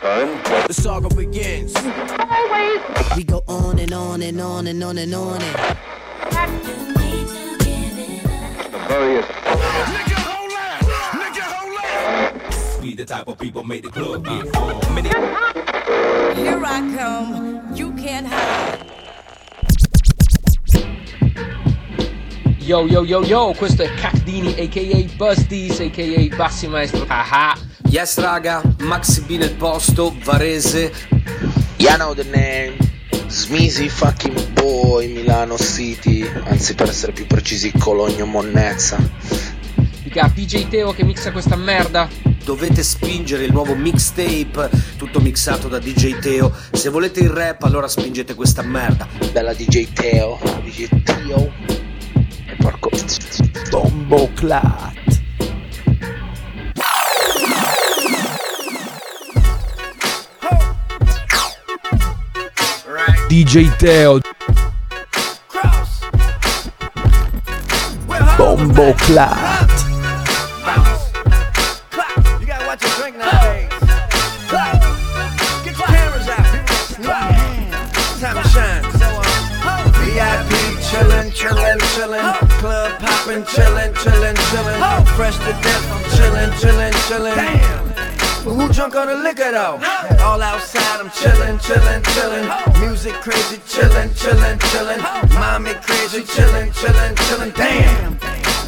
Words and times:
The 0.00 0.72
saga 0.72 1.14
begins. 1.14 1.74
We 3.14 3.22
go 3.22 3.44
on 3.46 3.78
and 3.78 3.92
on 3.92 4.22
and 4.22 4.40
on 4.40 4.66
and 4.66 4.82
on 4.82 4.96
and 4.96 5.14
on 5.14 5.42
and 5.42 5.56
Various 8.88 9.26
We 12.80 12.94
the 12.94 13.04
type 13.04 13.28
of 13.28 13.38
people 13.38 13.62
make 13.62 13.82
the 13.82 13.90
club 13.90 14.24
get 14.24 14.48
full. 14.54 14.80
Here 16.34 16.62
I 16.64 16.80
come. 16.96 17.76
You 17.76 17.92
can't 17.92 18.26
hide. 18.26 18.86
Yo 22.58 22.86
yo 22.86 23.02
yo 23.02 23.22
yo, 23.22 23.52
questo 23.52 23.82
è 23.82 23.94
Cacdini 23.96 24.54
aka 24.58 25.14
Busties 25.16 25.80
aka 25.80 26.36
Bassi 26.36 26.68
Maestro 26.68 27.04
Haha 27.06 27.69
Yes 27.90 28.18
raga, 28.18 28.62
Maxi 28.82 29.22
B 29.22 29.30
nel 29.30 29.54
posto, 29.54 30.14
Varese 30.22 30.92
You 31.78 31.92
know 31.96 32.14
the 32.14 32.22
name. 32.22 32.76
Smeezy 33.26 33.88
fucking 33.88 34.52
boy, 34.52 35.08
Milano 35.12 35.56
City. 35.56 36.24
Anzi, 36.44 36.76
per 36.76 36.88
essere 36.88 37.10
più 37.10 37.26
precisi, 37.26 37.72
Cologno 37.76 38.26
Monnezza. 38.26 38.96
Dica 40.04 40.30
DJ 40.32 40.68
Teo 40.68 40.92
che 40.92 41.02
mixa 41.02 41.32
questa 41.32 41.56
merda 41.56 42.08
Dovete 42.44 42.82
spingere 42.82 43.44
il 43.44 43.52
nuovo 43.52 43.74
mixtape, 43.74 44.70
tutto 44.96 45.20
mixato 45.20 45.68
da 45.68 45.78
DJ 45.78 46.18
Teo 46.18 46.52
Se 46.72 46.88
volete 46.88 47.20
il 47.20 47.28
rap 47.28 47.62
allora 47.64 47.86
spingete 47.86 48.34
questa 48.34 48.62
merda 48.62 49.08
Bella 49.32 49.52
DJ 49.52 49.92
Teo. 49.92 50.38
DJ 50.62 51.02
Teo. 51.02 51.52
E 52.46 52.56
porco. 52.56 52.88
Bombo 53.68 54.30
Clat. 54.34 54.99
Shine. 78.50 78.82
So, 78.98 79.06
uh, 79.06 79.92
VIP 80.02 80.52
chillin', 80.88 81.30
chillin', 81.30 81.78
chillin'. 81.94 82.34
Club 82.58 82.98
poppin', 82.98 83.44
chillin', 83.44 83.94
chillin', 83.94 84.36
chillin'. 84.50 85.06
Fresh 85.14 85.38
to 85.38 85.52
death, 85.62 85.92
I'm 85.92 86.02
chillin', 86.16 86.50
chillin', 86.60 86.92
chillin'. 87.06 87.36
Damn. 87.36 87.89
But 88.42 88.54
who 88.54 88.72
drunk 88.72 88.96
on 88.96 89.06
the 89.08 89.16
liquor 89.16 89.52
though? 89.52 89.78
All 90.24 90.40
outside, 90.40 91.00
I'm 91.00 91.10
chillin', 91.10 91.58
chillin', 91.60 92.02
chillin'. 92.02 92.80
Music 92.80 93.12
crazy, 93.14 93.58
chillin', 93.68 94.08
chillin', 94.14 94.58
chillin'. 94.58 95.34
Mommy 95.34 95.74
crazy, 95.74 96.22
chillin', 96.22 96.72
chillin', 96.72 97.14
chillin'. 97.16 97.54
Damn. 97.54 98.14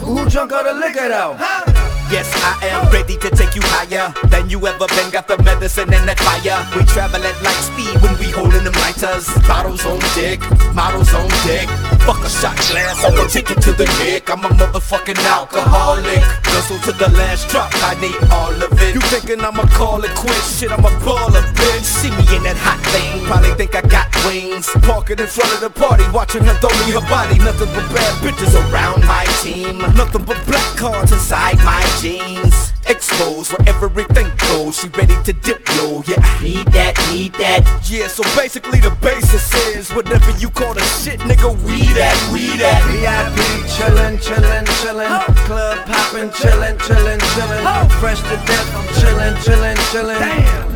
Who 0.04 0.28
drunk 0.28 0.52
on 0.52 0.64
the 0.64 0.74
liquor 0.74 1.08
though? 1.08 1.71
Yes, 2.12 2.28
I 2.44 2.68
am 2.68 2.92
ready 2.92 3.16
to 3.16 3.30
take 3.30 3.56
you 3.56 3.62
higher 3.64 4.12
than 4.28 4.50
you 4.50 4.60
ever 4.66 4.84
been. 4.84 5.08
Got 5.08 5.28
the 5.28 5.40
medicine 5.42 5.88
and 5.96 6.04
that 6.04 6.20
fire. 6.20 6.60
We 6.76 6.84
travel 6.84 7.24
at 7.24 7.40
light 7.40 7.56
speed 7.56 7.96
when 8.04 8.12
we 8.20 8.28
holding 8.28 8.68
them 8.68 8.76
lighters. 8.84 9.32
Bottles 9.48 9.80
on 9.88 9.96
deck, 10.12 10.44
models 10.76 11.08
on 11.16 11.24
deck. 11.48 11.72
Fuck 12.04 12.20
a 12.20 12.28
shot 12.28 12.60
glass, 12.68 13.00
I'ma 13.00 13.24
take 13.32 13.48
it 13.48 13.64
to 13.64 13.72
the 13.72 13.88
neck. 14.04 14.28
I'm 14.28 14.44
a 14.44 14.52
motherfucking 14.52 15.16
alcoholic. 15.24 16.20
Guzzle 16.44 16.84
to 16.84 16.92
the 16.92 17.08
last 17.16 17.48
drop, 17.48 17.72
I 17.80 17.96
need 17.96 18.20
all 18.28 18.52
of 18.60 18.76
it. 18.76 18.92
You 18.92 19.00
thinking 19.08 19.40
I'ma 19.40 19.64
call 19.72 20.04
it 20.04 20.12
quits? 20.12 20.60
Shit, 20.60 20.70
I'm 20.70 20.84
a 20.84 20.92
baller, 21.00 21.40
bitch. 21.56 21.80
See 21.80 22.12
me 22.12 22.28
in 22.36 22.44
that 22.44 22.60
hot 22.60 22.76
thing, 22.92 23.24
probably 23.24 23.56
think 23.56 23.72
I 23.72 23.80
got 23.88 24.12
wings. 24.28 24.68
Parking 24.84 25.16
in 25.16 25.32
front 25.32 25.48
of 25.56 25.64
the 25.64 25.70
party, 25.70 26.04
watching 26.12 26.44
her 26.44 26.56
throw 26.60 26.76
me 26.84 26.92
her 26.92 27.06
body. 27.08 27.40
Nothing 27.40 27.72
but 27.72 27.88
bad 27.88 28.12
bitches 28.20 28.52
around 28.68 29.00
my 29.08 29.24
team. 29.40 29.80
Nothing 29.96 30.28
but 30.28 30.36
black 30.44 30.76
cards 30.76 31.08
inside 31.08 31.56
my 31.64 31.80
jeans. 32.02 32.72
Exposed 32.88 33.52
where 33.52 33.68
everything 33.68 34.26
goes. 34.50 34.76
She 34.76 34.88
ready 34.88 35.14
to 35.22 35.32
dip 35.32 35.62
low. 35.78 36.02
Yeah, 36.04 36.18
need 36.42 36.66
that, 36.74 36.98
need 37.12 37.32
that. 37.34 37.62
Yeah, 37.88 38.08
so 38.08 38.24
basically 38.34 38.80
the 38.80 38.90
basis 39.00 39.54
is 39.70 39.90
whatever 39.94 40.30
you 40.38 40.50
call 40.50 40.74
the 40.74 40.82
shit, 40.82 41.20
nigga. 41.20 41.54
We 41.62 41.86
that, 41.94 42.18
we 42.32 42.58
that. 42.58 42.82
VIP 42.90 43.38
chillin', 43.70 44.18
chillin', 44.18 44.66
chillin'. 44.82 45.10
Club 45.46 45.78
poppin', 45.86 46.30
chillin', 46.30 46.76
chillin', 46.82 47.22
chillin'. 47.32 47.90
Fresh 48.00 48.20
to 48.22 48.36
death, 48.50 48.68
I'm 48.74 48.86
chillin', 48.98 49.36
chillin', 49.44 49.78
chillin'. 49.94 50.18
Damn. 50.18 50.72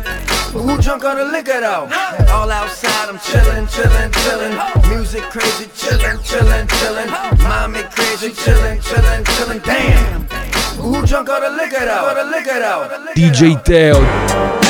But 0.53 0.61
who 0.63 0.81
drunk 0.81 1.03
on 1.03 1.17
the 1.17 1.25
liquor 1.25 1.59
though? 1.59 1.91
All 2.31 2.49
outside, 2.49 3.09
I'm 3.09 3.17
chillin', 3.19 3.67
chillin', 3.67 4.11
chillin'. 4.23 4.55
Music 4.95 5.23
crazy, 5.23 5.65
chillin', 5.75 6.23
chillin', 6.23 6.67
chillin'. 6.67 7.43
Mommy 7.43 7.83
crazy, 7.91 8.29
chillin', 8.29 8.79
chillin', 8.79 9.25
chillin'. 9.25 9.61
Damn. 9.65 10.66
Who 10.77 11.05
drunk 11.05 11.29
on 11.29 11.41
the 11.41 11.49
liquor 11.51 11.85
though? 11.85 12.13
The 12.13 12.25
liquor 12.29 12.59
though? 12.59 13.13
DJ 13.15 13.57
Teo. 13.63 13.97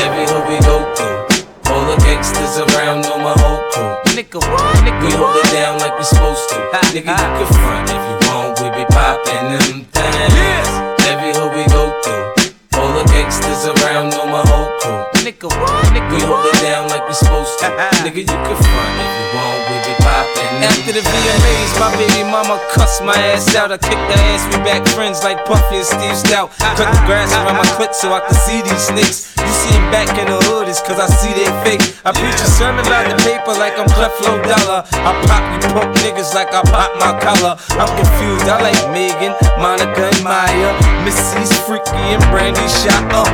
Every 0.03 0.25
hood 0.25 0.47
we 0.47 0.57
go 0.65 0.79
through, 0.95 1.71
all 1.71 1.83
the 1.91 1.97
gangsters 2.03 2.57
around 2.63 3.03
know 3.03 3.17
my 3.19 3.35
whole 3.37 3.61
crew. 3.71 4.15
Nigga, 4.15 4.39
what? 4.39 4.75
Nigga, 4.83 5.03
We 5.03 5.11
hold 5.11 5.35
it 5.35 5.51
down 5.51 5.79
like 5.79 5.97
we 5.97 6.03
supposed 6.05 6.49
to. 6.49 6.55
Nigga, 6.55 6.95
you 6.95 7.01
can 7.03 7.47
front 7.59 7.89
if 7.89 8.03
you 8.07 8.17
want, 8.29 8.59
we 8.61 8.69
be 8.71 8.85
poppin' 8.89 9.51
them 9.51 9.85
things. 9.91 10.69
Every 11.11 11.31
hood 11.35 11.51
we 11.53 11.65
go 11.71 11.91
through, 12.01 12.79
all 12.79 12.91
the 12.97 13.03
gangsters 13.11 13.65
around 13.67 14.09
know 14.11 14.25
my 14.27 14.43
whole 14.47 14.71
crew. 14.79 15.16
Nigga, 15.27 15.51
what? 15.51 15.83
Nigga, 15.91 16.07
We 16.07 16.23
hold 16.23 16.47
it 16.47 16.55
down 16.63 16.87
like 16.87 17.03
we 17.03 17.13
supposed 17.13 17.59
to. 17.59 17.67
Nigga, 18.07 18.23
you 18.23 18.31
can 18.31 18.55
front 18.63 18.95
if 18.95 19.11
you 19.11 19.27
want, 19.35 19.59
we 19.67 19.75
be 19.83 19.93
poppin' 19.99 20.47
After 20.63 20.93
the 20.95 21.03
VMAs, 21.03 21.71
my 21.83 21.91
baby 21.99 22.23
mama 22.23 22.55
cussed 22.71 23.03
my 23.03 23.11
ass 23.35 23.51
out. 23.53 23.75
I 23.75 23.77
kicked 23.77 24.07
her 24.07 24.21
ass, 24.31 24.47
we 24.47 24.63
back 24.63 24.87
friends 24.95 25.27
like 25.27 25.43
Puffy 25.43 25.83
and 25.83 25.85
Steve 25.85 26.15
Stoute. 26.15 26.47
Cut 26.79 26.87
the 26.87 27.03
grass 27.03 27.35
around 27.35 27.59
my 27.59 27.67
clit 27.75 27.91
so 27.91 28.15
I 28.15 28.23
can 28.23 28.39
see 28.39 28.63
these 28.63 28.87
snakes. 28.87 29.35
You 29.35 29.51
see 29.51 29.75
him 29.75 29.83
back 29.91 30.07
in 30.15 30.31
the 30.31 30.39
hood, 30.47 30.71
it's 30.71 30.79
cause 30.79 30.95
I 30.95 31.11
see 31.11 31.35
they 31.35 31.51
fake. 31.59 31.83
I 32.07 32.15
preach 32.15 32.39
a 32.39 32.47
sermon 32.47 32.87
about 32.87 33.11
the 33.11 33.19
paper 33.27 33.51
like 33.59 33.75
I'm 33.75 33.91
Creflo 33.99 34.39
Dollar. 34.47 34.87
I 34.95 35.11
pop 35.27 35.43
you 35.51 35.59
punk 35.75 35.91
niggas 36.07 36.31
like 36.39 36.55
I 36.55 36.63
pop 36.71 36.95
my 37.03 37.11
collar. 37.19 37.59
I'm 37.75 37.91
confused, 37.99 38.47
I 38.47 38.63
like 38.63 38.79
Megan, 38.95 39.35
Monica, 39.59 40.07
and 40.07 40.23
Mya. 40.23 40.71
Missy's 41.03 41.51
freaky 41.67 42.15
and 42.15 42.23
Brandy 42.31 42.63
shot 42.81 43.03
up. 43.11 43.27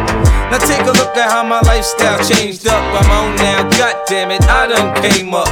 Now 0.53 0.57
take 0.57 0.85
a 0.85 0.93
look 0.93 1.17
at 1.17 1.29
how 1.29 1.41
my 1.41 1.61
lifestyle 1.83 2.23
changed 2.23 2.65
up. 2.67 2.79
I'm 2.79 3.11
on 3.11 3.35
now, 3.35 3.67
god 3.75 4.07
damn 4.07 4.31
it, 4.31 4.39
I 4.47 4.67
done 4.71 4.95
came 5.03 5.33
up. 5.35 5.51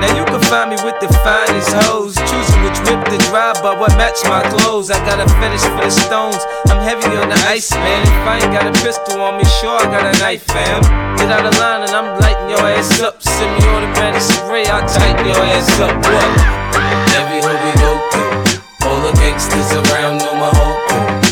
Now 0.00 0.08
you 0.16 0.24
can 0.24 0.40
find 0.48 0.72
me 0.72 0.76
with 0.80 0.96
the 1.04 1.12
finest 1.20 1.68
hoes, 1.84 2.16
choosing 2.16 2.60
which 2.64 2.80
whip 2.88 3.04
to 3.12 3.18
drive, 3.28 3.60
but 3.60 3.78
what 3.78 3.92
match 4.00 4.24
my 4.24 4.40
clothes. 4.48 4.90
I 4.90 4.96
got 5.04 5.20
a 5.20 5.28
fetish 5.36 5.68
for 5.76 5.84
the 5.84 5.90
stones. 5.92 6.40
I'm 6.72 6.80
heavy 6.80 7.12
on 7.20 7.28
the 7.28 7.36
ice, 7.52 7.70
man. 7.72 8.00
If 8.08 8.24
I 8.24 8.40
ain't 8.40 8.52
got 8.56 8.64
a 8.64 8.72
pistol 8.80 9.20
on 9.20 9.36
me, 9.36 9.44
sure 9.60 9.76
I 9.76 9.84
got 9.92 10.08
a 10.08 10.16
knife, 10.18 10.44
fam. 10.48 10.80
Get 11.20 11.28
out 11.28 11.44
of 11.44 11.52
line 11.60 11.84
and 11.84 11.92
I'm 11.92 12.20
lighting 12.20 12.48
your 12.48 12.64
ass 12.64 13.00
up. 13.00 13.20
Send 13.20 13.52
me 13.60 13.68
all 13.68 13.80
the 13.80 13.92
automatic 13.92 14.22
spray, 14.22 14.64
I'll 14.64 14.88
tighten 14.88 15.26
your 15.28 15.44
ass 15.44 15.68
up. 15.80 15.92
What? 15.92 16.28
Every 17.20 17.40
hood 17.44 17.60
we 17.60 17.72
go 17.84 17.92
through, 18.16 18.88
all 18.88 19.00
the 19.04 19.12
gangsters 19.20 19.72
around 19.76 20.24
know 20.24 20.34
my 20.40 20.50
whole. 20.56 20.75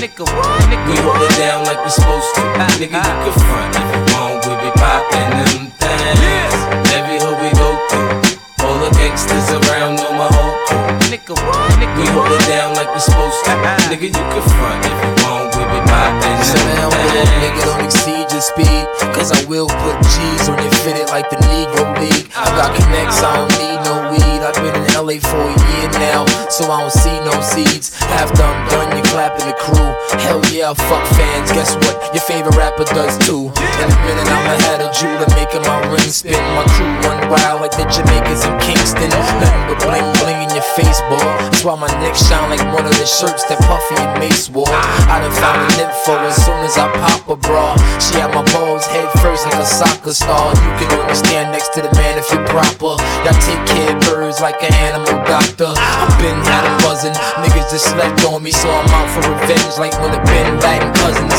Nigga, 0.02 0.24
what? 0.24 0.60
Nigga, 0.68 0.88
We 0.88 0.96
hold 1.00 1.22
it 1.22 1.34
down 1.40 1.64
like 1.64 1.80
we 1.84 1.90
supposed 1.90 2.30
to. 2.36 2.42
Nigga, 2.76 3.00
you 3.00 3.04
can 3.24 3.34
front 3.48 3.72
if 3.74 3.88
you 3.88 4.00
want, 4.12 4.44
we 4.44 4.54
be 4.60 4.70
poppin' 4.76 5.30
them 5.32 5.62
things. 5.80 6.56
Every 6.92 7.18
hood 7.22 7.38
we 7.40 7.50
go 7.56 7.68
through, 7.88 8.66
all 8.66 8.76
the 8.84 8.90
gangsters 8.98 9.48
around 9.56 9.96
know 9.96 10.12
my 10.12 10.28
whole 10.28 10.54
crew. 10.68 10.84
Nigga, 11.08 11.34
what? 11.34 11.70
Nigga, 11.80 11.96
We 11.96 12.06
hold 12.12 12.32
it 12.32 12.44
down 12.46 12.74
like 12.76 12.92
we 12.92 13.00
supposed 13.00 13.40
to. 13.44 13.52
Nigga, 13.88 14.08
you 14.12 14.24
can 14.32 14.44
front 14.52 14.84
if 14.84 14.96
you 15.00 15.12
want, 15.24 15.48
we 15.56 15.64
be 15.72 15.80
poppin' 15.88 16.38
them 16.44 16.92
hold 16.92 16.92
up, 16.92 17.28
nigga, 17.40 17.56
things. 17.56 17.64
don't 17.64 17.84
exceed 17.84 18.26
your 18.32 18.44
speed. 18.44 18.84
Cause 19.16 19.32
I 19.32 19.40
will 19.48 19.68
put 19.68 19.96
G's 20.12 20.48
on 20.48 20.58
your 20.60 20.74
fitted 20.84 21.08
like 21.08 21.30
the 21.30 21.36
Negro 21.48 21.84
League. 22.00 22.28
I 22.36 22.44
got 22.58 22.76
connects, 22.76 23.22
I 23.22 23.32
don't 23.36 23.52
need 23.56 23.80
no 23.88 23.94
weed. 24.12 24.23
I've 24.44 24.52
been 24.60 24.76
in 24.76 24.84
LA 24.92 25.16
for 25.24 25.40
a 25.40 25.56
year 25.56 25.88
now, 25.96 26.28
so 26.52 26.68
I 26.68 26.84
don't 26.84 26.92
see 26.92 27.16
no 27.24 27.32
seeds. 27.40 27.96
After 28.20 28.44
I'm 28.44 28.68
done, 28.68 28.92
you 28.92 29.00
clapping 29.08 29.48
the 29.48 29.56
crew. 29.56 29.88
Hell 30.20 30.44
yeah, 30.52 30.76
fuck 30.76 31.00
fans. 31.16 31.48
Guess 31.48 31.80
what? 31.80 31.96
Your 32.12 32.20
favorite 32.28 32.52
rapper 32.52 32.84
does 32.92 33.16
too. 33.24 33.48
In 33.48 33.88
a 33.88 33.98
minute, 34.04 34.28
I'ma 34.28 34.52
have 34.68 34.84
a 34.84 34.92
jeweler 34.92 35.24
making 35.32 35.64
my 35.64 35.80
ring 35.88 36.12
spin. 36.12 36.36
My 36.52 36.68
crew 36.76 36.92
run 37.08 37.24
wild 37.32 37.64
like 37.64 37.72
the 37.72 37.88
Jamaicans 37.88 38.44
in 38.44 38.52
Kingston. 38.60 39.08
Nothing 39.40 39.64
but 39.64 39.80
bling 39.80 40.04
bling 40.20 40.36
in 40.44 40.52
your 40.52 40.68
face, 40.76 41.00
boy. 41.08 41.24
That's 41.48 41.64
why 41.64 41.80
my 41.80 41.88
neck 42.04 42.12
shine 42.12 42.52
like 42.52 42.60
one 42.68 42.84
of 42.84 42.92
the 43.00 43.08
shirts 43.08 43.48
that 43.48 43.56
Puffy 43.64 43.96
and 43.96 44.12
Mase 44.20 44.52
wore. 44.52 44.68
I 44.68 45.24
done 45.24 45.32
found 45.40 45.72
an 45.72 45.88
info 45.88 46.20
as 46.20 46.36
soon 46.36 46.60
as 46.68 46.76
I 46.76 46.92
pop 47.00 47.24
a 47.32 47.36
bra. 47.40 47.80
She 47.96 48.20
had 48.20 48.28
my 48.36 48.44
balls 48.52 48.84
head 48.92 49.08
first 49.24 49.48
like 49.48 49.56
a 49.56 49.64
soccer 49.64 50.12
star. 50.12 50.52
You 50.52 50.72
can 50.84 51.00
only 51.00 51.16
stand 51.16 51.48
next 51.48 51.72
to 51.74 51.80
the 51.80 51.88
man 51.96 52.20
if 52.20 52.28
you're 52.28 52.44
proper. 52.44 53.00
Y'all 53.24 53.40
take 53.40 53.64
care 53.72 53.96
of 53.96 54.04
is 54.34 54.40
like 54.40 54.58
an 54.62 54.74
animal 54.82 55.14
doctor. 55.26 55.70
I've 55.70 56.18
been 56.18 56.34
had 56.42 56.66
a 56.66 56.72
buzzin', 56.82 57.14
niggas 57.38 57.70
just 57.70 57.86
slept 57.86 58.24
on 58.26 58.42
me, 58.42 58.50
so 58.50 58.66
I'm 58.66 58.88
out 58.90 59.08
for 59.14 59.22
revenge 59.30 59.78
like 59.78 59.94
when 60.02 60.10
the 60.10 60.18
been 60.26 60.58
Latin 60.58 60.90
cousins. 60.98 61.34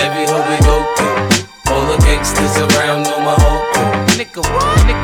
Every 0.00 0.24
hood 0.24 0.44
we 0.48 0.56
go 0.64 0.76
through, 0.96 1.72
all 1.72 1.84
the 1.92 1.98
gangsters 2.04 2.56
around 2.64 3.04
know 3.04 3.20
my 3.20 3.36
whole 3.36 3.60
crew. 3.76 3.92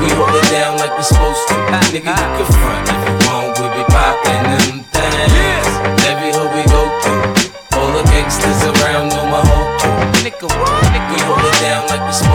We 0.00 0.08
hold 0.16 0.32
it 0.32 0.48
down 0.48 0.78
like 0.78 0.94
we're 0.96 1.02
supposed 1.04 1.44
to. 1.48 1.54
Nigga, 1.92 1.92
you 1.92 2.00
can 2.00 2.48
front 2.56 2.88
if 2.88 3.00
you 3.04 3.14
want, 3.28 3.58
we 3.60 3.66
be 3.76 3.84
poppin' 3.92 4.44
them 4.48 4.80
things. 4.88 5.68
Every 6.08 6.32
hood 6.32 6.50
we 6.56 6.64
go 6.72 6.82
through, 7.04 7.76
all 7.76 7.90
the 7.92 8.04
gangsters 8.08 8.64
around 8.64 9.12
know 9.12 9.26
my 9.28 9.42
whole 9.44 9.68
crew. 9.76 10.08
We 10.24 11.20
hold 11.24 11.44
it 11.44 11.56
down 11.60 11.88
like 11.88 12.00
we're 12.00 12.12
supposed 12.12 12.22
to. 12.22 12.27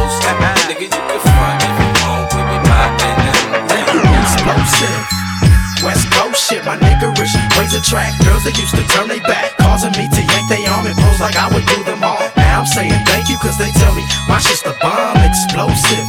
Attract 7.83 8.23
girls 8.23 8.47
that 8.47 8.55
used 8.55 8.71
to 8.71 8.83
turn 8.95 9.11
they 9.11 9.19
back, 9.27 9.59
causing 9.59 9.91
me 9.99 10.07
to 10.07 10.21
yank 10.23 10.47
they 10.47 10.63
arm 10.71 10.87
and 10.87 10.95
pose 10.95 11.19
like 11.19 11.35
I 11.35 11.51
would 11.51 11.67
do 11.67 11.83
them 11.83 11.99
all. 11.99 12.23
Now 12.39 12.63
I'm 12.63 12.65
saying 12.65 12.95
thank 13.03 13.27
you, 13.27 13.35
cause 13.43 13.59
they 13.59 13.71
tell 13.75 13.91
me 13.91 14.07
my 14.31 14.39
shit's 14.39 14.63
the 14.63 14.71
bomb, 14.79 15.19
explosive. 15.19 16.07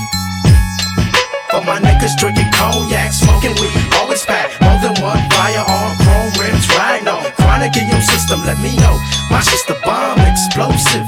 For 1.50 1.66
my 1.66 1.82
niggas 1.82 2.14
drinking 2.14 2.50
cognac, 2.54 3.10
smoking 3.10 3.58
weed, 3.58 3.74
always 3.98 4.22
pack 4.22 4.54
more 4.62 4.78
than 4.78 4.94
one 5.02 5.18
firearm, 5.34 5.98
chrome 5.98 6.32
rims, 6.38 6.66
riding 6.78 7.10
on. 7.10 7.26
Chronic 7.34 7.74
in 7.74 7.90
your 7.90 8.02
system, 8.02 8.46
let 8.46 8.58
me 8.62 8.78
know. 8.78 8.94
My 9.30 9.42
shit's 9.42 9.66
the 9.66 9.74
bomb, 9.82 10.22
explosive. 10.22 11.06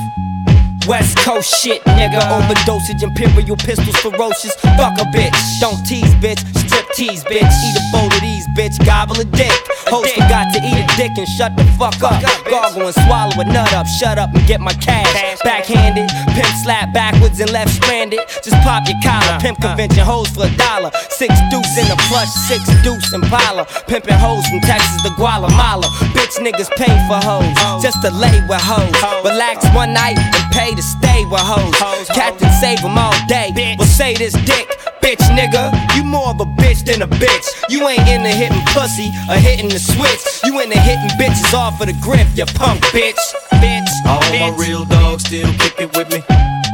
West 0.86 1.18
Coast 1.18 1.50
shit, 1.62 1.82
nigga. 1.98 2.22
Overdosage, 2.30 3.02
imperial 3.02 3.56
pistols, 3.56 3.96
ferocious. 3.98 4.54
Fuck 4.78 4.98
a 4.98 5.06
bitch. 5.10 5.34
Don't 5.58 5.82
tease, 5.84 6.14
bitch. 6.22 6.38
Strip 6.66 6.85
tease, 6.96 7.22
bitch. 7.24 7.44
Eat 7.44 7.76
a 7.76 7.84
bowl 7.92 8.08
of 8.08 8.20
these, 8.20 8.48
bitch. 8.56 8.80
Gobble 8.84 9.20
a 9.20 9.24
dick. 9.24 9.52
Host 9.86 10.14
forgot 10.14 10.50
to 10.54 10.58
eat 10.64 10.80
a 10.80 10.86
dick 10.96 11.12
and 11.16 11.28
shut 11.28 11.54
the 11.56 11.64
fuck 11.78 12.00
up. 12.02 12.18
Gargle 12.48 12.88
and 12.88 12.96
swallow 13.04 13.36
a 13.38 13.44
nut 13.44 13.72
up. 13.74 13.86
Shut 13.86 14.18
up 14.18 14.34
and 14.34 14.44
get 14.48 14.60
my 14.60 14.72
cash. 14.72 15.06
Backhanded, 15.44 16.08
pimp 16.34 16.52
slap 16.64 16.92
backwards 16.92 17.38
and 17.38 17.52
left 17.52 17.70
stranded. 17.70 18.20
Just 18.42 18.56
pop 18.64 18.88
your 18.88 18.96
collar. 19.04 19.38
Pimp 19.40 19.60
convention 19.60 20.04
hoes 20.04 20.28
for 20.30 20.48
a 20.48 20.56
dollar. 20.56 20.90
Six 21.10 21.32
deuce 21.50 21.76
in 21.78 21.86
a 21.92 21.96
plush, 22.08 22.32
six 22.48 22.64
deuce 22.82 23.12
in 23.12 23.22
Impala. 23.22 23.66
Pimping 23.86 24.18
hoes 24.18 24.46
from 24.48 24.60
Texas 24.60 25.02
to 25.02 25.10
Guatemala. 25.16 25.86
Bitch 26.16 26.40
niggas 26.40 26.70
pay 26.76 26.94
for 27.06 27.20
hoes. 27.20 27.82
Just 27.82 28.00
to 28.02 28.10
lay 28.10 28.40
with 28.48 28.62
hoes. 28.64 28.96
Relax 29.22 29.64
one 29.74 29.92
night 29.92 30.16
and 30.18 30.52
pay 30.52 30.74
to 30.74 30.82
stay 30.82 31.24
with 31.26 31.40
hoes. 31.40 32.08
Captain 32.08 32.50
save 32.60 32.82
'em 32.84 32.96
all 32.96 33.14
day. 33.28 33.52
Well, 33.78 33.86
say 33.86 34.14
this 34.14 34.32
dick, 34.32 34.66
bitch 35.06 35.22
nigga. 35.38 35.70
You 35.94 36.02
more 36.02 36.30
of 36.30 36.40
a 36.40 36.44
bitch 36.44 36.84
than 36.84 37.02
a 37.02 37.06
bitch. 37.06 37.46
You 37.68 37.86
ain't 37.88 38.08
into 38.08 38.28
hitting 38.28 38.64
pussy 38.74 39.08
or 39.30 39.36
hitting 39.36 39.68
the 39.68 39.78
switch. 39.78 40.22
You 40.44 40.58
into 40.60 40.78
hitting 40.78 41.10
bitches 41.20 41.54
off 41.54 41.80
of 41.80 41.86
the 41.86 41.96
grip, 42.02 42.26
you 42.34 42.46
punk 42.58 42.82
bitch. 42.96 43.22
Bitch. 43.62 43.90
All 44.04 44.26
my 44.42 44.50
real 44.58 44.84
dogs 44.84 45.22
still 45.24 45.52
kicking 45.62 45.90
with 45.94 46.10
me. 46.10 46.22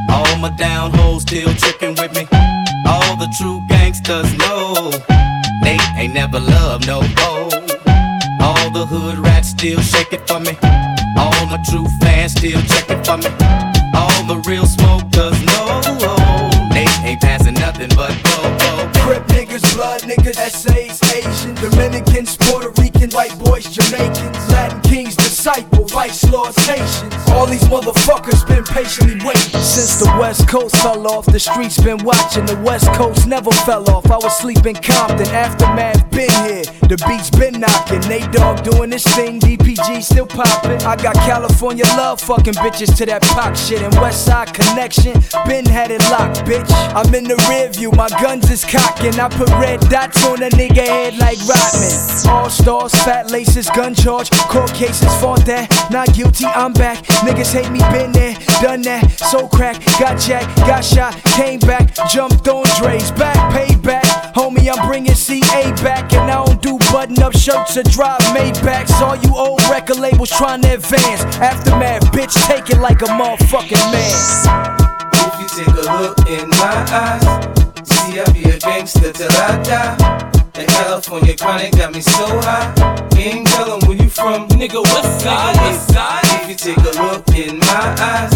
All 0.09 0.37
my 0.39 0.51
down 0.57 0.93
hoes 0.93 1.23
still 1.23 1.53
tricking 1.55 1.95
with 2.01 2.13
me. 2.15 2.27
All 2.87 3.17
the 3.17 3.29
true 3.39 3.61
gangsters 3.69 4.31
know 4.39 4.91
they 5.63 5.77
ain't 5.97 6.15
never 6.15 6.41
loved 6.41 6.87
no 6.87 7.03
hoe. 7.21 7.51
All 8.41 8.71
the 8.71 8.87
hood 8.87 9.19
rats 9.19 9.49
still 9.49 9.81
shake 9.81 10.13
it 10.13 10.27
for 10.27 10.41
me. 10.41 10.57
All 11.19 11.47
my 11.53 11.61
true 11.69 11.87
fans 12.01 12.33
still 12.33 12.61
check 12.63 12.89
it 12.89 13.05
for 13.07 13.19
me. 13.19 13.31
All 13.95 14.25
the 14.25 14.39
real 14.49 14.67
smokers 14.67 15.37
know 15.47 15.63
they 15.63 15.81
ain't 15.83 16.01
passing 16.01 16.12
nothing 17.89 17.97
but. 17.97 18.93
Crip 19.01 19.25
niggas, 19.29 19.75
blood 19.75 20.03
niggas, 20.03 20.39
essays, 20.39 21.01
Asian, 21.15 21.55
Dominicans, 21.57 22.37
Puerto 22.37 22.71
Ricans, 22.81 23.15
white 23.15 23.37
boys, 23.39 23.67
Jamaicans, 23.67 24.51
Latin 24.51 24.81
kings, 24.83 25.17
disciple, 25.17 25.85
vice 25.87 26.31
lords, 26.31 26.57
Haitians. 26.67 27.32
All 27.33 27.47
these 27.47 27.65
motherfuckers 27.65 28.47
been 28.47 28.65
patiently 28.65 29.15
waiting. 29.25 29.61
Since 29.61 29.97
the 29.97 30.17
West 30.21 30.47
Coast 30.49 30.77
fell 30.77 31.07
off, 31.07 31.27
the 31.27 31.41
streets 31.41 31.81
been 31.81 32.03
watching. 32.05 32.45
The 32.45 32.61
West 32.61 32.87
Coast 32.93 33.27
never 33.27 33.51
fell 33.67 33.89
off. 33.91 34.11
I 34.11 34.17
was 34.17 34.37
sleeping 34.37 34.75
Compton, 34.75 35.29
aftermath 35.29 36.11
been 36.11 36.31
here. 36.45 36.65
The 36.93 37.03
beats 37.09 37.31
been 37.31 37.59
knocking. 37.59 38.01
Nate 38.09 38.31
Dogg 38.33 38.63
doing 38.63 38.91
this 38.91 39.05
thing, 39.17 39.41
DPG 39.41 40.03
still 40.03 40.27
popping. 40.27 40.83
I 40.83 40.95
got 40.97 41.15
California 41.17 41.85
love 41.97 42.21
fucking 42.21 42.55
bitches 42.55 42.95
to 42.99 43.07
that 43.07 43.23
pop 43.23 43.57
shit. 43.57 43.81
And 43.81 43.95
West 43.95 44.27
Side 44.27 44.53
connection, 44.53 45.15
been 45.47 45.65
had 45.65 45.91
it 45.91 46.03
locked, 46.13 46.45
bitch. 46.45 46.69
I'm 46.95 47.15
in 47.15 47.25
the 47.25 47.37
rear 47.49 47.71
view, 47.71 47.93
my 47.93 48.09
guns 48.21 48.51
is 48.51 48.65
cocking. 48.65 49.19
I 49.19 49.29
put 49.29 49.49
red 49.57 49.81
dots 49.89 50.25
on 50.27 50.43
a 50.43 50.51
nigga 50.51 50.85
head 50.85 51.17
like 51.17 51.39
Rodman. 51.49 51.97
All 52.29 52.51
stars, 52.51 52.93
fat 53.05 53.31
laces, 53.31 53.71
gun 53.71 53.95
charge, 53.95 54.31
court 54.53 54.73
cases, 54.75 55.13
fought 55.21 55.47
that. 55.47 55.73
Not 55.91 56.13
guilty, 56.13 56.45
I'm 56.45 56.75
back. 56.75 57.03
Niggas 57.23 57.53
hate 57.53 57.71
me, 57.71 57.79
been 57.91 58.11
there, 58.13 58.35
done 58.61 58.83
that. 58.83 59.11
So 59.31 59.47
crack, 59.47 59.79
got 59.99 60.19
jacked, 60.19 60.57
got 60.67 60.85
shot, 60.85 61.15
came 61.37 61.61
back, 61.61 61.95
jumped 62.11 62.49
on 62.49 62.65
Dre's 62.79 63.13
back, 63.13 63.37
payback. 63.55 64.03
Homie, 64.35 64.69
I'm 64.69 64.87
bringing 64.89 65.15
CA 65.15 65.71
back, 65.83 66.13
and 66.13 66.31
I 66.31 66.45
don't 66.45 66.61
do 66.61 66.79
button 66.91 67.23
up 67.23 67.33
shirts 67.33 67.77
or 67.77 67.85
drive 67.85 68.21
Maybachs. 68.35 69.01
All 69.01 69.17
you 69.17 69.37
old 69.37 69.63
record 69.71 69.99
labels 69.99 70.31
trying 70.31 70.63
to 70.63 70.75
advance. 70.75 71.23
Aftermath, 71.39 72.03
bitch, 72.13 72.35
take 72.47 72.71
it 72.71 72.81
like 72.81 73.03
a 73.03 73.07
motherfucking 73.07 73.93
man. 73.93 74.83
If 75.15 75.41
you 75.41 75.65
take 75.65 75.75
a 75.75 76.03
look 76.03 76.19
in 76.29 76.49
my 76.51 76.77
eyes, 76.91 77.23
see 77.87 78.21
I 78.21 78.25
be 78.33 78.51
a 78.51 78.59
gangster 78.59 79.13
till 79.13 79.31
I 79.31 79.63
die. 79.63 79.97
That 80.55 80.69
California 80.69 81.37
chronic 81.37 81.73
got 81.73 81.95
me 81.95 82.01
so 82.01 82.27
high. 82.43 83.09
Ain't 83.17 83.47
tell 83.47 83.73
'em 83.73 83.81
where 83.87 83.97
you 83.97 84.09
from, 84.09 84.49
nigga. 84.49 84.83
West 84.83 85.21
side, 85.23 85.57
west 85.57 85.93
side. 85.93 86.22
If 86.45 86.49
you 86.49 86.75
take 86.75 86.77
a 86.79 87.01
look 87.01 87.29
in 87.37 87.59
my 87.61 87.95
eyes, 88.01 88.35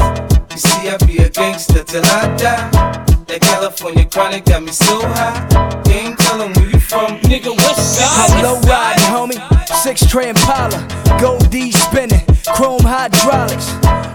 you 0.52 0.58
see 0.58 0.88
I 0.88 0.96
be 1.06 1.18
a 1.18 1.28
gangster 1.28 1.82
till 1.82 2.06
I 2.06 2.36
die. 2.36 3.15
That 3.26 3.40
California 3.40 4.04
chronic 4.04 4.44
got 4.44 4.62
me 4.62 4.70
so 4.70 5.00
high. 5.02 5.82
Ain't 5.90 6.16
tell 6.16 6.40
'em 6.40 6.52
where 6.52 6.70
you 6.70 6.78
from, 6.78 7.18
nigga. 7.22 7.56
West 7.56 7.96
side. 7.98 8.30
I'm 8.30 8.42
low 8.44 8.60
riding, 8.60 9.04
homie. 9.04 9.40
Six 9.82 10.06
tray 10.06 10.28
Impala, 10.28 10.86
gold 11.20 11.50
D 11.50 11.72
spinning, 11.72 12.22
chrome 12.46 12.84
hydraulics. 12.84 13.72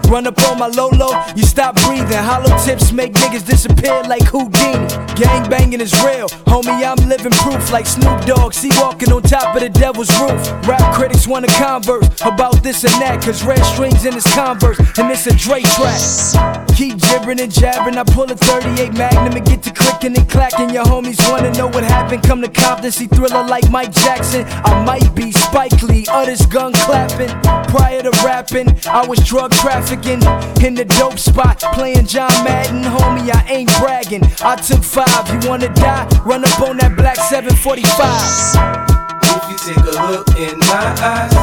Run 0.08 0.26
up 0.26 0.38
on 0.50 0.58
my 0.58 0.66
Lolo, 0.66 1.10
you 1.34 1.42
stop 1.42 1.74
breathing. 1.86 2.18
Hollow 2.18 2.54
tips 2.64 2.92
make 2.92 3.14
niggas 3.14 3.46
disappear 3.46 4.02
like 4.02 4.24
Houdini. 4.24 4.88
Gang 5.14 5.48
banging 5.48 5.80
is 5.80 5.92
real, 6.04 6.28
homie. 6.46 6.84
I'm 6.84 7.08
living 7.08 7.32
proof 7.32 7.70
like 7.72 7.86
Snoop 7.86 8.24
Dogg. 8.26 8.52
See 8.52 8.70
walking 8.80 9.10
on 9.12 9.22
top 9.22 9.54
of 9.54 9.62
the 9.62 9.70
devil's 9.70 10.10
roof. 10.20 10.40
Rap 10.66 10.94
critics 10.94 11.26
wanna 11.26 11.48
converse 11.48 12.06
about 12.22 12.62
this 12.62 12.84
and 12.84 12.92
that, 13.00 13.22
cause 13.22 13.42
red 13.42 13.64
strings 13.64 14.04
in 14.04 14.12
his 14.12 14.26
converse, 14.34 14.78
and 14.98 15.10
it's 15.10 15.26
a 15.26 15.34
Dre 15.34 15.62
track. 15.62 16.00
Keep 16.76 17.00
gibbering 17.00 17.40
and 17.40 17.52
jabbering, 17.52 17.96
I 17.96 18.04
pull 18.04 18.30
a 18.30 18.36
38 18.36 18.92
Magnum 19.02 19.36
and 19.36 19.44
get 19.44 19.64
to 19.64 19.72
clicking 19.72 20.16
and 20.16 20.28
clacking. 20.28 20.70
Your 20.70 20.84
homies 20.84 21.18
wanna 21.28 21.50
know 21.54 21.66
what 21.66 21.82
happened. 21.82 22.22
Come 22.22 22.40
to 22.40 22.48
Compton, 22.48 22.92
see 22.92 23.08
thriller 23.08 23.42
like 23.42 23.68
Mike 23.68 23.90
Jackson. 23.90 24.44
I 24.64 24.84
might 24.84 25.12
be 25.16 25.32
Spike 25.32 25.82
Lee, 25.82 26.06
others 26.08 26.46
gun 26.46 26.72
clapping. 26.72 27.32
Prior 27.74 28.02
to 28.02 28.12
rapping, 28.24 28.68
I 28.86 29.04
was 29.04 29.18
drug 29.26 29.50
trafficking 29.50 30.22
in 30.64 30.74
the 30.76 30.84
dope 31.00 31.18
spot, 31.18 31.58
playing 31.74 32.06
John 32.06 32.30
Madden. 32.44 32.84
Homie, 32.84 33.34
I 33.34 33.42
ain't 33.48 33.72
bragging. 33.80 34.22
I 34.44 34.54
took 34.54 34.84
five. 34.84 35.22
You 35.32 35.50
wanna 35.50 35.74
die? 35.74 36.06
Run 36.24 36.44
up 36.44 36.60
on 36.60 36.76
that 36.76 36.94
black 36.96 37.16
745. 37.16 37.90
If 39.34 39.42
you 39.50 39.74
take 39.74 39.84
a 39.84 39.96
look 40.12 40.28
in 40.38 40.58
my 40.60 40.86
eyes, 41.02 41.34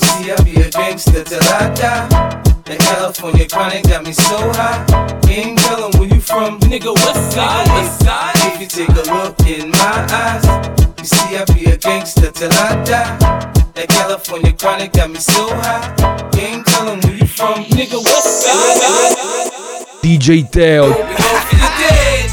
see 0.00 0.32
I 0.32 0.36
be 0.42 0.54
a 0.62 0.70
gangster 0.70 1.22
till 1.22 1.42
I 1.42 1.74
die. 1.74 2.53
That 2.66 2.78
California 2.80 3.46
chronic 3.46 3.84
got 3.84 4.04
me 4.04 4.12
so 4.12 4.38
high. 4.56 4.80
Ain't 5.28 5.58
tell 5.58 5.84
'em 5.84 6.00
where 6.00 6.08
you 6.08 6.20
from, 6.20 6.58
nigga. 6.60 6.94
West 6.94 7.32
side, 7.32 7.68
west 7.68 8.02
side. 8.02 8.32
If 8.48 8.60
you 8.60 8.66
take 8.66 8.88
a 8.88 9.04
look 9.12 9.38
in 9.46 9.70
my 9.70 10.06
eyes, 10.08 10.44
you 10.98 11.04
see 11.04 11.36
I 11.36 11.44
be 11.52 11.66
a 11.66 11.76
gangster 11.76 12.30
till 12.30 12.50
I 12.52 12.74
die. 12.84 13.18
That 13.74 13.88
California 13.88 14.52
chronic 14.52 14.94
got 14.94 15.10
me 15.10 15.20
so 15.20 15.46
high. 15.60 15.92
Ain't 16.38 16.64
tell 16.66 16.88
'em 16.88 17.00
where 17.02 17.16
you 17.16 17.26
from, 17.26 17.64
nigga. 17.76 18.02
West 18.02 18.42
side. 18.42 19.84
DJ 20.02 20.42
Teo. 20.50 20.88
We 20.88 20.94
go 20.94 21.30
for 21.48 21.56
the 21.56 21.70
dead. 21.80 22.30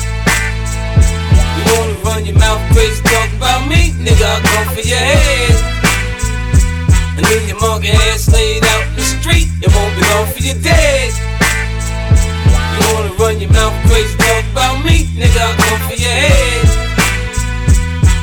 You 1.57 1.63
wanna 1.75 1.95
run 2.05 2.25
your 2.25 2.37
mouth 2.37 2.61
crazy, 2.71 3.01
talk 3.03 3.29
about 3.33 3.67
me, 3.67 3.91
nigga? 3.99 4.23
I'll 4.23 4.41
go 4.41 4.75
for 4.75 4.87
your 4.87 4.97
head. 4.97 5.55
And 7.17 7.25
leave 7.29 7.47
your 7.49 7.59
monkey 7.59 7.91
ass 7.91 8.29
laid 8.29 8.63
out 8.63 8.83
in 8.87 8.95
the 8.95 9.03
street. 9.21 9.47
It 9.61 9.69
won't 9.69 9.93
be 9.93 10.01
long 10.09 10.25
for 10.33 10.41
your 10.41 10.57
dead. 10.65 11.13
You 12.73 12.81
wanna 12.89 13.13
run 13.21 13.37
your 13.37 13.53
mouth 13.53 13.77
crazy, 13.85 14.17
talk 14.17 14.45
about 14.51 14.81
me, 14.81 15.05
nigga? 15.13 15.37
I'll 15.37 15.57
go 15.61 15.71
for 15.85 15.97
your 16.01 16.09
head. 16.09 16.65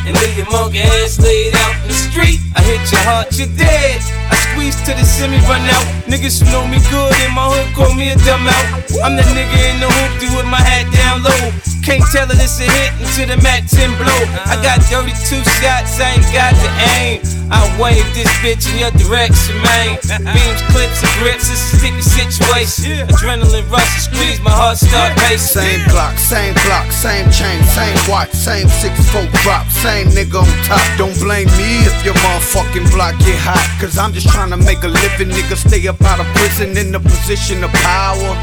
And 0.07 0.14
leave 0.19 0.37
your 0.37 0.50
monkey 0.50 0.83
ass 0.83 1.21
laid 1.21 1.55
out 1.55 1.75
in 1.83 1.88
the 1.88 1.99
street. 2.11 2.40
I 2.57 2.61
hit 2.67 2.83
your 2.90 3.05
heart, 3.07 3.31
you're 3.38 3.55
dead. 3.55 4.02
I 4.33 4.35
squeeze 4.50 4.76
to 4.87 4.93
the 4.99 5.05
semi 5.05 5.38
run 5.47 5.62
out. 5.71 5.87
Niggas 6.11 6.43
who 6.43 6.50
know 6.50 6.67
me 6.67 6.83
good 6.90 7.14
in 7.23 7.31
my 7.33 7.47
hood 7.47 7.69
call 7.76 7.95
me 7.95 8.11
a 8.11 8.17
dumb 8.26 8.49
out. 8.49 8.67
I'm 9.05 9.14
the 9.14 9.23
nigga 9.23 9.59
in 9.71 9.78
the 9.81 9.87
hoopty 9.87 10.28
with 10.35 10.47
my 10.50 10.59
hat 10.59 10.90
down 10.90 11.23
low. 11.23 11.78
Can't 11.88 12.04
tell 12.12 12.28
that 12.28 12.37
it's 12.37 12.61
a 12.61 12.68
hit 12.68 12.92
until 13.00 13.33
the 13.33 13.40
Mac 13.40 13.64
10 13.64 13.88
blow. 13.97 14.23
I 14.45 14.61
got 14.61 14.85
32 14.92 15.09
shots, 15.57 15.97
I 15.97 16.21
ain't 16.21 16.28
got 16.37 16.52
the 16.61 16.68
aim. 17.00 17.25
I 17.49 17.64
wave 17.80 18.04
this 18.12 18.28
bitch 18.45 18.68
in 18.68 18.76
your 18.76 18.92
direction, 18.92 19.57
man. 19.64 19.97
Beams, 20.37 20.61
clips, 20.68 21.00
and 21.00 21.14
grips, 21.16 21.49
it's 21.49 21.57
a 21.57 21.80
sticky 21.80 22.04
situation. 22.04 23.09
Adrenaline 23.09 23.64
rush 23.73 24.04
squeeze, 24.04 24.37
my 24.45 24.52
heart 24.52 24.76
start 24.76 25.16
racing. 25.33 25.64
Same 25.64 25.80
clock, 25.88 26.12
same 26.21 26.52
clock, 26.68 26.92
same 26.92 27.25
chain, 27.33 27.57
same 27.73 27.97
watch, 28.04 28.37
same 28.37 28.68
six 28.68 28.92
foot 29.09 29.33
drop, 29.40 29.64
same 29.73 30.12
nigga 30.12 30.45
on 30.45 30.52
top. 30.68 30.85
Don't 31.00 31.16
blame 31.16 31.49
me 31.57 31.88
if 31.88 31.97
your 32.04 32.21
motherfucking 32.21 32.85
block 32.92 33.16
get 33.25 33.40
hot. 33.40 33.64
Cause 33.80 33.97
I'm 33.97 34.12
just 34.12 34.28
trying 34.28 34.52
to 34.52 34.61
make 34.61 34.85
a 34.85 34.92
living, 34.92 35.33
nigga. 35.33 35.57
Stay 35.57 35.88
up 35.88 36.04
out 36.04 36.21
of 36.21 36.28
prison 36.37 36.76
in 36.76 36.92
a 36.92 37.00
position 37.00 37.64
of 37.64 37.73
power. 37.80 38.37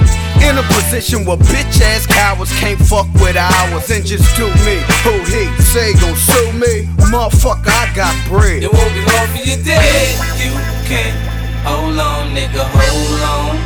In 0.43 0.57
a 0.57 0.63
position 0.73 1.25
where 1.25 1.37
bitch 1.37 1.81
ass 1.81 2.05
cowards 2.05 2.51
can't 2.59 2.79
fuck 2.79 3.07
with 3.15 3.37
ours 3.37 3.89
and 3.89 4.05
just 4.05 4.35
do 4.35 4.47
me. 4.67 4.81
Who 5.03 5.13
he 5.29 5.47
say 5.61 5.93
gon' 5.93 6.15
sue 6.15 6.51
me? 6.53 6.87
Motherfucker, 7.11 7.69
I 7.69 7.91
got 7.95 8.15
bread. 8.27 8.63
It 8.63 8.71
won't 8.71 8.93
be 8.93 9.01
long 9.05 9.27
for 9.31 9.43
you 9.43 9.57
dead. 9.63 10.15
You 10.39 10.53
can't 10.85 11.17
hold 11.65 11.97
on, 11.97 12.35
nigga, 12.35 12.61
hold 12.61 13.21
on. 13.25 13.57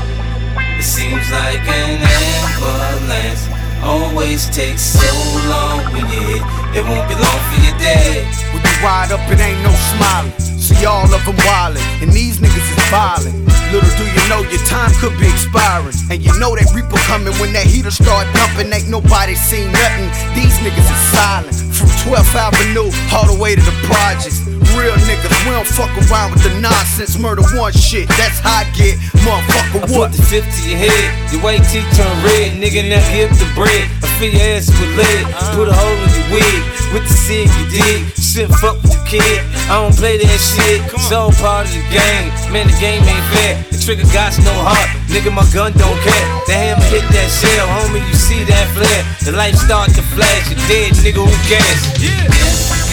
It 0.80 0.84
seems 0.84 1.30
like 1.32 1.60
an 1.68 2.00
ambulance. 2.00 3.50
Always 3.84 4.50
takes 4.50 4.82
so 4.82 5.12
long 5.50 5.80
when 5.92 6.06
you 6.12 6.22
hit. 6.32 6.44
It 6.76 6.84
won't 6.86 7.08
be 7.10 7.16
long 7.16 7.42
for 7.50 7.60
you 7.66 7.72
dead. 7.80 8.28
When 8.54 8.64
you 8.64 8.76
ride 8.84 9.12
up, 9.12 9.20
it 9.32 9.40
ain't 9.40 9.62
no 9.64 9.72
smiling. 9.96 10.49
See 10.70 10.86
all 10.86 11.10
of 11.10 11.26
them 11.26 11.36
wildin', 11.50 11.82
and 12.04 12.14
these 12.14 12.38
niggas 12.38 12.62
is 12.62 12.84
violent. 12.94 13.34
Little 13.74 13.90
do 13.98 14.06
you 14.06 14.24
know 14.30 14.46
your 14.54 14.62
time 14.70 14.94
could 15.02 15.18
be 15.18 15.26
expiring. 15.26 15.98
And 16.12 16.22
you 16.22 16.30
know 16.38 16.54
that 16.54 16.70
reaper 16.78 17.02
coming 17.10 17.34
when 17.42 17.54
that 17.54 17.66
heater 17.66 17.90
start 17.90 18.30
dumping. 18.38 18.72
Ain't 18.72 18.88
nobody 18.88 19.34
seen 19.34 19.72
nothing. 19.72 20.14
These 20.38 20.54
niggas 20.62 20.86
is 20.86 21.02
silent. 21.10 21.58
From 21.74 21.90
12th 22.06 22.38
Avenue 22.38 22.94
all 23.10 23.26
the 23.26 23.38
way 23.42 23.56
to 23.56 23.62
the 23.62 23.74
projects. 23.90 24.46
Real 24.78 24.94
niggas, 25.10 25.34
we 25.46 25.52
don't 25.52 25.66
fuck 25.66 25.90
around 26.10 26.34
with 26.34 26.44
the 26.44 26.54
nonsense. 26.60 27.18
Murder 27.18 27.42
one 27.58 27.74
shit, 27.74 28.08
that's 28.20 28.40
how 28.40 28.62
I 28.62 28.70
get. 28.78 29.02
Motherfucker, 29.26 29.82
I 29.82 29.98
what? 29.98 30.12
put 30.12 30.18
the 30.18 30.24
50 30.24 30.46
to 30.46 30.62
your 30.70 30.78
head, 30.78 31.34
your 31.34 31.42
white 31.42 31.66
teeth 31.70 31.88
turn 31.98 32.12
red, 32.22 32.54
nigga 32.62 32.86
now 32.86 33.02
give 33.10 33.34
the 33.34 33.50
bread. 33.58 33.90
I 34.04 34.08
fill 34.22 34.30
your 34.30 34.46
ass 34.54 34.70
with 34.70 34.94
lead, 34.94 35.26
put 35.58 35.68
a 35.70 35.74
hole 35.74 35.98
in 35.98 36.12
your 36.14 36.28
wig, 36.38 36.62
with 36.94 37.06
the 37.08 37.16
cig 37.18 37.50
you 37.50 37.66
dig. 37.74 38.14
Shit 38.20 38.50
fuck 38.62 38.78
with 38.86 38.94
the 38.94 39.04
kid, 39.10 39.42
I 39.74 39.82
don't 39.82 39.96
play 39.96 40.22
that 40.22 40.40
shit, 40.40 40.86
it's 40.94 41.12
all 41.12 41.34
part 41.42 41.66
of 41.66 41.74
the 41.74 41.84
game. 41.90 42.30
Man, 42.54 42.70
the 42.70 42.78
game 42.78 43.02
ain't 43.02 43.28
fair, 43.34 43.58
the 43.74 43.78
trigger 43.82 44.06
got 44.14 44.38
no 44.46 44.54
heart, 44.54 44.90
nigga 45.10 45.34
my 45.34 45.46
gun 45.50 45.74
don't 45.74 46.00
care. 46.06 46.26
The 46.46 46.54
hammer 46.54 46.88
hit 46.94 47.06
that 47.10 47.30
shell, 47.34 47.66
homie 47.66 48.06
you 48.06 48.16
see 48.16 48.46
that 48.46 48.70
flare. 48.78 49.04
The 49.26 49.34
light 49.34 49.58
start 49.58 49.90
to 49.98 50.04
flash, 50.14 50.46
you 50.50 50.56
dead 50.70 50.94
nigga 51.02 51.26
who 51.26 51.36
cares? 51.50 51.82
Yeah, 51.98 52.30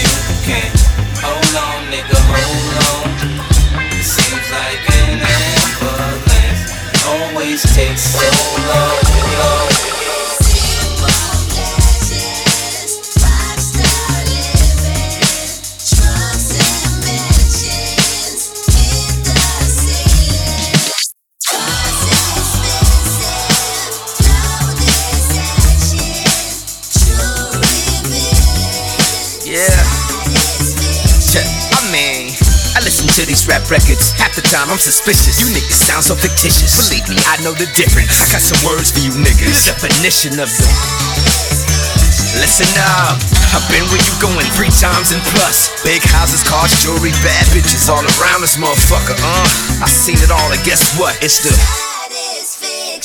you 0.00 0.36
can't 0.48 0.85
hold 1.26 1.56
on 1.66 1.80
nigga, 1.92 2.18
hold 2.32 2.76
on. 2.90 3.08
Seems 4.02 4.48
like 4.58 4.84
an 4.98 5.20
ambulance 5.38 6.62
always 7.06 7.62
takes 7.74 8.02
so 8.14 8.28
long, 8.70 9.02
long. 9.40 9.75
Rap 33.44 33.68
records. 33.68 34.16
Half 34.16 34.32
the 34.32 34.46
time 34.48 34.72
I'm 34.72 34.80
suspicious. 34.80 35.36
You 35.44 35.52
niggas 35.52 35.84
sound 35.84 36.08
so 36.08 36.16
fictitious. 36.16 36.72
Believe 36.88 37.04
me, 37.12 37.20
I 37.28 37.36
know 37.44 37.52
the 37.52 37.68
difference. 37.76 38.16
I 38.24 38.26
got 38.32 38.40
some 38.40 38.56
words 38.64 38.88
for 38.88 39.04
you 39.04 39.12
niggas. 39.12 39.68
The 39.68 39.76
definition 39.76 40.40
of 40.40 40.48
the. 40.48 40.64
Listen 42.40 42.68
up. 42.80 43.20
I've 43.52 43.64
been 43.68 43.84
where 43.92 44.00
you 44.00 44.14
going 44.20 44.48
three 44.56 44.72
times 44.72 45.12
and 45.12 45.20
plus. 45.36 45.72
Big 45.84 46.00
houses, 46.00 46.40
cars, 46.44 46.72
jewelry, 46.80 47.12
bad 47.20 47.44
bitches 47.52 47.88
all 47.92 48.04
around 48.20 48.40
this 48.40 48.56
motherfucker. 48.56 49.16
Uh, 49.20 49.84
I 49.84 49.88
seen 49.88 50.16
it 50.16 50.32
all, 50.32 50.48
and 50.52 50.62
guess 50.64 50.96
what? 50.96 51.16
It's 51.20 51.44
the. 51.44 51.95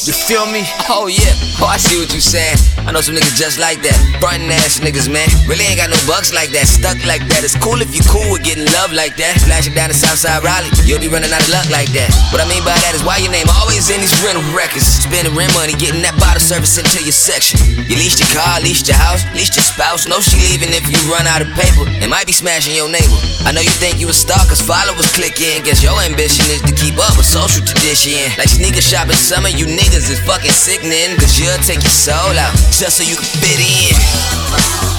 You 0.01 0.17
feel 0.17 0.49
me? 0.49 0.65
Oh 0.89 1.05
yeah, 1.05 1.29
oh 1.61 1.69
I 1.69 1.77
see 1.77 2.01
what 2.01 2.09
you 2.09 2.17
saying. 2.17 2.57
I 2.83 2.89
know 2.89 3.05
some 3.05 3.13
niggas 3.13 3.37
just 3.37 3.61
like 3.61 3.85
that. 3.85 3.93
Frontin' 4.17 4.49
ass 4.49 4.81
niggas, 4.81 5.05
man. 5.05 5.29
Really 5.45 5.61
ain't 5.69 5.77
got 5.77 5.93
no 5.93 5.99
bucks 6.09 6.33
like 6.33 6.49
that, 6.57 6.65
stuck 6.65 6.97
like 7.05 7.21
that. 7.29 7.45
It's 7.45 7.53
cool 7.53 7.77
if 7.85 7.93
you 7.93 8.01
cool 8.09 8.25
with 8.33 8.41
getting 8.41 8.65
love 8.73 8.89
like 8.89 9.13
that. 9.21 9.37
Flashing 9.45 9.77
down 9.77 9.93
the 9.93 9.97
Southside 9.97 10.41
Raleigh, 10.41 10.73
you'll 10.89 10.97
be 10.97 11.05
running 11.05 11.29
out 11.29 11.45
of 11.45 11.53
luck 11.53 11.69
like 11.69 11.93
that. 11.93 12.09
What 12.33 12.41
I 12.41 12.49
mean 12.49 12.65
by 12.65 12.73
that 12.81 12.97
is 12.97 13.05
why 13.05 13.21
your 13.21 13.29
name 13.29 13.45
always 13.61 13.93
in 13.93 14.01
these 14.01 14.15
rental 14.25 14.41
records. 14.57 14.89
Spending 14.89 15.37
rent 15.37 15.53
money, 15.53 15.77
getting 15.77 16.01
that 16.01 16.17
bottle 16.17 16.41
service 16.41 16.81
into 16.81 16.97
your 17.05 17.13
section. 17.13 17.61
You 17.85 17.93
leased 17.93 18.17
your 18.17 18.31
car, 18.33 18.57
leased 18.65 18.89
your 18.89 18.97
house, 18.97 19.21
leased 19.37 19.53
your 19.53 19.65
spouse. 19.69 20.09
No, 20.09 20.17
she 20.17 20.41
leaving 20.49 20.73
if 20.73 20.81
you 20.89 20.97
run 21.13 21.29
out 21.29 21.45
of 21.45 21.53
paper. 21.53 21.85
It 22.01 22.09
might 22.09 22.25
be 22.25 22.33
smashing 22.33 22.73
your 22.73 22.89
neighbor. 22.89 23.21
I 23.45 23.53
know 23.53 23.61
you 23.61 23.73
think 23.77 24.01
you 24.01 24.09
a 24.09 24.15
star, 24.17 24.41
cause 24.49 24.65
followers 24.65 25.13
click 25.13 25.37
in. 25.37 25.61
Guess 25.61 25.85
your 25.85 25.93
ambition 26.01 26.49
is 26.49 26.65
to 26.65 26.73
keep 26.73 26.97
up 26.97 27.13
with 27.13 27.29
social 27.29 27.61
tradition. 27.61 28.17
Like 28.41 28.49
sneaker 28.49 28.81
shopping 28.81 29.13
summer, 29.13 29.53
you 29.53 29.69
niggas 29.69 29.90
is 29.95 30.19
fucking 30.21 30.51
sickening. 30.51 31.17
Cause 31.17 31.39
you'll 31.39 31.57
take 31.57 31.81
your 31.81 31.91
soul 31.91 32.15
out 32.39 32.55
just 32.71 32.97
so 32.97 33.03
you 33.03 33.15
can 33.15 33.25
fit 33.25 33.59
in. 33.59 34.90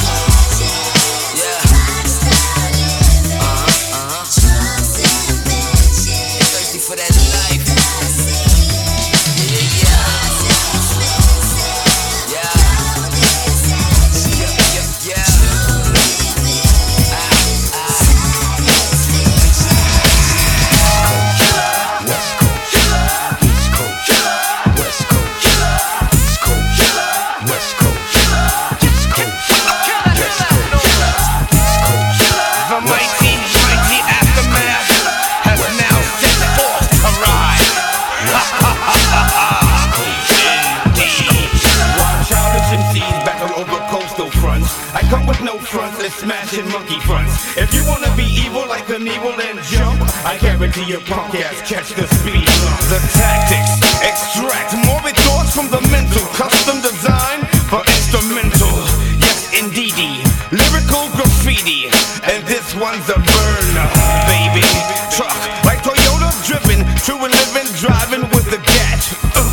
Guarantee 50.73 50.93
your 50.93 51.00
punk 51.05 51.35
ass 51.35 51.61
catch 51.69 51.93
the 51.93 52.07
speed. 52.17 52.49
The 52.88 53.00
tactics 53.12 53.76
extract 54.00 54.73
morbid 54.88 55.17
thoughts 55.29 55.52
from 55.52 55.69
the 55.69 55.81
mental, 55.93 56.25
custom 56.33 56.81
design 56.81 57.45
for 57.69 57.85
instrumental. 57.85 58.73
Yes, 59.21 59.52
indeedy, 59.52 60.25
lyrical 60.49 61.12
graffiti, 61.12 61.93
and 62.25 62.41
this 62.49 62.73
one's 62.73 63.05
a 63.12 63.21
burner, 63.21 63.88
baby. 64.25 64.64
Truck 65.12 65.37
like 65.69 65.85
Toyota 65.85 66.33
driven, 66.49 66.88
true 67.05 67.21
and 67.21 67.35
living, 67.52 67.69
driving 67.76 68.25
with 68.33 68.49
the 68.49 68.61
gat. 68.64 69.02
Ugh. 69.37 69.52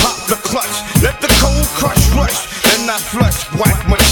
Pop 0.00 0.16
the 0.32 0.40
clutch, 0.48 0.76
let 1.02 1.20
the 1.20 1.28
cold 1.44 1.68
crush 1.76 2.08
rush, 2.16 2.40
then 2.72 2.88
I 2.88 2.96
flush 2.96 3.44
whack 3.52 3.84
material. 3.84 4.03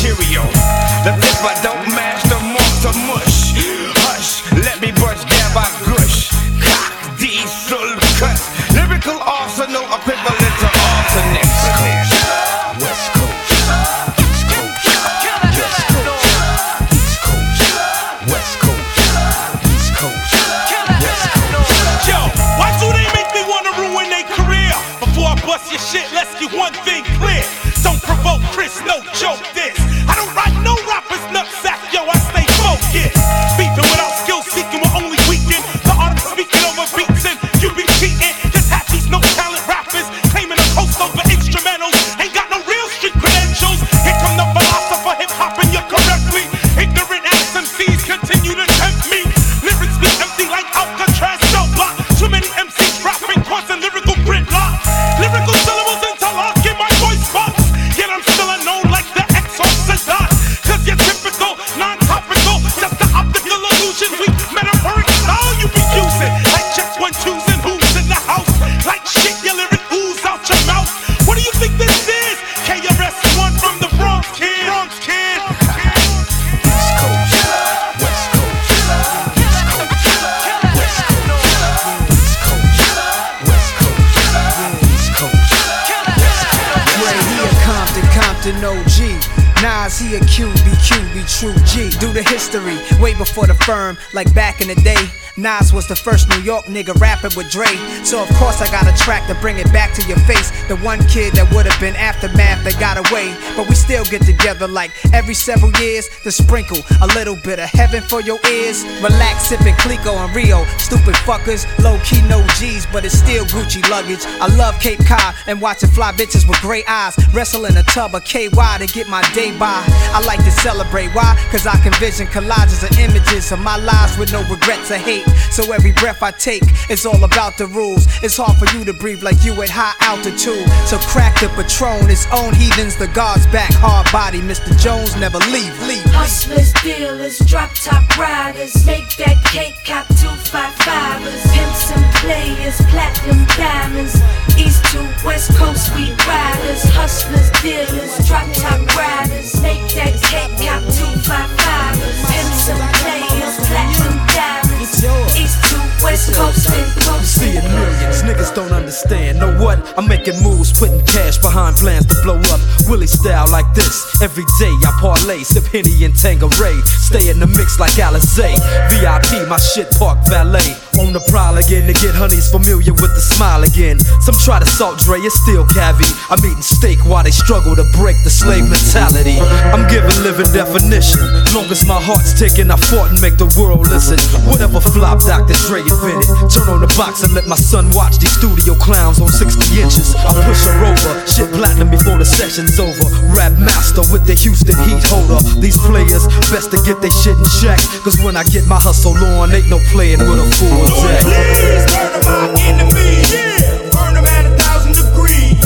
Nigga 96.73 96.99
rapping 97.01 97.37
with 97.37 97.51
Dre. 97.51 97.69
So 98.05 98.23
of 98.23 98.29
course 98.37 98.61
I 98.61 98.71
got 98.71 98.89
a 98.89 98.97
track 99.05 99.29
to 99.29 99.35
bring 99.37 99.59
it 99.59 99.71
back 99.73 99.93
to 99.95 100.03
your 100.09 100.19
face. 100.25 100.51
The 100.69 100.77
one 100.77 100.99
kid 101.07 101.35
that 101.35 101.53
would 101.53 101.67
have 101.67 101.79
been 101.81 101.97
aftermath 101.97 102.65
that 102.65 102.81
got 102.81 102.97
away. 102.97 103.37
But 103.57 103.69
we 103.69 103.75
still 103.75 104.05
get 104.05 104.23
together 104.23 104.67
like 104.67 104.91
every 105.13 105.35
several 105.35 105.73
years 105.77 106.09
to 106.25 106.33
sprinkle 106.33 106.79
a 107.03 107.07
little 107.15 107.37
bit 107.37 107.59
of 107.59 107.69
heaven 107.69 108.03
for 108.03 108.21
your 108.21 108.39
ears. 108.49 108.85
Relax, 109.05 109.49
sipping 109.49 109.75
Clico 109.75 110.17
and 110.17 110.35
Rio. 110.35 110.65
Stupid 110.79 111.15
fuckers, 111.29 111.67
low 111.79 111.99
key 112.05 112.23
no 112.29 112.45
G's, 112.59 112.87
but 112.87 113.05
it's 113.05 113.19
still 113.19 113.45
Gucci 113.47 113.83
luggage. 113.91 114.25
I 114.41 114.49
love 114.57 114.81
Cape 114.81 115.05
Cod 115.05 115.35
and 115.47 115.61
watching 115.61 115.91
fly 115.91 116.13
bitches 116.13 116.49
with 116.49 116.61
gray 116.61 116.85
eyes. 116.89 117.15
Wrestle 117.35 117.67
in 117.67 117.77
a 117.77 117.83
tub 117.83 118.15
of 118.15 118.25
KY 118.25 118.49
to 118.51 118.87
get 118.87 119.09
my 119.09 119.23
day 119.35 119.57
by. 119.59 119.85
I 120.17 120.23
like 120.27 120.43
to 120.45 120.51
celebrate. 120.51 121.09
Why? 121.15 121.37
Cause 121.51 121.67
I 121.67 121.77
can 121.83 121.93
vision 121.95 122.27
collages 122.27 122.83
of 122.83 122.97
images 122.99 123.53
of 123.53 123.61
my 123.61 123.77
lives 123.77 124.17
with 124.17 124.33
no 124.33 124.43
regrets 124.49 124.91
or 124.91 124.97
hate. 124.97 125.29
So 125.51 125.73
every 125.73 125.93
breath 125.93 126.23
I 126.23 126.31
take 126.31 126.62
is 126.91 127.07
all 127.07 127.25
about 127.25 127.57
the 127.59 127.67
rules. 127.67 128.07
It's 128.23 128.37
hard 128.37 128.59
for 128.59 128.67
you 128.77 128.85
to 128.85 128.93
breathe 128.93 129.23
like 129.23 129.45
you 129.45 129.61
at 129.63 129.71
high 129.71 129.95
altitude. 130.01 130.69
So 130.87 130.99
crack 131.11 131.41
the 131.41 131.49
patron, 131.57 132.11
its 132.11 132.27
own 132.33 132.55
heathens, 132.55 132.97
the 132.97 133.09
guards 133.09 133.47
back. 133.49 133.73
Hard 133.75 134.11
body, 134.13 134.41
Mr. 134.41 134.77
Jones 134.79 135.17
never 135.17 135.39
leave. 135.51 135.75
leave. 135.87 136.05
Hustlers, 136.13 136.73
dealers, 136.83 137.39
drop 137.41 137.73
top 137.75 138.05
riders. 138.19 138.75
Make 138.87 139.09
that 139.17 139.43
cake 139.49 139.77
cop 139.85 140.07
two 140.21 140.35
five 140.53 140.75
fivers. 140.85 141.43
Pimps 141.53 141.91
and 141.93 142.05
players, 142.21 142.77
platinum 142.93 143.45
diamonds. 143.57 144.21
East 144.59 144.85
to 144.93 145.01
West 145.25 145.55
Coast, 145.57 145.95
we 145.97 146.13
riders. 146.29 146.83
Hustlers, 146.93 147.51
dealers, 147.63 148.13
drop 148.29 148.47
top 148.53 148.81
riders. 148.97 149.61
Make 149.63 149.83
that 149.97 150.15
cake 150.21 150.53
cop 150.61 150.83
two 150.93 151.13
five 151.25 151.51
fivers. 151.65 152.19
Pimps 152.29 152.69
and 152.69 152.83
players, 153.01 153.55
platinum 153.67 154.17
diamonds. 154.29 155.05
East 155.35 155.59
to 155.71 155.72
West 156.03 156.35
Coast 156.35 156.69
and 156.71 157.03
See 157.25 157.55
it 157.55 157.63
millions, 157.63 158.23
niggas 158.23 158.55
don't 158.55 158.73
understand. 158.73 159.39
Know 159.39 159.57
what? 159.63 159.79
I'm 159.97 160.09
making 160.09 160.43
moves, 160.43 160.77
putting 160.77 161.01
cash 161.07 161.39
behind 161.39 161.77
plans 161.77 162.07
to 162.07 162.21
blow 162.23 162.39
up. 162.51 162.61
Willie 162.89 163.07
style 163.07 163.49
like 163.51 163.73
this. 163.75 164.21
Every 164.21 164.45
day 164.59 164.75
I 164.85 164.91
parlay, 165.01 165.45
sip 165.45 165.65
Henny 165.65 166.05
and 166.05 166.15
Tanqueray. 166.15 166.81
Stay 166.83 167.31
in 167.31 167.39
the 167.39 167.47
mix 167.47 167.79
like 167.79 167.93
Alizé. 167.93 168.59
VIP, 168.91 169.49
my 169.49 169.59
shit 169.59 169.89
park 169.99 170.19
valet. 170.27 170.75
On 171.01 171.09
the 171.09 171.25
prowl 171.33 171.57
again 171.57 171.89
to 171.89 171.97
get 172.05 172.13
honeys 172.13 172.53
familiar 172.53 172.93
with 172.93 173.17
the 173.17 173.25
smile 173.25 173.65
again. 173.65 173.97
Some 174.21 174.37
try 174.37 174.61
to 174.61 174.69
salt 174.69 175.01
Dre, 175.01 175.17
it's 175.25 175.41
still 175.41 175.65
cavi. 175.65 176.05
I'm 176.29 176.37
eating 176.45 176.61
steak 176.61 177.01
while 177.09 177.25
they 177.25 177.33
struggle 177.33 177.73
to 177.73 177.87
break 177.97 178.21
the 178.29 178.31
slave 178.31 178.69
mentality. 178.69 179.41
I'm 179.73 179.89
giving 179.89 180.13
living 180.21 180.53
definition. 180.53 181.25
Long 181.57 181.65
as 181.73 181.89
my 181.89 181.97
heart's 181.97 182.37
ticking, 182.37 182.69
I 182.69 182.77
fought 182.77 183.09
and 183.09 183.21
make 183.25 183.41
the 183.41 183.49
world 183.57 183.89
listen. 183.89 184.21
Whatever 184.45 184.85
flop 184.85 185.25
Dr. 185.25 185.57
Dre 185.65 185.81
invented. 185.81 186.29
Turn 186.53 186.69
on 186.69 186.85
the 186.85 186.93
box 187.01 187.25
and 187.25 187.33
let 187.33 187.49
my 187.49 187.57
son 187.57 187.89
watch 187.97 188.21
these 188.21 188.37
studio 188.37 188.77
clowns 188.77 189.17
on 189.17 189.33
60 189.33 189.65
inches. 189.81 190.13
I 190.13 190.37
push 190.45 190.61
her 190.69 190.77
over, 190.77 191.13
shit 191.25 191.49
platinum 191.57 191.89
before 191.89 192.21
the 192.21 192.29
session's 192.29 192.77
over. 192.77 193.09
Rap 193.33 193.57
master 193.57 194.05
with 194.13 194.29
the 194.29 194.37
Houston 194.37 194.77
heat 194.85 195.01
holder. 195.09 195.41
These 195.57 195.81
players 195.89 196.29
best 196.53 196.69
to 196.77 196.79
get 196.85 197.01
their 197.01 197.15
shit 197.25 197.41
in 197.41 197.49
check. 197.65 197.81
Cause 198.05 198.21
when 198.21 198.37
I 198.37 198.45
get 198.45 198.69
my 198.69 198.77
hustle 198.77 199.17
on, 199.41 199.57
ain't 199.57 199.73
no 199.73 199.81
playing 199.89 200.21
with 200.21 200.37
a 200.37 200.47
full 200.61 200.82
deck. 200.87 201.21
Please 201.23 201.85
murder 201.95 202.23
my 202.25 202.51
enemies, 202.67 203.33
yeah. 203.33 203.91
Burn 203.93 204.15
them 204.15 204.27
at 204.27 204.47
a 204.47 204.53
thousand 204.57 204.95
degrees. 204.95 205.59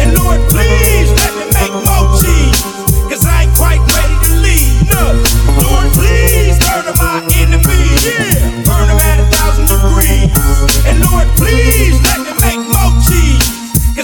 And 0.00 0.14
Lord, 0.18 0.40
please 0.50 1.08
let 1.12 1.32
me 1.36 1.44
make 1.56 1.74
more 1.86 2.06
I 3.24 3.44
ain't 3.44 3.54
quite 3.56 3.80
ready 3.80 4.16
to 4.26 4.32
leave. 4.44 4.88
No. 4.88 5.02
Lord, 5.64 5.88
please 5.96 6.56
murder 6.68 6.94
my 6.98 7.24
enemies, 7.40 8.00
yeah. 8.04 8.64
Burn 8.66 8.86
them 8.88 9.00
at 9.00 9.18
a 9.20 9.26
thousand 9.32 9.66
degrees. 9.66 10.32
And 10.86 11.00
Lord, 11.10 11.28
please 11.36 11.96
let 12.04 12.20
me 12.24 12.32
make 12.44 12.62
more 12.68 12.92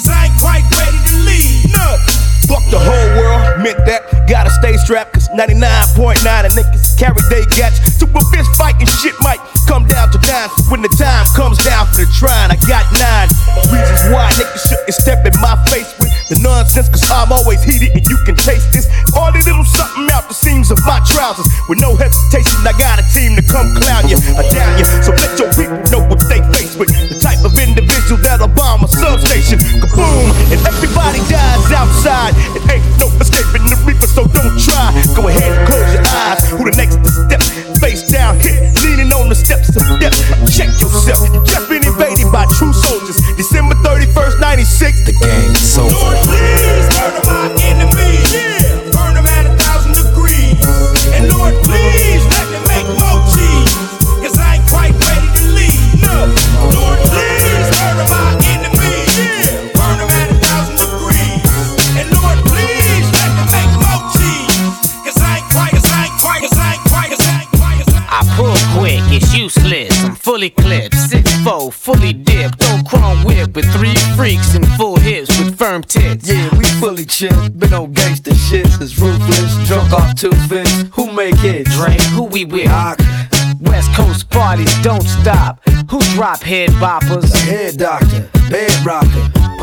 I 0.09 0.27
ain't 0.27 0.38
quite 0.40 0.64
ready 0.70 1.00
to 1.09 1.16
leave. 1.29 1.72
No. 1.72 1.87
Fuck 2.48 2.64
the 2.70 2.81
whole 2.81 3.09
world, 3.18 3.62
meant 3.62 3.85
that. 3.87 4.23
Stay 4.64 4.81
strapped, 4.81 5.12
cause 5.12 5.29
99.9 5.29 6.24
of 6.24 6.53
niggas 6.57 6.96
carry 6.96 7.20
they 7.29 7.44
gats. 7.53 7.85
Super 8.00 8.24
fist 8.33 8.48
fighting 8.57 8.88
shit 9.05 9.12
might 9.20 9.37
come 9.68 9.85
down 9.85 10.09
to 10.09 10.16
nine. 10.24 10.48
When 10.72 10.81
the 10.81 10.88
time 10.96 11.29
comes 11.37 11.61
down 11.61 11.85
for 11.92 12.00
the 12.00 12.09
trying, 12.16 12.48
I 12.48 12.57
got 12.64 12.88
nine 12.96 13.29
reasons 13.68 14.09
why 14.09 14.24
niggas 14.40 14.64
shouldn't 14.64 14.96
step 14.96 15.20
in 15.29 15.37
my 15.44 15.53
face 15.68 15.92
with 16.00 16.09
the 16.33 16.40
nonsense, 16.40 16.88
cause 16.88 17.05
I'm 17.12 17.29
always 17.29 17.61
heated 17.61 17.92
and 17.92 18.09
you 18.09 18.16
can 18.24 18.40
taste 18.40 18.72
this. 18.72 18.88
All 19.12 19.29
the 19.29 19.44
little 19.44 19.68
something 19.68 20.09
out 20.09 20.33
the 20.33 20.35
seams 20.35 20.72
of 20.72 20.81
my 20.88 20.96
trousers. 21.05 21.44
With 21.68 21.85
no 21.85 21.92
hesitation, 21.92 22.64
I 22.64 22.72
got 22.81 22.96
a 22.96 23.05
team 23.12 23.37
to 23.37 23.44
come 23.44 23.68
clown 23.77 24.09
you 24.09 24.16
or 24.33 24.48
down 24.48 24.81
you. 24.81 24.88
So 25.05 25.12
let 25.12 25.37
your 25.37 25.53
people 25.53 25.77
know 25.92 26.09
what 26.09 26.24
they 26.33 26.40
face 26.57 26.72
with. 26.81 26.88
The 28.35 28.40
type 28.40 28.51
of 28.51 28.55
individual 28.55 28.55
that'll 28.55 28.55
bomb 28.55 28.85
a 28.85 28.88
substation. 28.88 29.59
Kaboom! 29.81 30.27
And 30.51 30.61
everybody 30.66 31.20
dies 31.31 31.70
outside. 31.70 32.35
It 32.57 32.62
ain't 32.70 32.85
no 32.99 33.07
escaping 33.20 33.66
the 33.70 33.79
reaper, 33.87 34.07
so 34.07 34.27
don't 34.27 34.59
try. 34.59 34.90
Go 35.14 35.29
ahead 35.29 35.53
and 35.53 35.68
close 35.68 35.94
your 35.94 36.03
eyes. 36.07 36.51
Who 36.51 36.64
the 36.64 36.77
next 36.77 36.99
to 36.99 37.11
step? 37.11 37.42
Face 37.79 38.03
down, 38.11 38.40
hit, 38.40 38.75
leaning 38.83 39.12
on 39.12 39.29
the 39.29 39.35
steps 39.35 39.68
of 39.77 39.83
death. 40.01 40.16
Check 40.51 40.68
yourself. 40.81 41.23
You 41.31 41.44
just 41.44 41.68
been 41.68 41.87
invaded 41.87 42.31
by 42.33 42.47
true 42.59 42.73
soldiers. 42.73 43.16
December 43.37 43.75
31st, 43.87 44.40
96. 44.40 45.05
The 45.07 45.12
game 45.12 45.53
is 45.55 45.79
over. 45.79 45.94
Lord, 45.94 46.18
please 46.27 46.93
fully 71.74 72.12
dipped. 72.12 72.62
Old 72.70 72.87
chrome 72.87 73.24
whip 73.24 73.54
with 73.54 73.70
three 73.72 73.94
freaks 74.16 74.54
and 74.54 74.66
full 74.76 74.96
hips 74.96 75.38
with 75.38 75.58
firm 75.58 75.82
tits. 75.82 76.28
Yeah, 76.28 76.48
we 76.56 76.64
fully 76.80 77.04
chipped, 77.04 77.58
been 77.58 77.74
on 77.74 77.92
gangsta 77.92 78.34
shit 78.48 78.66
since 78.68 78.98
ruthless. 78.98 79.66
Drunk 79.66 79.92
off 79.92 80.14
two 80.14 80.32
fists, 80.48 80.84
who 80.92 81.12
make 81.12 81.42
it? 81.44 81.66
Drink, 81.66 82.00
who 82.14 82.24
we 82.24 82.44
with? 82.44 82.70
West 83.60 83.92
Coast 83.94 84.30
parties 84.30 84.72
don't 84.82 85.02
stop. 85.02 85.60
Who 85.90 86.00
drop 86.14 86.40
head 86.40 86.70
boppers? 86.70 87.32
Head 87.44 87.76
doctor, 87.78 88.28
bed. 88.50 88.74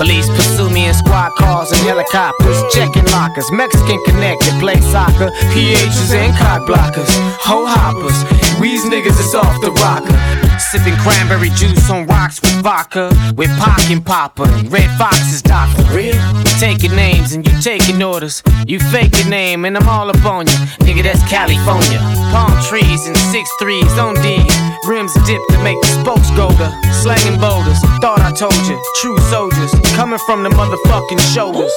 Police 0.02 0.28
pursue 0.30 0.70
me 0.72 0.88
in 0.88 0.96
squad 0.96 1.32
cars 1.38 1.72
and 1.72 1.80
helicopters, 1.82 2.58
checking 2.74 3.06
lockers. 3.14 3.52
Mexican 3.52 4.04
connected, 4.06 4.50
play 4.60 4.82
soccer. 4.82 5.30
PHs 5.54 6.12
and 6.16 6.36
cock 6.38 6.68
blockers, 6.68 7.12
hoe 7.38 7.68
hoppers. 7.68 8.18
Weeze 8.58 8.82
niggas 8.90 9.20
is 9.20 9.36
off 9.36 9.62
the 9.62 9.72
rocker. 9.78 10.18
Sipping 10.58 10.96
cranberry 10.98 11.50
juice 11.52 11.90
on 11.92 12.08
rocks 12.08 12.42
with 12.42 12.64
vodka, 12.64 13.12
with 13.36 13.50
Pac 13.60 13.92
and 13.92 14.04
Papa. 14.04 14.44
and 14.44 14.72
Redd 14.72 14.90
Foxx 14.98 15.34
is 15.34 15.42
doctor. 15.42 15.84
Real? 15.94 16.16
Taking 16.60 16.96
names 16.96 17.34
and 17.34 17.46
you 17.46 17.62
taking 17.62 18.02
orders. 18.02 18.42
You 18.66 18.80
fake 18.80 19.18
your 19.20 19.30
name 19.30 19.66
and 19.66 19.78
I'm 19.78 19.88
all 19.88 20.10
up 20.10 20.26
on 20.26 20.48
you. 20.48 20.58
Nigga, 20.86 21.04
that's 21.04 21.22
California. 21.30 22.00
Palm 22.32 22.54
trees 22.64 23.06
and 23.06 23.18
six 23.18 23.52
threes 23.60 23.98
on 23.98 24.16
D's. 24.22 24.56
Rims 24.88 25.14
dipped 25.26 25.50
to 25.52 25.62
make 25.64 25.80
the 25.82 25.88
spokes 26.02 26.32
go 26.32 26.50
to 26.50 26.68
slanging 26.94 27.40
boulders. 27.40 27.80
Thought 28.02 28.22
I 28.22 28.32
told 28.32 28.56
you, 28.70 28.71
true 28.96 29.18
soldiers 29.30 29.72
coming 29.96 30.20
from 30.20 30.44
the 30.44 30.50
motherfucking 30.50 31.20
shoulders. 31.34 31.72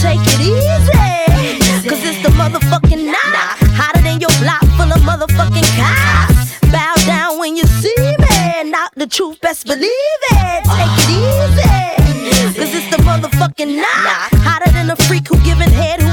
Take 0.00 0.20
it 0.20 0.40
easy, 0.40 1.88
cause 1.88 2.02
it's 2.04 2.22
the 2.22 2.30
motherfucking 2.30 3.06
knock. 3.10 3.58
Hotter 3.78 4.02
than 4.02 4.20
your 4.20 4.30
block 4.40 4.62
full 4.76 4.92
of 4.92 5.00
motherfucking 5.02 5.68
cops. 5.76 6.58
Bow 6.70 6.94
down 7.06 7.38
when 7.38 7.56
you 7.56 7.64
see 7.64 7.94
me, 8.18 8.70
not 8.70 8.92
the 8.96 9.06
truth, 9.06 9.40
best 9.40 9.66
believe 9.66 10.20
it. 10.30 10.64
Take 10.76 10.96
it 11.02 11.10
easy, 11.24 12.58
cause 12.58 12.74
it's 12.74 12.90
the 12.90 13.02
motherfucking 13.02 13.76
knock. 13.76 14.30
Hotter 14.46 14.70
than 14.72 14.90
a 14.90 14.96
freak 14.96 15.28
who 15.28 15.36
giving 15.44 15.70
head 15.70 16.05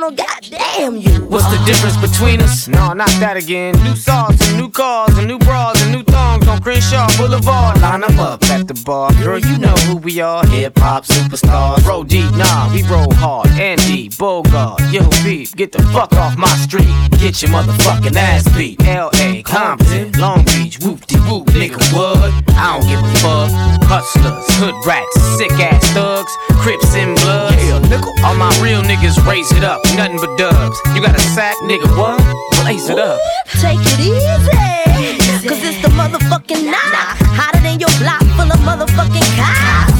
nocturnal, 0.00 0.10
goddamn. 0.10 0.60
damn 0.76 0.96
you. 0.96 1.20
What's 1.26 1.46
the 1.46 1.62
difference 1.64 1.96
between 1.96 2.40
us? 2.40 2.68
No, 2.68 2.92
not 2.92 3.10
that 3.20 3.36
again. 3.36 3.74
New 3.84 3.96
sauce 3.96 4.40
and 4.48 4.56
new 4.56 4.68
cars 4.68 5.16
and 5.18 5.26
new 5.28 5.38
bras 5.38 5.80
and 5.82 5.92
new 5.92 6.02
thongs 6.02 6.46
on 6.48 6.60
Crenshaw 6.62 7.08
Boulevard. 7.16 7.80
Line 7.80 8.04
'em 8.04 8.18
up 8.18 8.42
at 8.50 8.66
the 8.66 8.74
bar. 8.84 9.12
Girl, 9.22 9.38
you 9.38 9.58
know 9.58 9.76
who 9.86 9.96
we 9.96 10.20
are. 10.20 10.44
Hip 10.46 10.78
hop 10.78 11.04
superstars. 11.04 11.86
Roll 11.86 12.04
deep, 12.04 12.30
nah, 12.34 12.72
we 12.72 12.82
roll 12.84 13.12
hard. 13.14 13.48
Andy, 13.58 14.08
Bogart, 14.18 14.80
yo, 14.90 15.08
beef, 15.22 15.54
get 15.54 15.72
the 15.72 15.82
fuck 15.94 16.12
off 16.14 16.36
my 16.36 16.54
street. 16.66 16.88
Get 17.18 17.42
your 17.42 17.50
motherfucking 17.50 18.16
ass 18.16 18.48
beat. 18.56 18.82
L.A., 18.86 19.42
Compton, 19.42 20.12
Long 20.18 20.44
Beach, 20.44 20.78
whoop 20.80 21.06
de 21.06 21.18
whoop, 21.28 21.46
nigga, 21.48 21.80
what? 21.92 22.32
I 22.56 22.78
don't 22.78 22.88
give 22.88 23.02
a 23.02 23.14
fuck. 23.18 23.50
Hustlers, 23.84 24.46
hood 24.58 24.74
rats, 24.86 25.16
sick 25.36 25.52
ass 25.52 25.84
thugs, 25.90 26.32
Crips 26.62 26.94
and 26.94 27.16
Bloods. 27.20 27.56
Yeah, 27.64 27.80
nigga. 27.90 28.10
All 28.24 28.34
my 28.34 28.50
real 28.62 28.82
niggas 28.82 29.16
raise 29.26 29.50
it 29.52 29.64
up, 29.64 29.80
nothing 29.96 30.18
but 30.18 30.36
dubs. 30.36 30.78
You 30.94 31.00
got 31.02 31.14
a 31.16 31.20
sack, 31.20 31.56
nigga, 31.64 31.88
what? 31.96 32.18
Blaze 32.62 32.88
it 32.88 32.98
up. 32.98 33.20
Take 33.60 33.80
it 33.80 34.00
easy, 34.00 35.48
cause 35.48 35.62
it's 35.62 35.80
the 35.82 35.88
motherfucking 35.88 36.64
night. 36.64 37.16
Hotter 37.38 37.60
than 37.60 37.80
your 37.80 37.90
block 37.98 38.22
full 38.36 38.50
of 38.50 38.60
motherfucking 38.60 39.28
cops. 39.36 39.99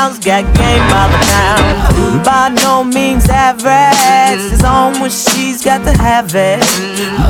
grounds, 0.01 0.19
got 0.19 0.43
game 0.55 0.85
by 0.89 1.07
the 1.11 1.19
pound. 1.29 2.25
By 2.25 2.49
no 2.63 2.83
means 2.83 3.29
average. 3.29 4.53
It's 4.53 4.63
on 4.63 4.99
when 4.99 5.11
she's 5.11 5.63
got 5.63 5.83
to 5.85 5.93
have 5.93 6.33
it. 6.35 6.61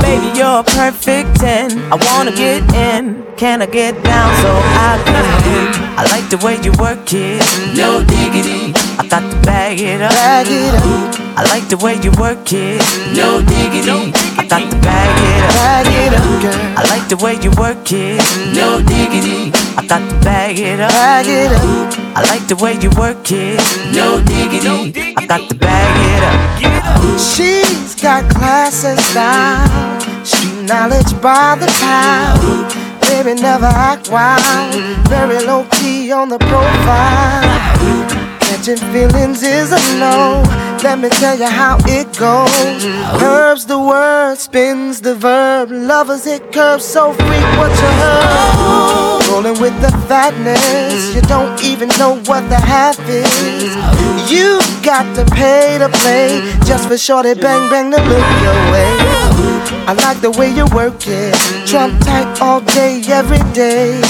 Baby, 0.00 0.38
you're 0.38 0.60
a 0.60 0.64
perfect 0.64 1.40
10. 1.40 1.92
I 1.92 1.96
wanna 2.06 2.32
get 2.32 2.62
in. 2.74 3.24
Can 3.36 3.62
I 3.62 3.66
get 3.66 3.94
down 4.04 4.34
so 4.42 4.50
I 4.52 5.02
can? 5.04 5.98
I 5.98 6.04
like 6.14 6.28
the 6.30 6.38
way 6.44 6.56
you 6.62 6.72
work 6.78 7.12
it. 7.12 7.42
No 7.76 8.02
diggity. 8.04 8.72
I 8.98 9.06
got 9.08 9.30
to 9.30 9.46
bag 9.46 9.80
it 9.80 10.00
up. 10.00 10.12
Bag 10.12 10.46
it 10.48 10.74
up. 10.74 11.21
I 11.34 11.44
like 11.48 11.68
the 11.68 11.78
way 11.78 11.94
you 12.02 12.12
work 12.20 12.52
it. 12.52 12.80
No 13.16 13.40
diggity. 13.40 14.12
I 14.36 14.44
got 14.46 14.70
to 14.70 14.76
bag 14.84 15.16
it 15.16 15.42
up. 15.42 15.54
Bag 15.56 15.86
it 15.88 16.12
up, 16.12 16.42
girl. 16.42 16.60
I 16.76 16.82
like 16.92 17.08
the 17.08 17.16
way 17.16 17.34
you 17.40 17.50
work 17.56 17.90
it. 17.90 18.20
No 18.54 18.82
diggity. 18.84 19.52
I 19.78 19.86
got 19.86 20.04
to 20.08 20.14
bag 20.24 20.58
it 20.58 20.80
up. 20.80 20.90
Bag 20.90 21.26
it 21.26 21.52
up. 21.52 22.16
I 22.16 22.22
like 22.28 22.46
the 22.48 22.56
way 22.56 22.74
you 22.80 22.90
work 23.00 23.24
it. 23.32 23.60
No 23.94 24.20
diggity. 24.22 25.14
I 25.16 25.26
got 25.26 25.48
to 25.48 25.54
bag 25.54 25.94
it 26.12 26.22
up. 26.22 27.18
She's 27.18 27.94
got 27.94 28.28
class 28.30 28.84
and 28.84 29.00
style. 29.00 30.00
Street 30.24 30.68
knowledge 30.68 31.12
by 31.22 31.56
the 31.56 31.66
pound. 31.80 32.68
Baby, 33.08 33.40
never 33.40 33.66
act 33.66 34.10
wild. 34.10 34.74
Very 35.08 35.44
low 35.46 35.64
key 35.72 36.12
on 36.12 36.28
the 36.28 36.38
profile. 36.38 37.42
Catching 38.40 38.76
feelings 38.92 39.42
is 39.42 39.72
a 39.72 39.80
no. 39.98 40.71
Let 40.82 40.98
me 40.98 41.08
tell 41.10 41.38
you 41.38 41.46
how 41.46 41.78
it 41.86 42.06
goes. 42.18 42.84
Herbs 43.22 43.66
the 43.66 43.78
word, 43.78 44.36
spins 44.36 45.00
the 45.00 45.14
verb. 45.14 45.70
Lovers 45.70 46.26
it 46.26 46.52
curves 46.52 46.84
so 46.84 47.12
freak 47.12 47.48
what 47.56 47.70
you 47.70 47.90
heard. 48.02 49.28
Rolling 49.28 49.60
with 49.60 49.80
the 49.80 49.92
fatness, 50.08 51.14
you 51.14 51.22
don't 51.22 51.62
even 51.62 51.88
know 52.00 52.16
what 52.26 52.48
the 52.48 52.58
half 52.58 52.98
is. 53.08 53.32
You 54.30 54.60
got 54.82 55.14
to 55.14 55.24
pay 55.34 55.78
to 55.78 55.88
play 55.88 56.42
just 56.66 56.88
for 56.88 56.98
shorty 56.98 57.34
bang 57.34 57.70
bang 57.70 57.90
to 57.92 57.98
look 57.98 58.28
your 58.42 58.72
way. 58.72 59.42
I 59.86 59.94
like 60.04 60.20
the 60.20 60.30
way 60.30 60.50
you 60.50 60.66
work 60.74 61.06
it, 61.06 61.34
trump 61.66 62.00
tight 62.04 62.40
all 62.40 62.60
day, 62.60 63.02
every 63.06 63.42
day. 63.52 64.00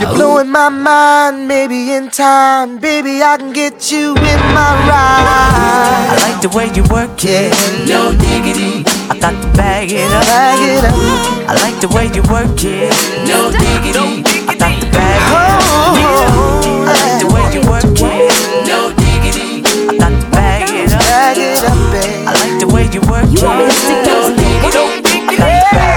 You're 0.00 0.14
blowing 0.14 0.48
my 0.50 0.68
mind, 0.68 1.46
maybe 1.46 1.92
in 1.92 2.10
time, 2.10 2.78
baby 2.78 3.22
I 3.22 3.36
can 3.36 3.52
get 3.52 3.92
you 3.92 4.14
in 4.16 4.40
my 4.54 4.72
ride. 4.88 6.11
I 6.12 6.16
like 6.28 6.42
the 6.42 6.50
way 6.50 6.68
you 6.76 6.84
work 6.92 7.24
it. 7.24 7.56
No 7.88 8.12
diggity. 8.12 8.84
I 9.08 9.16
got 9.18 9.32
to 9.32 9.48
bag 9.56 9.90
it 9.90 10.12
up. 10.12 10.26
Bag 10.28 10.60
it 10.60 10.84
up. 10.84 10.92
I 11.48 11.54
like 11.64 11.80
the 11.80 11.88
way 11.88 12.04
you 12.12 12.20
work 12.28 12.52
it. 12.60 12.92
No 13.24 13.48
diggity. 13.48 14.20
I 14.44 14.52
got 14.52 14.76
to 14.76 14.86
bag 14.92 15.24
it 15.24 15.32
up. 15.32 15.64
Oh. 15.64 16.84
I 16.84 16.92
like 17.00 17.16
the 17.16 17.28
way 17.32 17.44
you 17.56 17.64
work 17.64 17.96
it. 17.96 18.28
No 18.68 18.92
diggity. 18.92 19.64
I 19.88 19.96
got 19.96 20.12
to 20.12 20.30
bag 20.36 20.68
it 20.68 20.92
up. 20.92 21.00
Bag 21.00 21.38
it 21.38 21.64
up, 21.64 21.80
babe. 21.88 22.28
I 22.28 22.32
like 22.36 22.60
the 22.60 22.68
way 22.68 22.84
you 22.92 23.00
work 23.08 23.32
it. 23.32 23.40
No 23.40 23.56
diggity. 23.72 24.60
I 24.60 24.68
got 24.68 24.84
to 24.84 25.02
bag 25.02 25.32
it 25.32 25.72
up. 25.72 25.91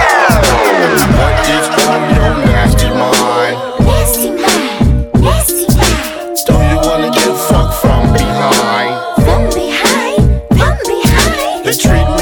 They 11.65 11.71
treat 11.71 12.14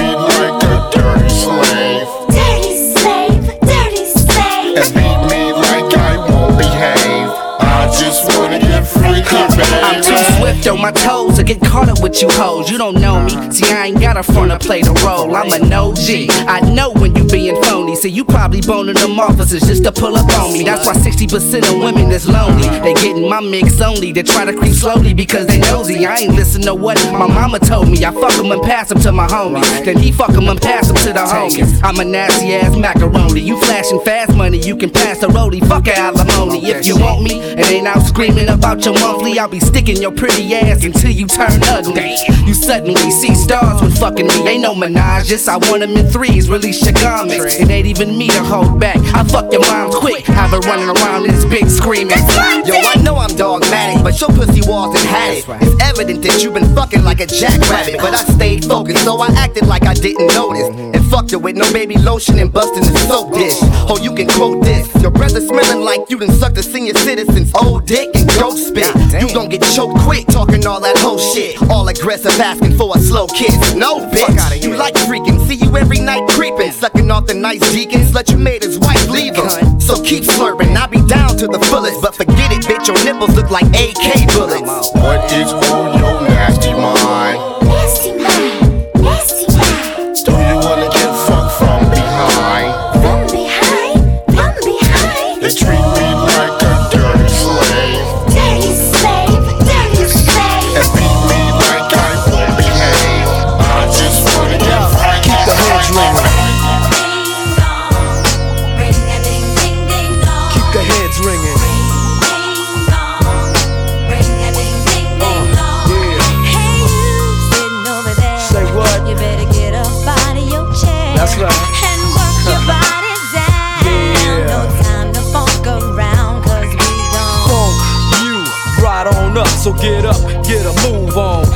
on 10.74 10.82
my 10.82 10.92
toes 10.92 11.38
to 11.38 11.44
get 11.44 11.62
caught 11.62 11.88
up 11.88 12.02
with 12.02 12.22
you 12.22 12.28
hoes. 12.32 12.70
You 12.70 12.78
don't 12.78 12.96
know 13.00 13.24
me. 13.24 13.52
See, 13.52 13.72
I 13.72 13.88
ain't 13.88 14.00
got 14.02 14.18
a 14.18 14.24
front 14.24 14.52
to 14.52 14.58
play 14.58 14.82
the 14.82 14.94
role. 15.06 15.36
I'm 15.36 15.52
an 15.54 15.72
OG. 15.72 16.30
I 16.50 16.62
know 16.74 16.92
when 16.92 17.16
you 17.16 17.26
being 17.26 17.62
phony. 17.64 17.96
See, 17.96 18.10
you 18.10 18.26
probably 18.26 18.62
boning 18.62 18.96
them 18.96 19.20
officers 19.20 19.62
just 19.62 19.84
to 19.84 19.92
pull 19.92 20.16
up 20.16 20.28
on 20.40 20.54
me. 20.54 20.64
That's 20.64 20.86
why 20.88 20.94
60% 20.94 21.72
of 21.72 21.80
women 21.80 22.12
is 22.12 22.28
lonely. 22.28 22.68
They 22.80 22.94
getting 22.96 23.30
my 23.30 23.40
mix 23.40 23.80
only. 23.82 24.12
They 24.12 24.24
try 24.24 24.46
to 24.46 24.54
creep 24.54 24.74
slowly 24.74 25.14
because 25.14 25.46
they 25.48 25.60
nosy. 25.60 26.06
I 26.08 26.18
ain't 26.18 26.34
listen 26.34 26.64
to 26.64 26.74
what 26.74 26.98
my 27.14 27.28
mama 27.28 27.60
told 27.60 27.90
me. 27.90 28.04
I 28.04 28.12
fuck 28.12 28.34
'em 28.40 28.52
and 28.52 28.64
pass 28.64 28.92
'em 28.92 29.00
to 29.02 29.12
my 29.12 29.28
homies. 29.28 29.86
Then 29.86 29.98
he 29.98 30.12
fuck 30.12 30.32
'em 30.32 30.48
and 30.50 30.60
pass 30.60 30.90
'em 30.90 30.96
to 30.96 31.14
the 31.14 31.20
homies. 31.20 31.80
I'm 31.84 32.00
a 32.00 32.06
nasty 32.06 32.56
ass 32.56 32.76
macaroni. 32.76 33.42
You 33.42 33.58
flashing 33.62 34.00
fast 34.02 34.36
money. 34.36 34.58
You 34.58 34.76
can 34.76 34.90
pass 34.90 35.20
the 35.20 35.28
roadie. 35.28 35.66
Fuck 35.68 35.88
a 35.88 35.96
alimony. 35.98 36.66
If 36.66 36.88
you 36.88 36.98
want 36.98 37.22
me 37.22 37.40
and 37.42 37.60
ain't 37.60 37.88
out 37.88 38.04
screaming 38.06 38.50
about 38.50 38.84
your 38.86 38.98
monthly, 39.00 39.38
I'll 39.38 39.48
be 39.48 39.60
sticking 39.60 40.02
your 40.02 40.12
pretty 40.12 40.56
ass 40.56 40.63
until 40.72 41.12
you 41.12 41.28
turn 41.28 41.60
ugly. 41.64 42.16
You 42.46 42.54
suddenly 42.54 43.12
see 43.12 43.36
stars 43.36 43.82
when 43.82 43.92
fucking 43.92 44.28
me. 44.28 44.48
Ain't 44.48 44.62
no 44.62 44.74
menages. 44.76 45.48
I 45.48 45.58
want 45.58 45.84
'em 45.84 45.96
in 45.98 46.08
threes. 46.10 46.50
Release 46.50 46.82
your 46.84 46.94
garments. 46.94 47.56
It 47.56 47.70
ain't 47.70 47.88
even 47.88 48.18
me 48.18 48.28
to 48.30 48.44
hold 48.44 48.80
back. 48.80 48.98
I 49.14 49.24
fuck 49.24 49.52
your 49.52 49.62
mom 49.62 49.92
quick. 49.92 50.26
Have 50.28 50.52
her 50.52 50.60
running 50.60 50.90
around 50.90 51.26
in 51.26 51.32
this 51.32 51.46
big 51.46 51.70
screaming. 51.70 52.18
Yo, 52.66 52.76
I 52.76 52.96
know 53.02 53.16
I'm 53.18 53.36
dogmatic, 53.36 54.04
but 54.04 54.20
your 54.20 54.30
pussy 54.30 54.62
walls 54.68 54.96
and 55.00 55.08
had 55.08 55.34
it. 55.38 55.46
It's 55.62 55.84
evident 55.84 56.22
that 56.24 56.44
you've 56.44 56.54
been 56.54 56.74
fucking 56.76 57.04
like 57.04 57.22
a 57.22 57.26
jackrabbit, 57.26 57.98
but 57.98 58.14
I 58.14 58.24
stayed 58.36 58.66
focused, 58.66 59.04
so 59.04 59.20
I 59.22 59.28
acted 59.38 59.68
like 59.68 59.86
I 59.86 59.94
didn't 59.94 60.28
notice. 60.34 60.68
And 60.94 61.06
fucked 61.10 61.32
her 61.32 61.40
with 61.40 61.56
no 61.56 61.72
baby 61.72 61.98
lotion 61.98 62.40
and 62.40 62.52
busting 62.52 62.84
the 62.84 62.98
soap 63.08 63.34
dish. 63.34 63.58
Oh, 63.90 63.98
you 64.02 64.14
can 64.14 64.28
quote 64.28 64.64
this. 64.64 64.88
Your 65.02 65.12
brother 65.12 65.42
smelling 65.42 65.84
like 65.84 66.02
you 66.10 66.18
done 66.20 66.32
sucked 66.32 66.58
a 66.58 66.64
senior 66.64 66.94
citizen's 66.96 67.52
old 67.56 67.86
dick 67.86 68.10
and 68.16 68.28
ghost 68.40 68.68
spit. 68.68 68.92
You 69.22 69.34
gon' 69.34 69.50
get 69.50 69.62
choked 69.76 70.00
quick 70.00 70.26
talking 70.28 70.53
all 70.62 70.80
that 70.80 70.98
whole 70.98 71.18
shit. 71.18 71.62
All 71.70 71.88
aggressive 71.88 72.40
asking 72.40 72.78
for 72.78 72.96
a 72.96 73.00
slow 73.00 73.28
kiss. 73.28 73.74
No, 73.74 74.00
bitch. 74.10 74.64
You 74.64 74.76
like 74.76 74.94
freaking. 74.96 75.46
See 75.48 75.56
you 75.56 75.76
every 75.76 76.00
night 76.00 76.28
creeping. 76.30 76.72
Sucking 76.72 77.10
off 77.12 77.26
the 77.26 77.34
nice 77.34 77.62
deacons. 77.72 78.14
Let 78.14 78.30
your 78.30 78.40
mate 78.40 78.64
his 78.64 78.80
wife 78.80 79.10
leave 79.10 79.36
him. 79.36 79.50
So 79.80 80.02
keep 80.04 80.24
slurping. 80.24 80.76
I'll 80.76 80.88
be 80.88 81.06
down 81.08 81.36
to 81.38 81.48
the 81.48 81.60
fullest. 81.60 82.02
But 82.02 82.16
forget 82.16 82.52
it, 82.52 82.64
bitch. 82.64 82.88
Your 82.88 83.04
nipples 83.04 83.36
look 83.36 83.50
like 83.50 83.66
AK 83.74 84.34
bullets. 84.34 84.92
What 84.96 85.32
is 85.34 85.52
on 85.52 86.00
your 86.00 86.33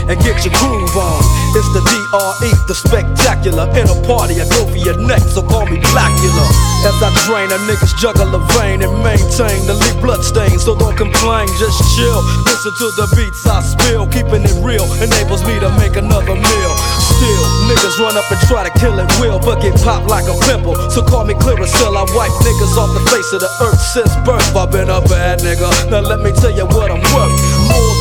and 0.07 0.17
get 0.23 0.43
your 0.43 0.55
groove 0.55 0.95
on. 0.95 1.19
It's 1.55 1.67
the 1.75 1.83
DRE, 1.83 2.49
the 2.67 2.75
spectacular. 2.75 3.67
In 3.75 3.87
a 3.87 3.97
party, 4.07 4.39
I 4.39 4.47
go 4.47 4.67
for 4.67 4.79
your 4.79 4.95
neck, 4.95 5.21
so 5.23 5.43
call 5.43 5.67
me 5.67 5.79
Blacula. 5.91 6.47
As 6.87 6.95
I 7.03 7.11
drain, 7.27 7.51
a 7.51 7.59
niggas 7.67 7.95
juggle 7.99 8.31
a 8.31 8.39
vein 8.55 8.81
and 8.81 8.93
maintain 9.03 9.65
the 9.67 9.75
leak 9.75 9.99
bloodstains. 9.99 10.63
So 10.63 10.75
don't 10.75 10.95
complain, 10.95 11.47
just 11.59 11.79
chill. 11.95 12.21
Listen 12.47 12.71
to 12.79 12.87
the 12.95 13.07
beats 13.15 13.43
I 13.45 13.59
spill, 13.61 14.07
keeping 14.07 14.43
it 14.47 14.57
real 14.63 14.87
enables 15.03 15.43
me 15.43 15.59
to 15.59 15.69
make 15.75 15.95
another 15.99 16.35
meal. 16.35 16.73
Still, 17.01 17.45
niggas 17.67 17.99
run 17.99 18.15
up 18.15 18.29
and 18.31 18.39
try 18.47 18.63
to 18.63 18.73
kill 18.79 18.95
it 18.99 19.09
will, 19.19 19.39
but 19.39 19.59
get 19.61 19.75
popped 19.83 20.07
like 20.07 20.29
a 20.29 20.35
pimple. 20.47 20.75
So 20.89 21.03
call 21.03 21.25
me 21.25 21.33
Clearasil, 21.33 21.91
I 21.91 22.05
wipe 22.15 22.35
niggas 22.45 22.77
off 22.79 22.93
the 22.93 23.03
face 23.11 23.33
of 23.33 23.41
the 23.41 23.51
earth 23.59 23.81
since 23.81 24.13
birth. 24.23 24.55
I've 24.55 24.71
been 24.71 24.89
a 24.89 25.01
bad 25.01 25.39
nigga. 25.39 25.67
Now 25.91 26.01
let 26.01 26.19
me 26.21 26.31
tell 26.31 26.51
you 26.51 26.65
what 26.65 26.91
I'm 26.91 27.03
worth. 27.11 27.35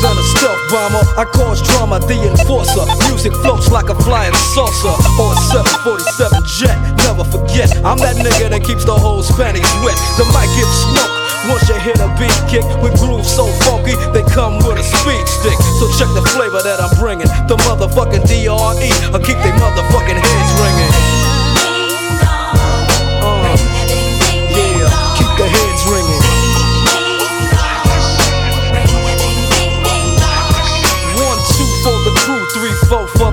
Than 0.02 0.16
a 0.18 0.24
stealth 0.36 0.60
bomber, 0.68 1.02
I 1.16 1.24
cause 1.24 1.62
drama, 1.62 1.98
the 2.00 2.20
enforcer. 2.28 2.84
Music 3.08 3.32
floats 3.40 3.70
like 3.72 3.88
a 3.88 3.96
flying 4.04 4.34
saucer 4.52 4.92
or 5.16 5.32
a 5.32 5.38
747 5.52 6.44
jet. 6.44 6.76
Never 7.04 7.24
forget, 7.24 7.72
I'm 7.80 7.96
that 8.04 8.20
nigga 8.20 8.50
that 8.50 8.62
keeps 8.62 8.84
the 8.84 8.92
whole 8.92 9.24
panties 9.36 9.66
wet. 9.80 9.96
The 10.20 10.28
mic 10.36 10.48
gives 10.52 10.76
smoke. 10.84 11.26
Once 11.48 11.68
you 11.68 11.78
hit 11.80 11.96
a 12.00 12.08
beat 12.18 12.34
kick 12.50 12.66
with 12.82 12.98
grooves 12.98 13.30
so 13.30 13.46
funky, 13.64 13.94
they 14.12 14.22
come 14.34 14.58
with 14.66 14.76
a 14.76 14.84
speed 14.84 15.24
stick. 15.28 15.56
So 15.78 15.88
check 15.96 16.10
the 16.12 16.24
flavor 16.34 16.60
that 16.60 16.80
I'm 16.80 16.92
bringing. 16.98 17.28
The 17.48 17.56
motherfucking 17.64 18.26
DRE, 18.26 18.50
I 18.50 19.18
keep 19.22 19.38
they 19.40 19.54
motherfucking 19.56 20.18
heads 20.18 20.52
ringing. 20.60 21.25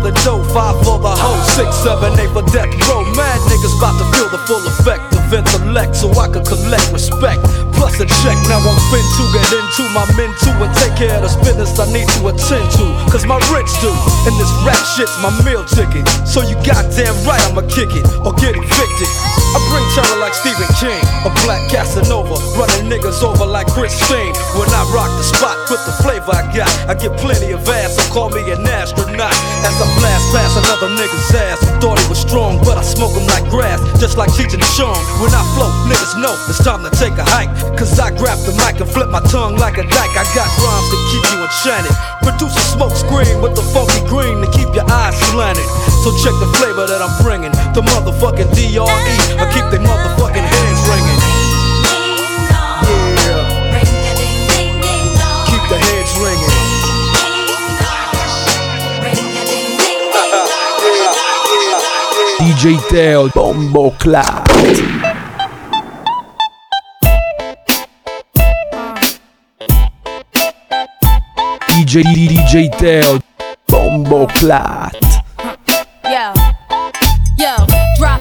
The 0.03 0.11
dough, 0.23 0.43
five 0.53 0.75
for 0.83 0.99
the 0.99 1.15
hoe, 1.15 1.39
six, 1.55 1.71
seven, 1.79 2.11
eight 2.19 2.29
for 2.35 2.43
death 2.51 2.67
row. 2.87 3.03
Mad 3.15 3.39
niggas 3.47 3.77
about 3.79 3.95
to 3.97 4.05
feel 4.11 4.27
the 4.29 4.37
full 4.45 4.59
effect 4.67 5.15
of 5.15 5.33
intellect 5.33 5.95
so 5.95 6.11
I 6.19 6.27
can 6.27 6.43
collect 6.43 6.91
respect. 6.91 7.41
Plus 7.83 7.99
a 7.99 8.07
check, 8.23 8.39
now 8.47 8.63
I'm 8.63 8.79
fin 8.87 9.03
to 9.03 9.23
get 9.35 9.43
into 9.51 9.83
my 9.91 10.07
men 10.15 10.31
too 10.39 10.55
and 10.63 10.71
take 10.79 10.95
care 10.95 11.19
of 11.19 11.27
the 11.27 11.31
business 11.43 11.75
I 11.75 11.83
need 11.91 12.07
to 12.15 12.31
attend 12.31 12.71
to. 12.79 12.85
Cause 13.11 13.27
my 13.27 13.35
rich 13.51 13.67
do, 13.83 13.91
and 14.23 14.31
this 14.39 14.47
rap 14.63 14.79
shit's 14.95 15.11
my 15.19 15.27
meal 15.43 15.67
ticket. 15.67 16.07
So 16.23 16.39
you 16.47 16.55
goddamn 16.63 17.11
right 17.27 17.43
I'ma 17.43 17.67
kick 17.67 17.91
it 17.91 18.07
or 18.23 18.31
get 18.39 18.55
evicted. 18.55 19.11
I 19.51 19.59
bring 19.67 19.83
terror 19.91 20.15
like 20.23 20.31
Stephen 20.31 20.65
King, 20.79 20.95
a 21.27 21.31
black 21.43 21.59
Casanova, 21.67 22.39
running 22.55 22.87
niggas 22.87 23.19
over 23.19 23.43
like 23.43 23.67
Christine. 23.67 24.31
When 24.55 24.71
I 24.71 24.87
rock 24.95 25.11
the 25.19 25.27
spot 25.27 25.59
with 25.67 25.83
the 25.83 25.91
flavor 25.99 26.31
I 26.31 26.47
got, 26.55 26.71
I 26.87 26.95
get 26.95 27.11
plenty 27.19 27.51
of 27.51 27.67
ass, 27.67 27.99
so 27.99 28.07
call 28.15 28.31
me 28.31 28.47
an 28.47 28.63
astronaut. 28.63 29.35
As 29.67 29.75
I 29.75 29.87
blast 29.99 30.25
past 30.31 30.55
another 30.55 30.87
nigga's 30.95 31.35
ass, 31.35 31.59
thought 31.83 31.99
he 31.99 32.07
was 32.07 32.23
strong, 32.23 32.63
but 32.63 32.79
I 32.79 32.83
smoke 32.87 33.11
him 33.11 33.27
like 33.27 33.43
grass, 33.51 33.83
just 33.99 34.15
like 34.15 34.31
Cheech 34.31 34.55
and 34.55 34.63
Chong. 34.79 34.95
When 35.19 35.35
I 35.35 35.43
flow, 35.51 35.67
niggas 35.91 36.15
know 36.15 36.31
it's 36.47 36.63
time 36.63 36.79
to 36.87 36.91
take 36.95 37.19
a 37.19 37.27
hike. 37.27 37.72
Cause 37.77 37.99
I 37.99 38.09
grab 38.15 38.37
the 38.45 38.53
mic 38.61 38.79
and 38.79 38.89
flip 38.89 39.09
my 39.09 39.19
tongue 39.33 39.57
like 39.57 39.77
a 39.77 39.83
dyke. 39.83 40.15
I 40.15 40.23
got 40.37 40.47
rhymes 40.61 40.89
to 40.93 40.97
keep 41.09 41.23
you 41.33 41.41
enchanted. 41.43 41.95
Produce 42.21 42.55
a 42.55 42.65
smoke 42.77 42.95
screen 42.95 43.41
with 43.41 43.55
the 43.55 43.65
funky 43.73 43.99
green 44.07 44.39
to 44.45 44.49
keep 44.53 44.69
your 44.75 44.85
eyes 44.89 45.17
slanted. 45.29 45.65
So 46.05 46.13
check 46.21 46.35
the 46.39 46.47
flavor 46.61 46.85
that 46.85 47.01
I'm 47.01 47.11
bringing. 47.25 47.51
The 47.73 47.81
motherfucking 47.81 48.53
DRE. 48.53 48.85
I 48.85 49.45
keep 49.51 49.65
they 49.73 49.81
motherfucking 49.81 50.45
hands 50.45 50.81
ringing. 50.87 51.19
Yeah. 53.25 53.81
Keep 55.49 55.63
the 55.67 55.79
heads 55.81 56.13
ringing. 56.21 56.53
DJ 62.39 62.77
Teo 62.89 63.29
Bombo 63.29 63.91
Clat. 63.97 64.92
DJ 71.83 72.01
DJ 72.29 72.69
Teo 72.77 73.19
Bombo 73.67 74.25
Clat. 74.27 75.22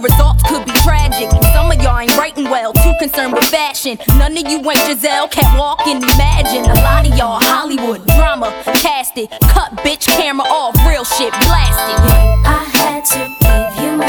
results 0.00 0.42
could 0.44 0.64
be 0.64 0.72
tragic. 0.82 1.30
Some 1.52 1.70
of 1.70 1.80
y'all 1.82 1.98
ain't 1.98 2.16
writing 2.16 2.44
well, 2.44 2.72
too 2.72 2.92
concerned 2.98 3.34
with 3.34 3.44
fashion. 3.44 3.98
None 4.18 4.36
of 4.36 4.48
you 4.48 4.58
ain't 4.58 4.86
Gisele, 4.86 5.28
can't 5.28 5.58
walk 5.58 5.86
and 5.86 6.02
imagine. 6.02 6.64
A 6.64 6.74
lot 6.82 7.06
of 7.08 7.16
y'all 7.16 7.40
Hollywood 7.40 8.04
drama, 8.06 8.50
cast 8.74 9.18
it. 9.18 9.30
Cut 9.52 9.72
bitch 9.84 10.06
camera 10.06 10.46
off, 10.46 10.74
real 10.86 11.04
shit 11.04 11.32
blasted. 11.32 11.98
I 12.46 12.64
had 12.74 13.04
to 13.12 13.18
give 13.40 13.84
you 13.84 13.96
more. 13.96 14.06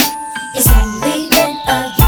It's 0.56 0.70
only 0.72 1.30
been 1.30 1.58
a 1.68 1.99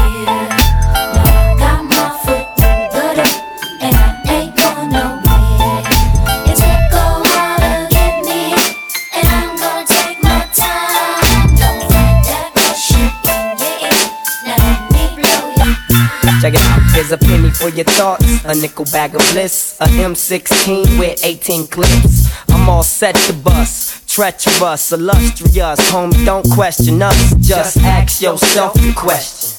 Here's 17.02 17.10
a 17.10 17.18
penny 17.18 17.50
for 17.50 17.68
your 17.68 17.84
thoughts, 17.84 18.44
a 18.44 18.54
nickel 18.54 18.84
bag 18.84 19.16
of 19.16 19.22
bliss, 19.32 19.76
a 19.80 19.86
M16 19.86 21.00
with 21.00 21.24
18 21.24 21.66
clips. 21.66 22.30
I'm 22.48 22.68
all 22.68 22.84
set 22.84 23.16
to 23.26 23.32
bust, 23.32 24.08
treacherous, 24.08 24.92
illustrious. 24.92 25.80
Homie, 25.90 26.24
don't 26.24 26.48
question 26.52 27.02
us. 27.02 27.34
Just 27.40 27.78
ask 27.78 28.22
yourself 28.22 28.74
the 28.74 28.92
question. 28.96 29.50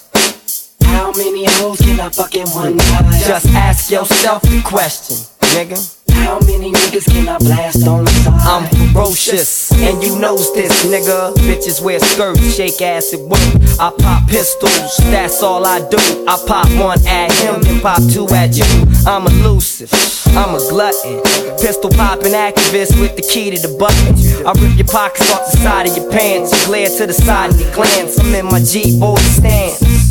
How 0.83 1.11
many 1.11 1.43
hoes 1.43 1.81
can 1.81 1.99
I 1.99 2.07
fuck 2.07 2.33
in 2.33 2.47
one 2.47 2.77
night? 2.77 3.23
Just 3.27 3.47
ask 3.47 3.91
yourself 3.91 4.41
the 4.43 4.61
question, 4.63 5.17
nigga. 5.51 6.02
How 6.13 6.39
many 6.39 6.71
niggas 6.71 7.05
can 7.11 7.27
I 7.27 7.37
blast 7.37 7.87
on 7.87 8.05
the 8.05 8.11
side? 8.11 8.41
I'm 8.43 8.93
ferocious, 8.93 9.71
and 9.71 10.03
you 10.03 10.19
knows 10.19 10.53
this, 10.53 10.85
nigga. 10.85 11.33
Bitches 11.47 11.81
wear 11.81 11.99
skirts, 11.99 12.55
shake 12.55 12.81
ass 12.81 13.13
at 13.13 13.19
work. 13.21 13.39
I 13.79 13.91
pop 13.97 14.27
pistols, 14.29 14.97
that's 15.11 15.41
all 15.41 15.65
I 15.65 15.79
do. 15.89 15.97
I 16.27 16.37
pop 16.47 16.67
one 16.79 16.99
at 17.07 17.31
him, 17.31 17.61
then 17.61 17.81
pop 17.81 18.01
two 18.11 18.27
at 18.29 18.55
you. 18.55 18.65
I'm 19.05 19.25
elusive, 19.27 19.91
I'm 20.37 20.55
a 20.55 20.59
glutton. 20.69 21.21
Pistol 21.59 21.89
popping 21.91 22.33
activist 22.33 22.99
with 22.99 23.15
the 23.15 23.21
key 23.21 23.51
to 23.51 23.67
the 23.67 23.75
button. 23.77 24.15
I 24.45 24.51
rip 24.59 24.77
your 24.77 24.87
pockets 24.87 25.31
off 25.31 25.51
the 25.51 25.57
side 25.57 25.87
of 25.87 25.95
your 25.97 26.11
pants. 26.11 26.51
You 26.51 26.67
glare 26.67 26.89
to 26.89 27.07
the 27.07 27.13
side 27.13 27.51
and 27.51 27.59
you 27.59 27.71
glance. 27.73 28.19
I'm 28.19 28.33
in 28.33 28.45
my 28.45 28.59
G 28.59 28.99
boy 28.99 29.15
stance. 29.17 30.02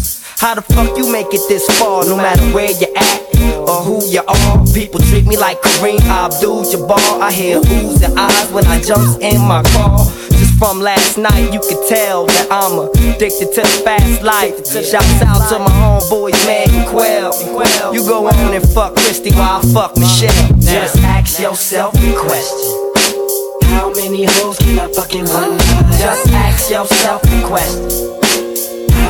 How 0.43 0.57
the 0.57 0.63
fuck 0.63 0.99
you 0.99 1.07
make 1.07 1.29
it 1.31 1.41
this 1.49 1.65
far, 1.79 2.05
no 2.05 2.17
matter 2.17 2.43
where 2.51 2.69
you 2.69 2.89
at 2.97 3.21
or 3.63 3.79
who 3.87 4.05
you 4.11 4.23
are? 4.27 4.67
People 4.75 4.99
treat 4.99 5.25
me 5.25 5.37
like 5.37 5.63
Kareem 5.63 6.01
Abdul-Jabbar. 6.01 7.23
I 7.23 7.31
hear 7.31 7.61
oohs 7.61 8.03
and 8.03 8.19
eyes 8.19 8.51
when 8.51 8.67
I 8.67 8.83
jumps 8.83 9.19
in 9.23 9.41
my 9.41 9.63
car. 9.63 10.05
Just 10.35 10.59
from 10.59 10.81
last 10.81 11.17
night, 11.17 11.55
you 11.55 11.61
could 11.61 11.87
tell 11.89 12.27
that 12.27 12.49
I'm 12.51 12.91
addicted 12.91 13.55
to 13.55 13.61
the 13.63 13.83
fast 13.87 14.23
life. 14.25 14.59
Shouts 14.67 15.23
out 15.23 15.49
to 15.51 15.61
my 15.61 15.71
homeboys, 15.79 16.35
Meg 16.45 16.71
and 16.71 16.89
Quell. 16.89 17.95
You 17.95 18.03
go 18.03 18.27
on 18.27 18.53
and 18.53 18.69
fuck 18.75 18.97
Christy 18.97 19.31
while 19.31 19.61
I 19.63 19.73
fuck 19.73 19.97
Michelle. 19.97 20.49
Just 20.59 20.99
ask 20.99 21.39
yourself 21.39 21.93
the 21.93 22.19
question. 22.19 23.71
How 23.71 23.95
many 23.95 24.25
hoes 24.25 24.59
can 24.59 24.81
I 24.81 24.93
fuck 24.93 25.15
in? 25.15 25.25
Just 25.25 26.27
ask 26.35 26.69
yourself 26.69 27.23
the 27.23 27.47
question. 27.47 28.22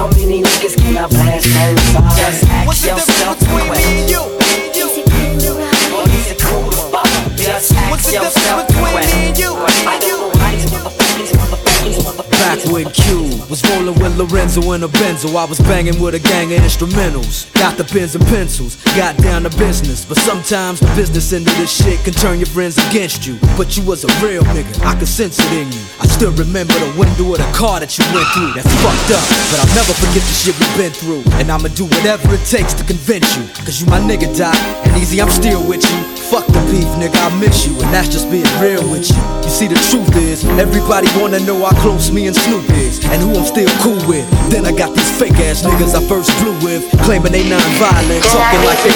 How 0.02 0.08
many 0.18 0.42
niggas 0.42 0.74
can 0.76 0.98
I 0.98 1.06
blast 1.06 1.46
side? 1.46 1.76
Just 2.18 2.42
ask 2.48 2.84
yourself 2.84 3.38
the 3.38 3.46
question. 3.46 4.18
Or 5.94 6.02
is 6.10 6.26
it 6.26 6.40
cool 6.42 6.66
to? 6.72 6.90
Just 7.36 7.72
ask 7.72 8.12
yourself 8.12 8.66
the 8.66 8.74
question. 8.82 9.30
I 9.86 10.00
don't 10.00 10.18
know 10.18 10.30
why 10.40 10.50
these 10.56 10.66
motherfuckers, 10.74 11.30
motherfuckers, 11.38 12.02
motherfuckers. 12.02 12.42
Back 12.42 12.58
when 12.72 12.90
Q 12.90 13.21
was 13.52 13.62
rolling 13.68 13.92
with 14.00 14.16
Lorenzo 14.16 14.72
and 14.72 14.82
a 14.82 14.88
Benzo. 14.88 15.36
I 15.36 15.44
was 15.44 15.60
banging 15.60 16.00
with 16.00 16.14
a 16.14 16.18
gang 16.18 16.54
of 16.54 16.60
instrumentals. 16.60 17.52
Got 17.52 17.76
the 17.76 17.84
pens 17.84 18.14
and 18.14 18.24
pencils, 18.32 18.76
got 18.96 19.14
down 19.18 19.42
to 19.42 19.50
business. 19.58 20.06
But 20.06 20.16
sometimes 20.16 20.80
the 20.80 20.86
business 20.96 21.34
end 21.34 21.46
of 21.46 21.54
this 21.58 21.68
shit 21.68 22.00
can 22.00 22.14
turn 22.14 22.38
your 22.38 22.48
friends 22.48 22.80
against 22.88 23.26
you. 23.26 23.36
But 23.60 23.76
you 23.76 23.84
was 23.84 24.08
a 24.08 24.12
real 24.24 24.42
nigga, 24.56 24.72
I 24.80 24.98
could 24.98 25.06
sense 25.06 25.36
it 25.38 25.52
in 25.52 25.68
you. 25.70 25.84
I 26.00 26.06
still 26.08 26.32
remember 26.32 26.72
the 26.80 26.96
window 26.96 27.28
of 27.36 27.44
the 27.44 27.50
car 27.52 27.76
that 27.78 27.92
you 27.98 28.08
went 28.16 28.24
through. 28.32 28.56
That's 28.56 28.72
fucked 28.80 29.12
up, 29.12 29.24
but 29.52 29.60
I'll 29.60 29.74
never 29.76 29.92
forget 30.00 30.24
the 30.24 30.32
shit 30.32 30.56
we've 30.56 30.76
been 30.80 30.92
through. 30.96 31.20
And 31.36 31.52
I'ma 31.52 31.68
do 31.76 31.84
whatever 31.84 32.32
it 32.32 32.48
takes 32.48 32.72
to 32.80 32.84
convince 32.88 33.36
you. 33.36 33.44
Cause 33.68 33.84
you 33.84 33.86
my 33.92 34.00
nigga, 34.00 34.32
Doc. 34.32 34.56
And 34.88 34.96
Eazy, 34.96 35.20
I'm 35.20 35.28
still 35.28 35.60
with 35.60 35.84
you. 35.84 36.00
Fuck 36.32 36.48
the 36.48 36.64
beef, 36.72 36.88
nigga, 36.96 37.20
I 37.20 37.28
miss 37.36 37.68
you. 37.68 37.76
And 37.84 37.92
that's 37.92 38.08
just 38.08 38.32
being 38.32 38.48
real 38.64 38.80
with 38.88 39.12
you. 39.12 39.20
You 39.44 39.52
see, 39.52 39.68
the 39.68 39.76
truth 39.92 40.16
is, 40.16 40.40
everybody 40.56 41.04
wanna 41.20 41.44
know 41.44 41.60
how 41.60 41.76
close 41.84 42.10
me 42.10 42.28
and 42.28 42.36
Snoop 42.36 42.64
is. 42.80 43.04
And 43.12 43.20
who 43.20 43.36
I'm 43.36 43.41
still 43.44 43.70
cool 43.82 43.98
with. 44.08 44.26
Then 44.50 44.66
I 44.66 44.72
got 44.72 44.94
these 44.94 45.10
fake 45.18 45.38
ass 45.42 45.62
niggas 45.62 45.94
I 45.94 46.02
first 46.06 46.30
flew 46.38 46.54
with. 46.64 46.84
Claiming 47.04 47.32
they 47.32 47.48
non-violent, 47.48 48.22
talking 48.30 48.62
like 48.66 48.80
they 48.84 48.94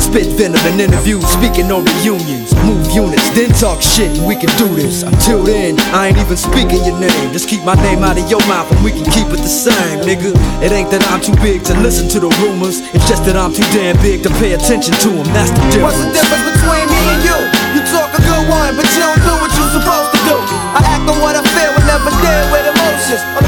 spit 0.00 0.26
venom 0.38 0.60
in 0.66 0.80
interviews, 0.80 1.26
speaking 1.28 1.70
on 1.70 1.84
reunions. 2.00 2.54
Move 2.64 2.84
units, 2.92 3.28
then 3.36 3.50
talk 3.56 3.80
shit, 3.80 4.10
and 4.18 4.26
we 4.26 4.34
can 4.34 4.50
do 4.58 4.68
this. 4.74 5.02
Until 5.02 5.42
then, 5.42 5.78
I 5.94 6.08
ain't 6.08 6.18
even 6.18 6.36
speaking 6.36 6.84
your 6.84 6.98
name. 6.98 7.32
Just 7.32 7.48
keep 7.48 7.62
my 7.64 7.74
name 7.86 8.02
out 8.02 8.18
of 8.18 8.28
your 8.30 8.42
mouth 8.46 8.70
and 8.72 8.82
we 8.84 8.90
can 8.92 9.04
keep 9.10 9.28
it 9.30 9.40
the 9.40 9.48
same, 9.48 10.00
nigga. 10.04 10.34
It 10.60 10.72
ain't 10.72 10.90
that 10.90 11.04
I'm 11.08 11.20
too 11.20 11.36
big 11.40 11.64
to 11.70 11.74
listen 11.80 12.08
to 12.12 12.20
the 12.20 12.30
rumors. 12.42 12.80
It's 12.92 13.06
just 13.08 13.24
that 13.24 13.36
I'm 13.36 13.52
too 13.52 13.66
damn 13.72 13.96
big 14.04 14.22
to 14.24 14.30
pay 14.40 14.52
attention 14.52 14.94
to 15.06 15.10
them. 15.12 15.26
That's 15.32 15.50
the 15.52 15.62
difference. 15.72 15.96
What's 15.96 16.00
the 16.04 16.12
difference 16.12 16.44
between 16.56 16.86
me 16.88 17.00
and 17.14 17.20
you? 17.24 17.38
You 17.76 17.80
talk 17.88 18.10
a 18.12 18.20
good 18.20 18.44
one, 18.48 18.76
but 18.76 18.84
you 18.92 19.00
don't 19.00 19.22
do 19.24 19.32
what 19.40 19.50
you're 19.56 19.72
supposed 19.72 20.10
to 20.12 20.20
do. 20.28 20.36
I 20.76 20.80
act 20.84 21.04
on 21.08 21.16
what 21.24 21.36
I 21.36 21.42
feel 21.56 21.72
and 21.72 21.86
never 21.88 22.12
deal 22.20 22.44
with 22.52 22.64
emotions. 22.68 23.22
I'm 23.36 23.47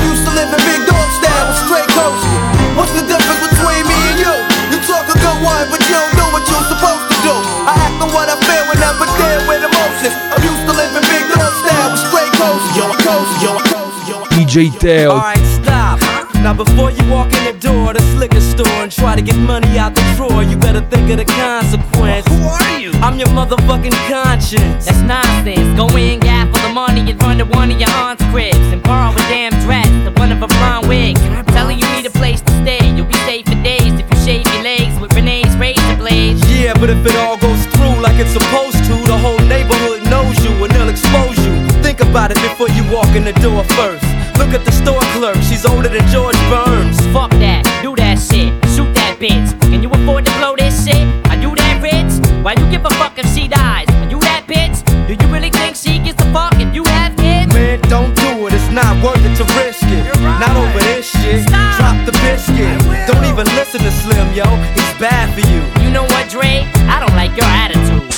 DJ 14.51 14.77
Teo. 14.81 15.11
Alright, 15.13 15.39
stop. 15.63 16.01
Now 16.43 16.53
before 16.53 16.91
you 16.91 17.09
walk 17.09 17.31
in 17.33 17.45
the 17.47 17.57
door 17.61 17.93
of 17.93 17.97
this 17.97 18.15
liquor 18.19 18.41
store 18.41 18.83
and 18.83 18.91
try 18.91 19.15
to 19.15 19.23
get 19.23 19.37
money 19.37 19.79
out 19.79 19.95
the 19.95 20.03
drawer, 20.17 20.43
you 20.43 20.57
better 20.57 20.81
think 20.91 21.09
of 21.09 21.19
the 21.19 21.25
consequence. 21.25 22.27
Who 22.27 22.43
are 22.43 22.81
you? 22.81 22.91
I'm 22.99 23.17
your 23.17 23.29
motherfucking 23.29 23.95
conscience. 24.11 24.87
That's 24.87 24.99
nonsense. 25.07 25.79
Go 25.79 25.87
in, 25.97 26.19
gap 26.19 26.49
for 26.51 26.67
the 26.67 26.75
money, 26.75 27.09
and 27.09 27.23
run 27.23 27.39
to 27.39 27.45
one 27.45 27.71
of 27.71 27.79
your 27.79 27.91
aunt's 27.91 28.25
cribs 28.35 28.59
and 28.75 28.83
borrow 28.83 29.15
a 29.15 29.23
damn 29.31 29.55
dress 29.63 29.87
to 29.87 30.11
one 30.19 30.33
of 30.33 30.39
her 30.39 30.49
blonde 30.49 30.89
wigs. 30.89 31.21
Telling 31.55 31.79
you 31.79 31.87
need 31.95 32.07
a 32.07 32.11
place 32.11 32.41
to 32.41 32.51
stay. 32.67 32.83
You'll 32.91 33.07
be 33.07 33.21
safe 33.31 33.47
for 33.47 33.55
days 33.63 33.95
if 34.03 34.11
you 34.11 34.19
shave 34.27 34.47
your 34.51 34.65
legs 34.65 34.99
with 34.99 35.15
Renee's 35.15 35.55
razor 35.63 35.95
blades. 35.95 36.43
Yeah, 36.51 36.75
but 36.75 36.91
if 36.91 37.07
it 37.07 37.15
all 37.23 37.39
goes 37.39 37.65
through 37.67 38.03
like 38.03 38.19
it's 38.19 38.33
supposed 38.35 38.83
to, 38.83 38.95
the 39.07 39.17
whole 39.17 39.39
neighborhood 39.47 40.11
knows 40.11 40.35
you 40.43 40.51
and 40.65 40.73
they'll 40.75 40.89
expose 40.89 41.39
you. 41.47 41.55
Think 41.87 42.01
about 42.01 42.33
it 42.33 42.39
before 42.43 42.69
you 42.71 42.83
walk 42.91 43.15
in 43.15 43.23
the 43.23 43.33
door 43.35 43.63
first. 43.79 44.20
Look 44.41 44.57
at 44.57 44.65
the 44.65 44.73
store 44.73 45.05
clerk, 45.13 45.37
she's 45.45 45.67
older 45.67 45.91
than 45.91 46.01
George 46.09 46.41
Burns. 46.49 46.97
Fuck 47.13 47.31
that, 47.45 47.61
do 47.85 47.95
that 47.97 48.17
shit, 48.17 48.57
shoot 48.73 48.89
that 48.97 49.21
bitch. 49.21 49.53
Can 49.69 49.83
you 49.85 49.91
afford 49.93 50.25
to 50.25 50.33
blow 50.41 50.57
this 50.57 50.73
shit? 50.81 51.05
Are 51.29 51.37
you 51.37 51.55
that 51.61 51.77
rich? 51.85 52.09
Why 52.43 52.57
you 52.57 52.65
give 52.73 52.83
a 52.89 52.91
fuck 52.97 53.19
if 53.19 53.29
she 53.37 53.47
dies? 53.47 53.87
Are 54.01 54.09
you 54.09 54.19
that 54.25 54.49
bitch? 54.49 54.81
Do 55.07 55.13
you 55.13 55.29
really 55.31 55.51
think 55.51 55.77
she 55.77 56.01
gives 56.01 56.17
a 56.25 56.33
fuck 56.33 56.57
if 56.57 56.75
you 56.75 56.85
have 56.89 57.15
kids? 57.21 57.53
Man, 57.53 57.85
don't 57.93 58.17
do 58.17 58.49
it, 58.49 58.57
it's 58.57 58.73
not 58.73 58.97
worth 59.05 59.21
it 59.21 59.37
to 59.37 59.45
risk 59.61 59.85
it. 59.85 60.09
Not 60.41 60.57
over 60.57 60.81
this 60.89 61.05
shit. 61.05 61.45
Stop. 61.45 61.77
Drop 61.77 61.97
the 62.09 62.17
biscuit. 62.25 62.81
Don't 63.07 63.23
even 63.29 63.45
listen 63.55 63.85
to 63.85 63.93
Slim, 63.93 64.33
yo. 64.33 64.49
He's 64.73 64.95
bad 64.97 65.29
for 65.37 65.45
you. 65.45 65.61
You 65.85 65.93
know 65.93 66.09
what, 66.17 66.33
Dre? 66.33 66.65
I 66.89 66.97
don't 66.97 67.15
like 67.15 67.37
your 67.37 67.45
attitude. 67.45 68.09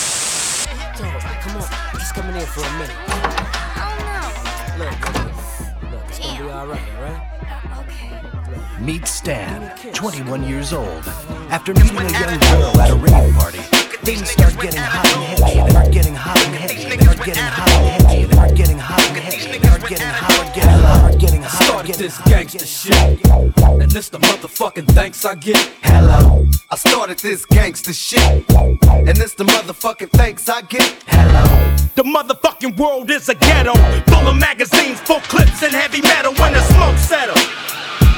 Come 1.42 1.58
on, 1.58 1.66
just 1.98 2.14
coming 2.14 2.36
in 2.38 2.46
for 2.46 2.62
a 2.62 2.72
minute. 2.78 3.11
It's 6.70 6.80
gonna 6.80 6.82
be 6.86 6.96
alright, 6.96 6.96
alright? 6.96 7.28
Uh, 8.78 8.80
Meet 8.80 9.06
Stan, 9.06 9.76
21 9.92 10.44
years 10.44 10.72
old. 10.72 11.04
After 11.50 11.72
meeting 11.74 11.96
a 11.98 12.10
young 12.10 12.40
girl 12.40 12.80
at 12.80 12.90
a 12.90 12.94
rave 12.94 13.34
party, 13.34 13.81
things 14.02 14.30
start 14.30 14.58
getting 14.60 14.80
hot 14.80 15.06
and 15.14 15.22
heavy. 15.22 15.54
They 15.54 15.70
start 15.70 15.92
getting 15.92 16.14
hot 16.14 16.46
and 16.46 16.54
heavy. 16.54 16.84
They 16.84 16.98
start 16.98 17.24
getting 17.24 17.44
hot 17.44 17.70
and 17.70 17.86
heavy. 17.86 18.26
They 18.26 18.32
start 18.32 18.54
getting 18.56 18.78
hot 18.78 19.08
and 19.08 19.16
heavy. 19.16 19.46
They 19.46 19.58
start 19.58 19.88
getting 19.88 20.06
hot, 20.06 20.54
getting 20.54 20.70
hot, 20.70 21.18
getting 21.18 21.42
hot. 21.42 21.62
Started 21.62 21.94
this 21.94 22.18
gangster 22.22 22.66
shit, 22.66 23.26
and 23.80 23.90
this 23.90 24.08
the 24.08 24.18
motherfucking 24.18 24.88
thanks 24.92 25.24
I 25.24 25.34
get. 25.36 25.70
Hello, 25.82 26.46
I 26.70 26.76
started 26.76 27.18
this 27.18 27.46
gangster 27.46 27.92
shit, 27.92 28.50
and 28.50 29.16
this 29.16 29.34
the 29.34 29.44
motherfucking 29.44 30.10
thanks 30.10 30.48
I 30.48 30.62
get. 30.62 30.96
Hello. 31.06 31.44
The 31.94 32.02
motherfucking 32.02 32.76
world 32.78 33.10
is 33.10 33.28
a 33.28 33.34
ghetto, 33.34 33.74
full 34.10 34.28
of 34.28 34.36
magazines, 34.36 35.00
full 35.00 35.20
clips, 35.20 35.62
and 35.62 35.72
heavy 35.72 36.02
metal. 36.02 36.32
When 36.34 36.52
the 36.52 36.62
smoke 36.74 36.98
settle, 36.98 37.36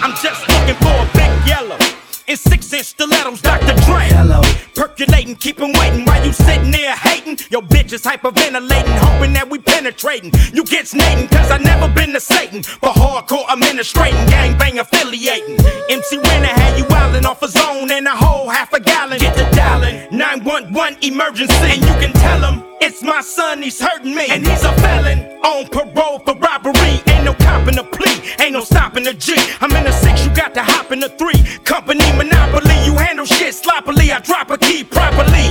I'm 0.03 0.15
just 0.23 0.49
looking 0.49 0.77
for 0.77 0.95
a 0.95 1.11
big 1.13 1.49
yellow. 1.49 1.79
In 2.27 2.39
six 2.39 2.73
inch 2.73 2.87
stilettos, 2.87 3.43
Dr. 3.43 3.75
Dre. 3.85 4.09
Hello. 4.09 4.41
Percolating, 4.75 5.37
keep 5.37 5.59
waiting 5.61 6.07
while 6.07 6.25
you 6.25 6.33
sitting 6.33 6.71
there 6.71 6.97
hating. 6.97 7.37
Your 7.51 7.61
bitch 7.61 7.93
is 7.93 8.01
hyperventilating, 8.03 8.97
hoping 8.97 9.35
that 9.35 9.51
we 9.51 9.59
penetrating. 9.59 10.33
You 10.55 10.65
get 10.65 10.89
snating, 10.89 11.29
cause 11.29 11.51
I 11.51 11.59
never 11.59 11.87
been 11.93 12.15
to 12.15 12.21
Satan. 12.21 12.63
But 12.81 12.95
hardcore 12.95 13.45
administrating, 13.53 14.25
gangbang 14.27 14.81
affiliating. 14.81 15.59
MC 15.91 16.17
Renner 16.17 16.47
had 16.47 16.79
you 16.79 16.85
wildin' 16.85 17.27
off 17.27 17.43
a 17.43 17.49
zone 17.49 17.91
and 17.91 18.07
a 18.07 18.17
whole 18.17 18.49
half 18.49 18.73
a 18.73 18.81
gallon. 18.81 19.19
Get 19.19 19.37
the 19.37 19.45
dialing, 19.55 20.09
911 20.17 21.03
emergency. 21.03 21.55
And 21.55 21.83
you 21.83 21.95
can 22.01 22.13
tell 22.15 22.41
him 22.41 22.65
it's 22.81 23.03
my 23.03 23.21
son, 23.21 23.63
he's 23.63 23.81
hurting 23.81 24.15
me. 24.15 24.27
And 24.31 24.47
he's 24.47 24.65
a 24.65 24.73
felon 24.81 25.21
on 25.45 25.69
parole 25.69 26.21
for 26.21 26.35
robbery. 26.37 27.01
Ain't 27.07 27.25
no 27.25 27.35
copping 27.35 27.79
a 27.79 27.85
plea, 27.85 28.21
ain't 28.41 28.53
no 28.53 28.61
stopping 28.61 29.07
a 29.07 29.15
G. 29.15 29.35
I'm 29.61 29.73
in 29.73 29.87
a 29.87 29.93
six, 29.93 30.25
you 30.25 30.35
got 30.35 30.55
to 30.55 30.63
hop 30.63 30.93
in 30.93 31.03
a 31.03 31.09
three. 31.09 31.43
Company 31.65 32.05
monopoly, 32.15 32.77
you 32.85 32.97
handle 32.97 33.27
shit 33.27 33.55
sloppily. 33.55 34.13
I 34.13 34.21
drop 34.21 34.51
a 34.51 34.59
key 34.59 34.85
properly. 34.85 35.51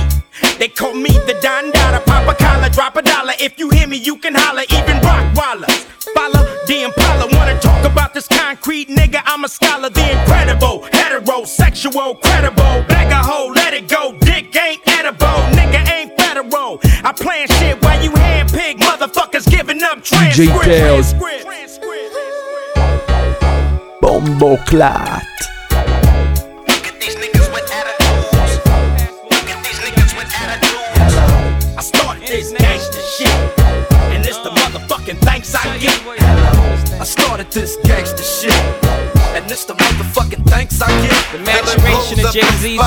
They 0.58 0.68
call 0.68 0.94
me 0.94 1.10
the 1.26 1.38
Don 1.42 1.70
Dada, 1.70 2.00
pop 2.04 2.28
a 2.28 2.34
collar, 2.34 2.68
drop 2.68 2.96
a 2.96 3.02
dollar. 3.02 3.32
If 3.40 3.58
you 3.58 3.70
hear 3.70 3.86
me, 3.86 3.96
you 3.96 4.16
can 4.16 4.34
holler, 4.34 4.62
even 4.70 4.96
Rockwallers. 5.02 5.84
Follow 6.14 6.44
the 6.66 6.84
Impala, 6.84 7.26
wanna 7.36 7.58
talk 7.60 7.84
about 7.84 8.14
this 8.14 8.28
concrete 8.28 8.88
nigga? 8.88 9.22
I'm 9.24 9.44
a 9.44 9.48
scholar, 9.48 9.90
the 9.90 10.12
incredible, 10.12 10.86
heterosexual, 10.92 12.20
credible. 12.22 12.84
Bag 12.88 13.10
a 13.10 13.16
hoe, 13.16 13.52
let 13.54 13.74
it 13.74 13.88
go, 13.88 14.12
dick 14.20 14.54
ain't 14.56 14.80
edible, 14.86 15.40
nigga 15.56 15.88
ain't 15.90 16.16
federal. 16.16 16.80
I 17.04 17.12
plan 17.12 17.48
shit 17.48 17.82
while 17.82 18.02
you 18.02 18.10
handpick 18.10 18.78
motherfuckers 18.78 19.50
giving 19.50 19.82
up 19.82 19.98
DJ 19.98 20.48
transcript. 20.52 21.44
Bombo 24.00 24.56
Clat. 24.64 25.53
I 35.56 35.78
get. 35.78 36.00
I 37.00 37.04
started 37.04 37.50
this 37.50 37.76
gangster 37.84 38.22
shit, 38.22 38.52
and 39.34 39.44
this 39.48 39.64
the 39.64 39.74
motherfucking 39.74 40.44
thanks 40.46 40.80
I 40.80 40.88
get. 41.02 41.32
The 41.32 41.38
maturation 41.38 42.24
of 42.24 42.32
Jay-Z. 42.32 42.78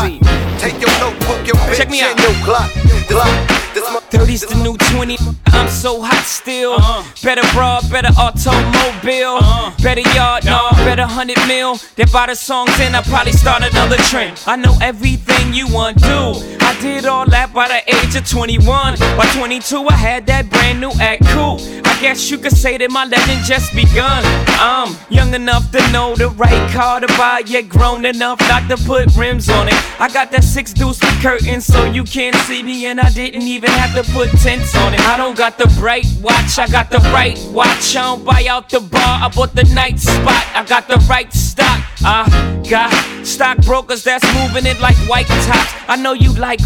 Take 0.60 0.80
your 0.82 0.92
notebook, 1.00 1.46
your 1.46 1.56
bitch, 1.68 1.78
Check 1.78 1.90
me 1.90 2.02
out. 2.02 2.12
and 2.12 2.20
your 2.20 2.32
Glock. 2.46 2.70
Glock. 3.08 3.74
This 3.74 3.84
mo- 3.92 4.00
30's 4.10 4.42
the 4.42 4.56
new 4.64 4.76
20. 4.78 5.18
I'm 5.54 5.70
so 5.70 6.02
hot 6.02 6.24
still. 6.26 6.74
Uh-huh. 6.74 7.04
Better 7.24 7.44
broad, 7.54 7.90
better 7.92 8.10
automobile. 8.18 9.38
Uh-huh. 9.38 9.72
Better 9.84 10.02
yard, 10.16 10.46
no, 10.46 10.70
better 10.84 11.04
100 11.04 11.38
mil. 11.48 11.78
They 11.96 12.06
buy 12.06 12.28
the 12.28 12.36
songs 12.36 12.72
and 12.80 12.96
I 12.96 13.02
probably 13.04 13.34
start 13.34 13.64
another 13.64 13.98
trend. 14.10 14.42
I 14.48 14.56
know 14.56 14.76
everything 14.82 15.54
you 15.54 15.68
want 15.72 16.00
to. 16.00 16.58
I 16.62 16.76
did 16.82 17.06
all 17.06 17.26
that 17.30 17.54
by 17.54 17.68
the 17.68 17.82
age 17.96 18.16
of 18.16 18.28
21. 18.28 18.98
By 19.18 19.26
22, 19.36 19.88
I 19.88 19.94
had 19.94 20.26
that 20.28 20.50
brand 20.50 20.82
new 20.82 20.92
act 21.00 21.24
cool. 21.28 21.58
Guess 22.00 22.30
you 22.30 22.38
could 22.38 22.56
say 22.56 22.78
that 22.78 22.92
my 22.92 23.06
legend 23.06 23.44
just 23.44 23.74
begun. 23.74 24.24
I'm 24.60 24.96
young 25.10 25.34
enough 25.34 25.72
to 25.72 25.92
know 25.92 26.16
the 26.16 26.30
right 26.30 26.72
car 26.72 27.00
to 27.00 27.08
buy, 27.18 27.42
yet 27.46 27.68
grown 27.68 28.06
enough 28.06 28.40
not 28.42 28.70
to 28.70 28.78
put 28.86 29.16
rims 29.18 29.50
on 29.50 29.68
it. 29.68 29.74
I 30.00 30.08
got 30.08 30.32
that 30.32 30.44
six 30.44 30.74
deuce 30.74 31.02
with 31.02 31.22
curtains 31.22 31.66
so 31.66 31.86
you 31.86 32.04
can't 32.04 32.36
see 32.48 32.62
me, 32.62 32.86
and 32.86 33.02
I 33.02 33.10
didn't 33.10 33.42
even 33.42 33.72
have 33.72 33.96
to 33.96 34.12
put 34.14 34.30
tents 34.30 34.76
on 34.76 34.94
it. 34.94 35.00
I 35.02 35.18
don't 35.18 35.36
got 35.36 35.58
the 35.58 35.66
bright 35.80 36.06
watch, 36.22 36.60
I 36.60 36.68
got 36.68 36.92
the 36.92 37.00
right 37.12 37.38
watch. 37.52 37.96
I 37.96 38.04
don't 38.04 38.24
buy 38.24 38.46
out 38.48 38.70
the 38.70 38.80
bar, 38.80 39.26
I 39.26 39.30
bought 39.36 39.56
the 39.56 39.64
night 39.74 40.00
spot. 40.00 40.46
I 40.56 40.64
got 40.66 40.88
the 40.88 41.04
right 41.10 41.34
stock. 41.34 41.84
I 42.02 42.62
got 42.70 42.94
stockbrokers 43.26 44.04
that's 44.04 44.24
moving 44.36 44.66
it 44.66 44.80
like 44.80 44.96
white 45.10 45.28
tops. 45.28 45.74
I 45.90 45.96
know 45.96 46.14
you 46.14 46.32
like. 46.34 46.60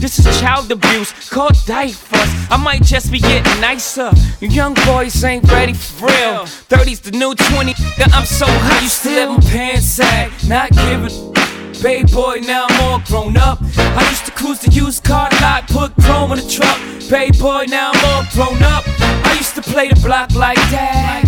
This 0.00 0.18
is 0.18 0.40
child 0.40 0.70
abuse 0.70 1.12
called 1.30 1.54
DYFS. 1.66 2.50
I 2.50 2.56
might 2.56 2.82
just 2.82 3.10
be 3.10 3.18
getting 3.18 3.60
nicer. 3.60 4.10
You 4.40 4.48
young 4.48 4.74
boys 4.86 5.22
ain't 5.24 5.50
ready 5.50 5.72
for 5.72 6.06
real. 6.06 6.44
30's 6.68 7.00
the 7.00 7.12
new 7.12 7.34
20. 7.34 7.74
Yeah, 7.98 8.06
I'm 8.12 8.26
so 8.26 8.46
high, 8.46 8.82
you 8.82 8.88
still 8.88 9.30
let 9.30 9.44
my 9.44 9.50
pants 9.50 9.86
sag. 9.86 10.30
Not 10.48 10.70
giving. 10.72 11.34
Baby 11.82 12.12
boy, 12.12 12.40
now 12.46 12.66
I'm 12.68 12.80
all 12.82 13.00
grown 13.00 13.36
up. 13.36 13.58
I 13.76 14.08
used 14.08 14.24
to 14.26 14.32
cruise 14.32 14.60
the 14.60 14.70
used 14.70 15.04
car 15.04 15.28
lot, 15.40 15.68
put 15.68 15.94
chrome 16.02 16.32
in 16.32 16.38
the 16.38 16.48
truck. 16.48 16.78
Baby 17.10 17.38
boy, 17.38 17.66
now 17.68 17.90
I'm 17.92 18.04
all 18.06 18.24
grown 18.32 18.62
up. 18.62 18.84
I 18.98 19.34
used 19.36 19.54
to 19.56 19.62
play 19.62 19.88
the 19.88 20.00
block 20.00 20.34
like 20.34 20.56
that. 20.70 21.24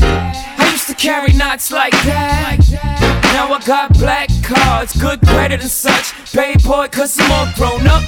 I 0.59 0.71
used 0.73 0.87
to 0.87 0.95
carry 0.95 1.33
knots 1.35 1.71
like 1.71 1.93
that. 2.05 2.96
Now 3.37 3.53
I 3.53 3.61
got 3.67 3.93
black 3.99 4.31
cards, 4.43 4.99
good 4.99 5.21
credit 5.21 5.61
and 5.61 5.71
such. 5.71 6.33
Baby 6.33 6.59
boy, 6.65 6.89
cause 6.89 7.19
I'm 7.21 7.31
all 7.33 7.53
grown 7.55 7.87
up. 7.87 8.03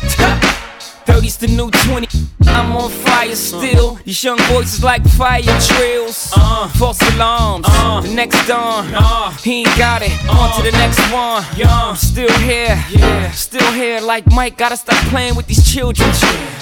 30's 1.09 1.38
the 1.38 1.46
new 1.46 1.70
20. 1.70 2.06
I'm 2.48 2.76
on 2.76 2.90
fire 2.90 3.34
still. 3.34 3.94
These 4.04 4.22
young 4.22 4.36
boys 4.50 4.74
is 4.74 4.84
like 4.84 5.02
fire 5.09 5.40
drills. 5.40 6.30
Uh, 6.36 6.68
false 6.68 7.00
alarms. 7.14 7.64
Uh, 7.66 8.02
the 8.02 8.12
next 8.12 8.46
dawn. 8.46 8.86
Uh, 8.94 9.30
he 9.42 9.61
ain't 9.61 9.78
got 9.78 10.02
it. 10.02 10.12
On 10.28 10.54
to 10.56 10.70
the 10.70 10.76
next 10.76 11.00
one. 11.11 11.42
I'm 11.64 11.96
still 11.96 12.32
here. 12.40 12.76
Yeah. 12.90 13.30
Still 13.30 13.72
here. 13.72 14.00
Like 14.00 14.26
Mike, 14.26 14.59
gotta 14.59 14.76
stop 14.76 15.02
playing 15.09 15.34
with 15.34 15.46
these 15.46 15.64
children. 15.72 16.11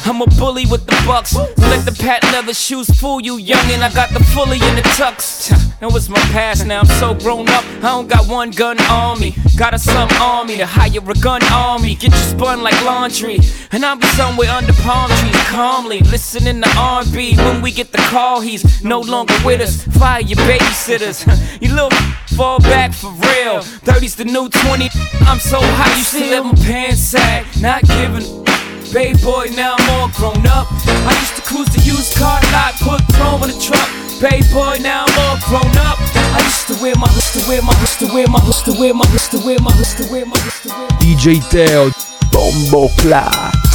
I'm 0.05 0.23
a 0.23 0.27
bully 0.39 0.67
with 0.67 0.87
the 0.87 0.97
bucks. 1.05 1.35
Let 1.35 1.85
the 1.85 1.97
patent 1.99 2.33
leather 2.33 2.55
shoes 2.55 2.89
fool 3.01 3.21
you, 3.21 3.39
youngin'. 3.39 3.83
I 3.83 3.93
got 3.93 4.11
the 4.11 4.23
fully 4.33 4.59
in 4.69 4.77
the 4.77 4.87
tux. 4.95 5.51
That 5.81 5.93
was 5.93 6.09
my 6.09 6.21
past. 6.31 6.65
Now 6.67 6.81
I'm 6.81 6.87
so 6.87 7.15
grown 7.15 7.49
up. 7.49 7.65
I 7.79 7.91
don't 7.91 8.09
got 8.09 8.29
one 8.29 8.51
gun 8.51 8.81
on 8.83 9.21
me. 9.21 9.35
Got 9.57 9.75
a 9.75 9.79
some 9.79 10.09
army 10.21 10.57
to 10.59 10.67
hire 10.67 11.03
a 11.11 11.15
gun 11.15 11.43
on 11.45 11.83
me. 11.83 11.95
Get 11.95 12.13
you 12.13 12.19
spun 12.19 12.63
like 12.63 12.79
laundry. 12.85 13.39
And 13.73 13.85
I'll 13.85 13.97
be 13.97 14.07
somewhere 14.09 14.36
under 14.45 14.73
palm 14.85 15.11
trees, 15.11 15.35
calmly 15.49 16.01
listening 16.01 16.61
to 16.61 16.69
R&B. 16.77 17.37
When 17.37 17.63
we 17.63 17.73
get 17.73 17.91
the 17.91 17.99
call, 18.13 18.41
he's 18.41 18.85
no 18.85 19.01
longer 19.01 19.35
with 19.45 19.63
us. 19.63 19.83
Fire 19.97 20.21
your 20.21 20.37
babysitters. 20.39 21.25
you 21.63 21.73
little 21.73 21.91
fall 22.37 22.59
back 22.61 22.93
for 22.93 23.11
real. 23.13 23.65
30's 23.89 24.17
the 24.17 24.27
new 24.27 24.49
20. 24.49 24.91
I'm 25.23 25.39
so 25.39 25.59
high, 25.61 25.97
you 25.97 26.05
still 26.05 26.29
let 26.29 26.45
my 26.45 26.55
pants 26.67 27.01
sag. 27.01 27.47
Not 27.63 27.83
giving. 27.89 28.45
Baby 28.93 29.19
boy, 29.25 29.49
now 29.57 29.75
I'm 29.79 29.91
all 29.91 30.09
grown 30.11 30.47
up. 30.47 30.69
I 31.09 31.17
used 31.19 31.37
to 31.37 31.43
cruise 31.43 31.69
the 31.73 31.81
used 31.83 32.15
car 32.17 32.41
lot, 32.53 32.75
put 32.85 33.01
chrome 33.17 33.43
in 33.45 33.57
the 33.57 33.59
truck. 33.59 33.89
Baby 34.21 34.45
boy, 34.53 34.77
now 34.83 35.07
I'm 35.09 35.19
all 35.25 35.39
grown 35.49 35.73
up. 35.81 35.97
I 36.37 36.41
used 36.45 36.69
to 36.69 36.75
wear 36.83 36.95
my, 36.97 37.09
used 37.17 37.33
to 37.41 37.49
wear 37.49 37.63
my, 37.63 37.73
used 37.81 37.99
to 38.01 38.07
wear 38.13 38.27
my, 38.29 38.41
used 38.45 38.65
to 38.67 38.73
wear 38.79 38.93
my, 38.93 39.05
used 39.13 39.31
to 39.33 39.39
wear 39.41 39.59
my, 39.61 39.73
used 39.79 39.97
to 39.97 40.05
wear 40.13 40.27
my, 40.27 40.37
used 40.45 40.63
to 40.63 40.69
wear 40.69 40.87
my. 40.87 40.99
DJ 41.01 41.41
Teo, 41.49 41.91
Bombo 42.31 42.89
Clat. 43.01 43.66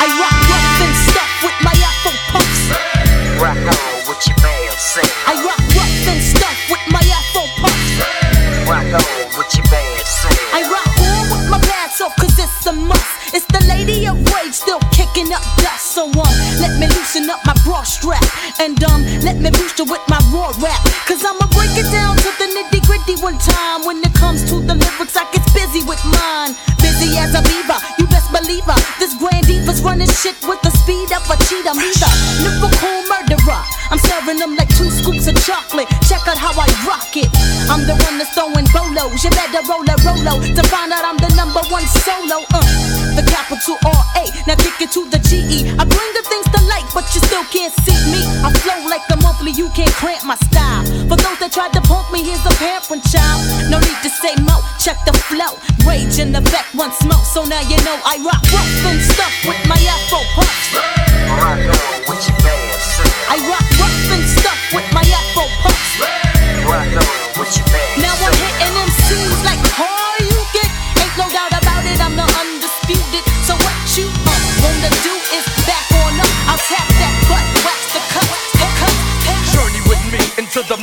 I 0.00 0.06
rock 0.18 0.38
rough 0.48 0.80
and 0.84 0.94
stuff 1.10 1.32
with 1.42 1.58
my 1.64 1.74
Afro 1.74 2.12
puffs. 2.30 2.62
Rock 3.40 3.58
on 3.58 3.94
with 4.08 4.22
your 4.26 4.38
man, 4.42 4.72
say. 4.78 5.06
I 5.26 5.34
rock 5.44 5.62
rough 5.74 6.08
and 6.08 6.22
stuff 6.22 6.58
with 6.70 6.84
my 6.90 7.02
Afro 7.02 7.44
puffs. 7.62 7.98
Rock 8.68 8.92
on 8.94 9.26
with 9.36 9.50
your 9.54 9.66
man, 9.70 10.04
say. 10.04 10.34
I 10.54 10.62
rock 10.70 10.94
on 11.02 11.30
with 11.30 11.46
my 11.50 11.58
pants 11.60 12.00
off 12.00 12.14
it's 12.38 12.66
a 12.66 12.72
must. 12.72 13.34
It's 13.34 13.44
the 13.46 13.60
lady 13.68 14.06
of 14.06 14.16
rage 14.32 14.54
still 14.54 14.80
kicking 14.90 15.32
up 15.32 15.42
dust. 15.58 15.92
So 15.94 16.06
um, 16.06 16.34
let 16.60 16.78
me 16.78 16.86
loosen 16.86 17.28
up 17.30 17.40
my 17.44 17.54
bra 17.64 17.82
strap. 17.82 18.24
And 18.60 18.82
um, 18.84 19.04
let 19.22 19.36
me 19.36 19.50
boost 19.50 19.80
it 19.80 19.88
with 19.88 20.02
my 20.08 20.18
raw 20.32 20.52
rap. 20.58 20.80
I'ma 21.28 21.46
break 21.52 21.76
it 21.76 21.90
down 21.92 22.16
to 22.16 22.30
the 22.38 22.46
nitty 22.46 22.86
gritty 22.86 23.20
one 23.20 23.38
time. 23.38 23.84
When 23.84 23.98
it 23.98 24.14
comes 24.14 24.48
to 24.50 24.60
the 24.60 24.74
lyrics, 24.74 25.16
I 25.16 25.30
get 25.32 25.44
busy 25.52 25.84
with 25.84 26.02
mine. 26.04 26.56
Busy 26.98 27.16
as 27.16 27.30
a 27.30 27.42
beaver, 27.46 27.78
you 27.98 28.06
best 28.10 28.26
believe 28.34 28.66
her. 28.66 28.74
This 28.98 29.14
grand 29.14 29.46
diva's 29.46 29.80
running 29.82 30.10
shit 30.10 30.34
with 30.42 30.58
the 30.66 30.70
speed 30.82 31.06
of 31.14 31.22
a 31.30 31.38
cheetah. 31.46 31.78
Me 31.78 31.94
the 31.94 32.10
lyrical 32.42 33.06
murderer. 33.06 33.62
I'm 33.94 34.02
serving 34.02 34.38
them 34.42 34.56
like 34.56 34.67
scoops 35.08 35.26
of 35.28 35.36
chocolate. 35.40 35.88
Check 36.04 36.20
out 36.28 36.36
how 36.36 36.52
I 36.52 36.68
rock 36.84 37.08
it. 37.16 37.28
I'm 37.72 37.88
the 37.88 37.96
one 38.04 38.20
that's 38.20 38.32
throwing 38.36 38.68
bolos. 38.76 39.24
You 39.24 39.32
better 39.32 39.64
roll 39.64 39.84
a 39.88 39.96
rolo 40.04 40.44
to 40.44 40.62
find 40.68 40.92
out 40.92 41.04
I'm 41.04 41.16
the 41.16 41.32
number 41.32 41.64
one 41.72 41.84
solo. 42.04 42.44
Uh, 42.52 42.60
the 43.16 43.24
capital 43.24 43.80
R 43.88 44.04
A. 44.20 44.24
Now 44.44 44.56
kick 44.60 44.76
it 44.84 44.92
to 44.92 45.08
the 45.08 45.18
G 45.24 45.40
E. 45.48 45.58
I 45.80 45.84
bring 45.88 46.10
the 46.12 46.24
things 46.28 46.44
to 46.52 46.60
light, 46.68 46.84
but 46.92 47.08
you 47.16 47.20
still 47.24 47.44
can't 47.48 47.72
see 47.84 47.96
me. 48.12 48.20
I 48.44 48.52
flow 48.60 48.84
like 48.88 49.04
a 49.08 49.16
monthly, 49.24 49.52
you 49.56 49.72
can't 49.72 49.92
cramp 49.96 50.24
my 50.28 50.36
style. 50.52 50.84
For 51.08 51.16
those 51.16 51.38
that 51.40 51.52
tried 51.52 51.72
to 51.72 51.82
punk 51.88 52.12
me, 52.12 52.20
here's 52.20 52.44
a 52.44 52.52
parent 52.60 53.02
child. 53.08 53.40
No 53.72 53.80
need 53.80 54.00
to 54.04 54.10
say 54.12 54.36
mo, 54.44 54.60
check 54.76 55.00
the 55.08 55.16
flow. 55.32 55.56
Rage 55.88 56.20
in 56.20 56.36
effect, 56.36 56.74
one 56.76 56.92
smoke, 56.92 57.24
so 57.24 57.44
now 57.48 57.64
you 57.64 57.80
know 57.84 57.96
I 58.04 58.20
rock 58.20 58.44
rough 58.52 58.84
and 58.92 59.00
stuff 59.00 59.32
with 59.48 59.60
my 59.64 59.80
Afro 59.88 60.20
puffs. 60.36 60.97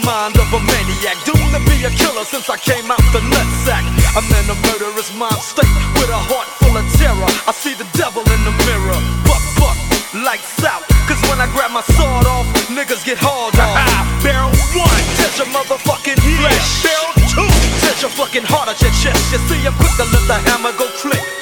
Mind 0.05 0.37
of 0.37 0.47
a 0.53 0.61
maniac. 0.61 1.17
Doomed 1.25 1.51
to 1.51 1.61
be 1.65 1.81
a 1.83 1.91
killer 1.91 2.23
since 2.23 2.47
I 2.47 2.57
came 2.57 2.87
out 2.93 3.01
the 3.11 3.19
nutsack. 3.25 3.83
I'm 4.13 4.23
in 4.23 4.45
a 4.47 4.57
murderous 4.69 5.09
mind 5.17 5.41
state 5.41 5.75
with 5.97 6.13
a 6.13 6.21
heart 6.29 6.47
full 6.61 6.77
of 6.77 6.85
terror. 6.95 7.31
I 7.49 7.51
see 7.51 7.73
the 7.73 7.89
devil 7.97 8.21
in 8.21 8.41
the 8.45 8.53
mirror. 8.69 8.97
Buck, 9.25 9.43
buck, 9.57 9.77
lights 10.13 10.63
out. 10.63 10.85
Cause 11.09 11.19
when 11.27 11.41
I 11.41 11.49
grab 11.51 11.73
my 11.73 11.83
sword 11.97 12.25
off, 12.29 12.45
niggas 12.69 13.03
get 13.03 13.17
hauled 13.17 13.57
off. 13.57 13.75
Barrel 14.23 14.53
one, 14.77 15.03
touch 15.19 15.41
your 15.41 15.49
motherfucking 15.49 16.21
flesh. 16.21 16.85
Barrel 16.85 17.11
two, 17.33 17.49
touch 17.83 18.01
your 18.05 18.13
fucking 18.13 18.45
heart 18.45 18.69
at 18.69 18.79
your 18.79 18.93
chest. 19.01 19.19
You 19.33 19.41
see, 19.49 19.59
I'm 19.65 19.73
quick 19.75 19.93
to 19.97 20.05
let 20.05 20.23
the 20.29 20.37
hammer 20.47 20.71
go 20.77 20.87
click. 21.01 21.34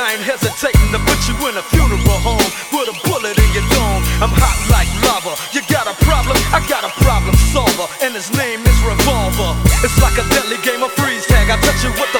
I 0.00 0.16
ain't 0.16 0.24
hesitating 0.24 0.88
to 0.96 1.00
put 1.04 1.20
you 1.28 1.36
in 1.44 1.60
a 1.60 1.64
funeral 1.68 2.00
home 2.24 2.40
with 2.72 2.88
a 2.88 2.96
bullet 3.04 3.36
in 3.36 3.50
your 3.52 3.66
dome. 3.68 4.00
I'm 4.24 4.32
hot 4.32 4.56
like 4.72 4.88
lava. 5.04 5.36
You 5.52 5.60
got 5.68 5.84
a 5.84 5.92
problem? 6.08 6.40
I 6.56 6.64
got 6.64 6.88
a 6.88 6.92
problem 7.04 7.36
solver, 7.52 7.84
and 8.00 8.16
his 8.16 8.32
name 8.32 8.64
is 8.64 8.78
Revolver. 8.80 9.52
It's 9.84 10.00
like 10.00 10.16
a 10.16 10.24
deadly 10.32 10.56
game 10.64 10.80
of 10.80 10.88
freeze 10.96 11.28
tag. 11.28 11.52
I 11.52 11.60
touch 11.60 11.84
you 11.84 11.92
with 12.00 12.08
the 12.16 12.19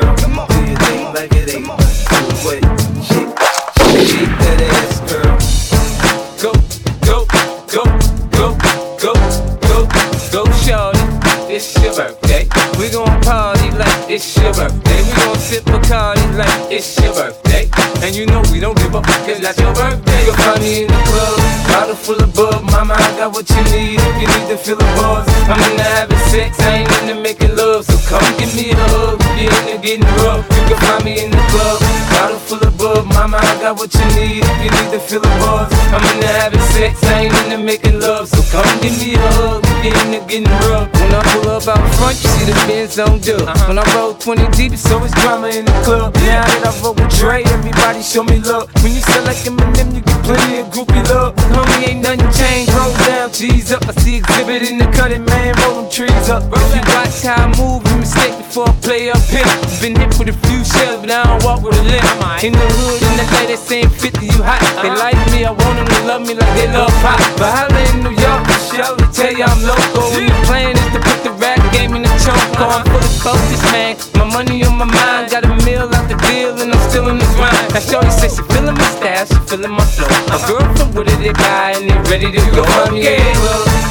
it's 16.81 16.97
your 16.97 17.13
birthday. 17.13 17.69
And 18.01 18.15
you 18.15 18.25
know 18.25 18.41
we 18.51 18.59
don't 18.59 18.75
give 18.77 18.95
up 18.95 19.05
cause 19.05 19.39
that's 19.39 19.59
your 19.61 19.73
birthday. 19.73 20.25
You'll 20.25 20.41
find 20.41 20.61
me 20.61 20.83
in 20.83 20.87
the 20.89 21.01
club, 21.05 21.37
bottle 21.69 21.95
full 21.95 22.17
of 22.17 22.33
bub. 22.33 22.63
Mama, 22.73 22.97
I 22.97 23.09
got 23.17 23.33
what 23.33 23.45
you 23.49 23.61
need 23.69 24.01
if 24.01 24.15
you 24.17 24.27
need 24.27 24.47
to 24.49 24.57
feel 24.57 24.77
the 24.77 24.89
buzz. 24.97 25.29
I'm 25.45 25.61
into 25.61 25.83
having 25.83 26.17
sex, 26.33 26.59
I 26.59 26.81
ain't 26.81 26.91
into 27.01 27.21
making 27.21 27.55
love. 27.55 27.85
So 27.85 27.95
come 28.09 28.25
give 28.41 28.53
me 28.57 28.73
a 28.73 28.75
hug, 28.75 29.21
you're 29.37 29.53
into 29.61 29.77
getting 29.77 30.09
rough. 30.25 30.41
You 30.49 30.73
can 30.73 30.77
find 30.81 31.05
me 31.05 31.13
in 31.23 31.29
the 31.29 31.43
club, 31.53 31.77
bottle 32.17 32.41
full 32.49 32.61
of 32.65 32.73
bub. 32.77 33.05
Mama, 33.13 33.37
I 33.37 33.53
got 33.61 33.77
what 33.77 33.93
you 33.93 34.05
need 34.17 34.41
if 34.41 34.57
you 34.65 34.71
need 34.73 34.89
to 34.97 34.99
feel 34.99 35.21
the 35.21 35.29
buzz. 35.37 35.69
I'm 35.93 36.01
into 36.01 36.27
having 36.41 36.65
sex, 36.73 36.97
I 37.05 37.29
ain't 37.29 37.35
into 37.45 37.59
making 37.61 37.99
love. 38.01 38.27
So 38.27 38.41
come 38.49 38.65
give 38.81 38.97
me 38.97 39.13
a 39.13 39.27
hug, 39.37 39.61
we 39.81 39.89
get 39.89 40.05
into 40.05 40.19
getting 40.27 40.45
rough. 40.69 40.91
When 40.93 41.13
I 41.13 41.21
pull 41.33 41.49
up 41.49 41.67
out 41.67 41.95
front, 41.95 42.17
you 42.21 42.29
see 42.29 42.45
the 42.45 42.53
Benz 42.67 42.99
on 42.99 43.19
dub. 43.19 43.41
Uh-huh. 43.41 43.67
When 43.67 43.79
I 43.79 43.85
roll 43.95 44.13
20 44.13 44.47
deep, 44.51 44.73
it's 44.73 44.89
always 44.91 45.11
drama 45.13 45.47
in 45.47 45.65
the 45.65 45.71
club. 45.83 46.13
Now 46.15 46.45
that 46.45 46.67
I 46.67 46.83
roll 46.83 46.93
with 46.93 47.09
Dre, 47.17 47.43
everybody 47.43 48.01
show 48.01 48.23
me 48.23 48.39
love. 48.39 48.69
When 48.83 48.93
you 48.93 49.01
sell 49.01 49.23
like 49.23 49.41
Eminem, 49.47 49.95
you 49.95 50.01
get 50.01 50.23
plenty 50.23 50.59
of 50.59 50.67
groupie 50.67 51.03
love. 51.09 51.20
Cheese 53.41 53.71
up. 53.71 53.81
I 53.89 53.93
see 54.01 54.17
exhibit 54.17 54.61
in 54.69 54.77
the 54.77 54.85
cutting, 54.93 55.25
man. 55.25 55.55
Roll 55.65 55.81
them 55.81 55.89
trees 55.89 56.29
up. 56.29 56.45
If 56.45 56.75
you 56.77 56.83
watch 56.93 57.25
how 57.25 57.41
I 57.41 57.47
move, 57.57 57.81
you 57.89 57.97
mistake 57.97 58.37
before 58.37 58.69
I 58.69 58.73
play 58.85 59.09
up 59.09 59.23
here. 59.33 59.49
Been 59.81 59.97
hit 59.97 60.13
with 60.21 60.29
a 60.29 60.37
few 60.45 60.61
shells, 60.61 61.01
but 61.01 61.09
I 61.09 61.25
don't 61.25 61.41
walk 61.41 61.65
with 61.65 61.73
a 61.73 61.81
limp. 61.81 62.05
In 62.45 62.53
the 62.53 62.67
hood, 62.77 63.01
in 63.01 63.13
the 63.17 63.25
LA, 63.33 63.49
they 63.49 63.57
saying 63.57 63.89
50, 63.89 64.25
you 64.25 64.41
hot. 64.45 64.61
They 64.85 64.93
like 64.93 65.17
me, 65.33 65.45
I 65.45 65.51
want 65.57 65.73
them 65.81 65.87
to 65.89 65.99
love 66.05 66.21
me 66.21 66.37
like 66.37 66.53
they 66.53 66.69
love 66.69 66.93
pop. 67.01 67.17
But 67.41 67.49
I 67.49 67.65
holla 67.65 67.81
in 67.89 68.05
New 68.05 68.13
York, 68.13 68.45
for 68.45 68.61
show, 68.77 68.93
they 68.93 69.09
tell 69.09 69.33
you 69.33 69.45
I'm 69.45 69.61
local. 69.65 70.05
When 70.13 70.29
the 70.29 70.37
plan 70.45 70.77
is 70.77 70.89
to 70.93 70.99
put 71.01 71.19
the 71.25 71.33
rap 71.41 71.57
game 71.73 71.97
in 71.97 72.05
the 72.05 72.13
choke. 72.21 72.37
I'm 72.61 72.85
full 72.85 73.01
of 73.01 73.15
focus, 73.25 73.61
man. 73.73 73.97
My 74.21 74.25
money 74.29 74.61
on 74.65 74.77
my 74.77 74.85
mind, 74.85 75.33
got 75.33 75.49
a 75.49 75.53
meal 75.65 75.89
out 75.89 76.05
the 76.05 76.17
deal, 76.29 76.53
and 76.61 76.69
I'm 76.69 76.81
still 76.89 77.09
in 77.09 77.17
the 77.17 77.29
grind. 77.33 77.73
Now, 77.73 77.81
Shorty 77.81 78.13
says 78.13 78.37
she 78.37 78.45
feeling 78.53 78.77
my 78.77 78.89
style, 79.01 79.25
she 79.25 79.39
feeling 79.49 79.73
my 79.73 79.85
flow. 79.97 80.09
A 80.29 80.37
girl 80.45 80.65
from 80.77 80.93
Wooded, 80.93 81.17
they 81.25 81.33
buy, 81.33 81.73
and 81.73 81.89
they 81.89 81.97
ready 82.05 82.29
to 82.29 82.41
go. 82.53 82.61
Yeah, 82.93 83.30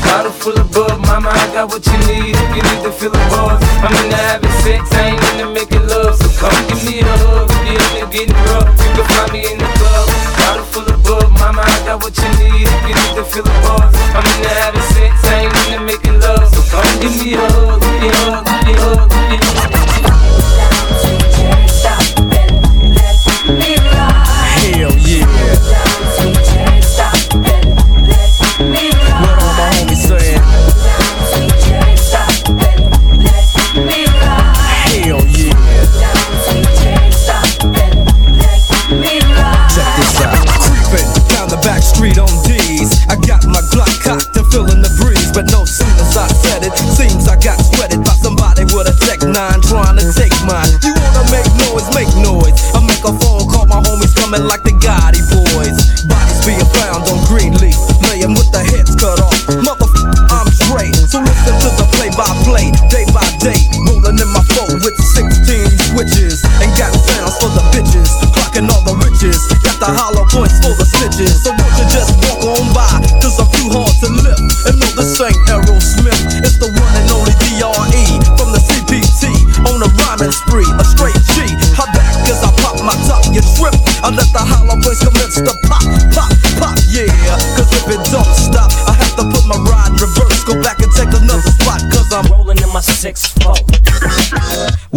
bottle 0.04 0.32
full 0.32 0.58
of 0.58 0.68
bub. 0.72 0.98
Mama, 1.06 1.30
I 1.30 1.46
got 1.54 1.70
what 1.70 1.84
you 1.86 1.98
need 2.10 2.34
if 2.34 2.50
you 2.56 2.62
need 2.62 2.82
to 2.82 2.92
feel 2.92 3.12
the 3.14 3.22
buzz. 3.30 3.60
I'm 3.84 3.94
into 4.02 4.16
having 4.16 4.56
sex, 4.64 4.82
I 4.92 5.14
ain't 5.14 5.22
into 5.30 5.46
making 5.54 5.84
love. 5.86 6.16
So 6.16 6.26
come 6.40 6.56
give 6.66 6.82
me 6.82 7.00
a 7.00 7.12
hug, 7.22 7.46
if 7.50 7.62
you're 7.70 8.02
into 8.02 8.06
getting 8.10 8.38
rough. 8.50 8.68
You 8.74 8.90
can 8.98 9.06
find 9.14 9.30
me 9.32 9.40
in 9.46 9.58
the 9.62 9.70
club, 9.78 10.06
bottle 10.40 10.66
full 10.72 10.88
of 10.90 10.98
bub. 11.06 11.28
Mama, 11.38 11.62
I 11.62 11.76
got 11.86 12.02
what 12.02 12.14
you 12.18 12.30
need 12.42 12.66
if 12.66 12.82
you 12.88 12.94
need 12.98 13.14
to 13.14 13.24
feel 13.24 13.44
the 13.46 13.54
buzz. 13.62 13.94
I'm 14.16 14.26
into 14.26 14.50
having 14.58 14.86
sex, 14.96 15.12
I 15.30 15.46
ain't 15.46 15.54
into 15.70 15.78
making 15.86 16.16
love. 16.18 16.46
So 16.50 16.60
come 16.72 16.90
give 16.98 17.14
me 17.14 17.38
a 17.38 17.44
hug, 17.54 17.69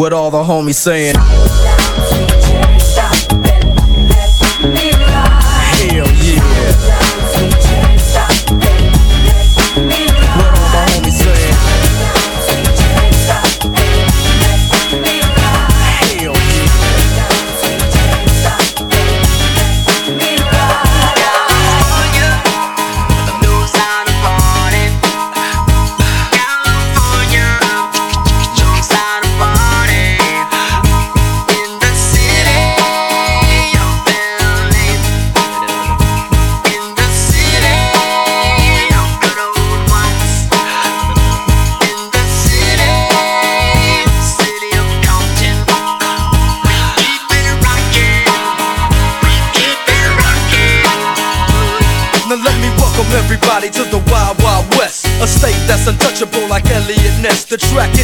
What 0.04 0.12
all 0.12 0.30
the 0.30 0.44
homies 0.44 0.76
saying? 0.76 1.16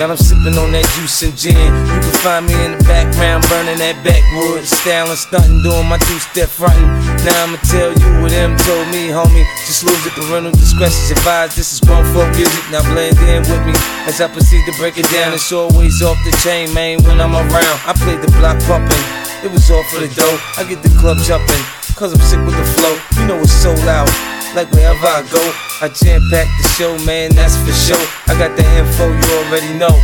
again. 0.00 0.10
I'm 0.10 0.16
sipping 0.16 0.56
on 0.56 0.72
that 0.72 0.86
juice 0.96 1.22
and 1.22 1.36
gin. 1.36 1.56
You 1.56 2.00
can 2.00 2.16
find 2.24 2.46
me 2.46 2.54
in 2.64 2.72
the 2.72 2.82
background, 2.84 3.44
burning 3.48 3.78
that 3.78 4.00
backwood. 4.00 4.64
Styling, 4.64 5.16
stunting, 5.16 5.62
doing 5.62 5.86
my 5.88 5.98
two 5.98 6.18
step 6.18 6.48
frontin'. 6.48 6.88
Now 7.24 7.44
I'ma 7.44 7.60
tell 7.68 7.92
you 7.92 8.08
what 8.24 8.32
them 8.32 8.56
told 8.64 8.88
me, 8.88 9.12
homie. 9.12 9.44
Just 9.68 9.84
lose 9.84 10.00
it, 10.06 10.16
parental 10.16 10.52
discretion's 10.52 11.12
advised. 11.12 11.56
This 11.56 11.72
is 11.72 11.80
grown 11.80 12.04
folk 12.16 12.32
music. 12.36 12.64
Now 12.72 12.82
blend 12.88 13.18
in 13.28 13.44
with 13.44 13.62
me 13.68 13.76
as 14.08 14.20
I 14.20 14.28
proceed 14.28 14.64
to 14.66 14.74
break 14.80 14.96
it 14.96 15.08
down. 15.12 15.36
It's 15.36 15.52
always 15.52 16.00
off 16.02 16.18
the 16.24 16.32
chain, 16.40 16.72
man, 16.72 17.02
when 17.04 17.20
I'm 17.20 17.36
around. 17.36 17.78
I 17.84 17.92
play 18.00 18.16
the 18.16 18.30
block 18.40 18.56
pumping. 18.64 19.04
It 19.44 19.52
was 19.52 19.70
all 19.70 19.84
for 19.92 20.00
the 20.00 20.08
dough. 20.16 20.38
I 20.56 20.64
get 20.64 20.82
the 20.82 20.92
club 21.00 21.18
jumping, 21.24 21.62
cause 21.96 22.12
I'm 22.12 22.20
sick 22.24 22.40
with 22.44 22.56
the 22.56 22.66
flow. 22.76 22.96
You 23.20 23.28
know 23.28 23.38
it's 23.40 23.52
so 23.52 23.72
loud. 23.84 24.08
Like 24.50 24.66
wherever 24.74 25.06
I 25.06 25.22
go, 25.30 25.38
I 25.78 25.86
jam 25.94 26.18
pack 26.26 26.50
the 26.58 26.66
show, 26.74 26.98
man, 27.06 27.30
that's 27.38 27.54
for 27.54 27.70
sure. 27.70 28.02
I 28.26 28.34
got 28.34 28.58
the 28.58 28.66
info, 28.82 29.06
you 29.06 29.28
already 29.46 29.70
know. 29.78 29.94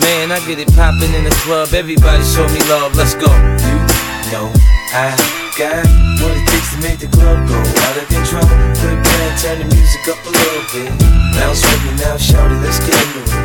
Man, 0.00 0.32
I 0.32 0.40
get 0.48 0.56
it 0.56 0.72
poppin' 0.72 1.12
in 1.12 1.24
the 1.28 1.36
club, 1.44 1.76
everybody 1.76 2.24
show 2.24 2.48
me 2.48 2.64
love, 2.72 2.96
let's 2.96 3.12
go. 3.12 3.28
You 3.60 3.76
know 4.32 4.48
I 4.96 5.12
got 5.52 5.84
what 6.16 6.32
it 6.32 6.44
takes 6.48 6.72
to 6.72 6.78
make 6.80 6.98
the 7.04 7.12
club 7.12 7.44
go 7.44 7.60
out 7.60 7.96
of 8.00 8.08
control. 8.08 8.48
Quit 8.80 8.96
playing, 9.04 9.36
turn 9.36 9.56
the 9.60 9.68
music 9.68 10.08
up 10.08 10.16
a 10.24 10.32
little 10.32 10.64
bit. 10.72 10.90
Bounce 11.36 11.60
with 11.60 11.84
me 11.84 11.92
now, 12.00 12.16
shout 12.16 12.48
it, 12.48 12.56
let's 12.64 12.80
get 12.80 12.96
into 12.96 13.20
it. 13.20 13.36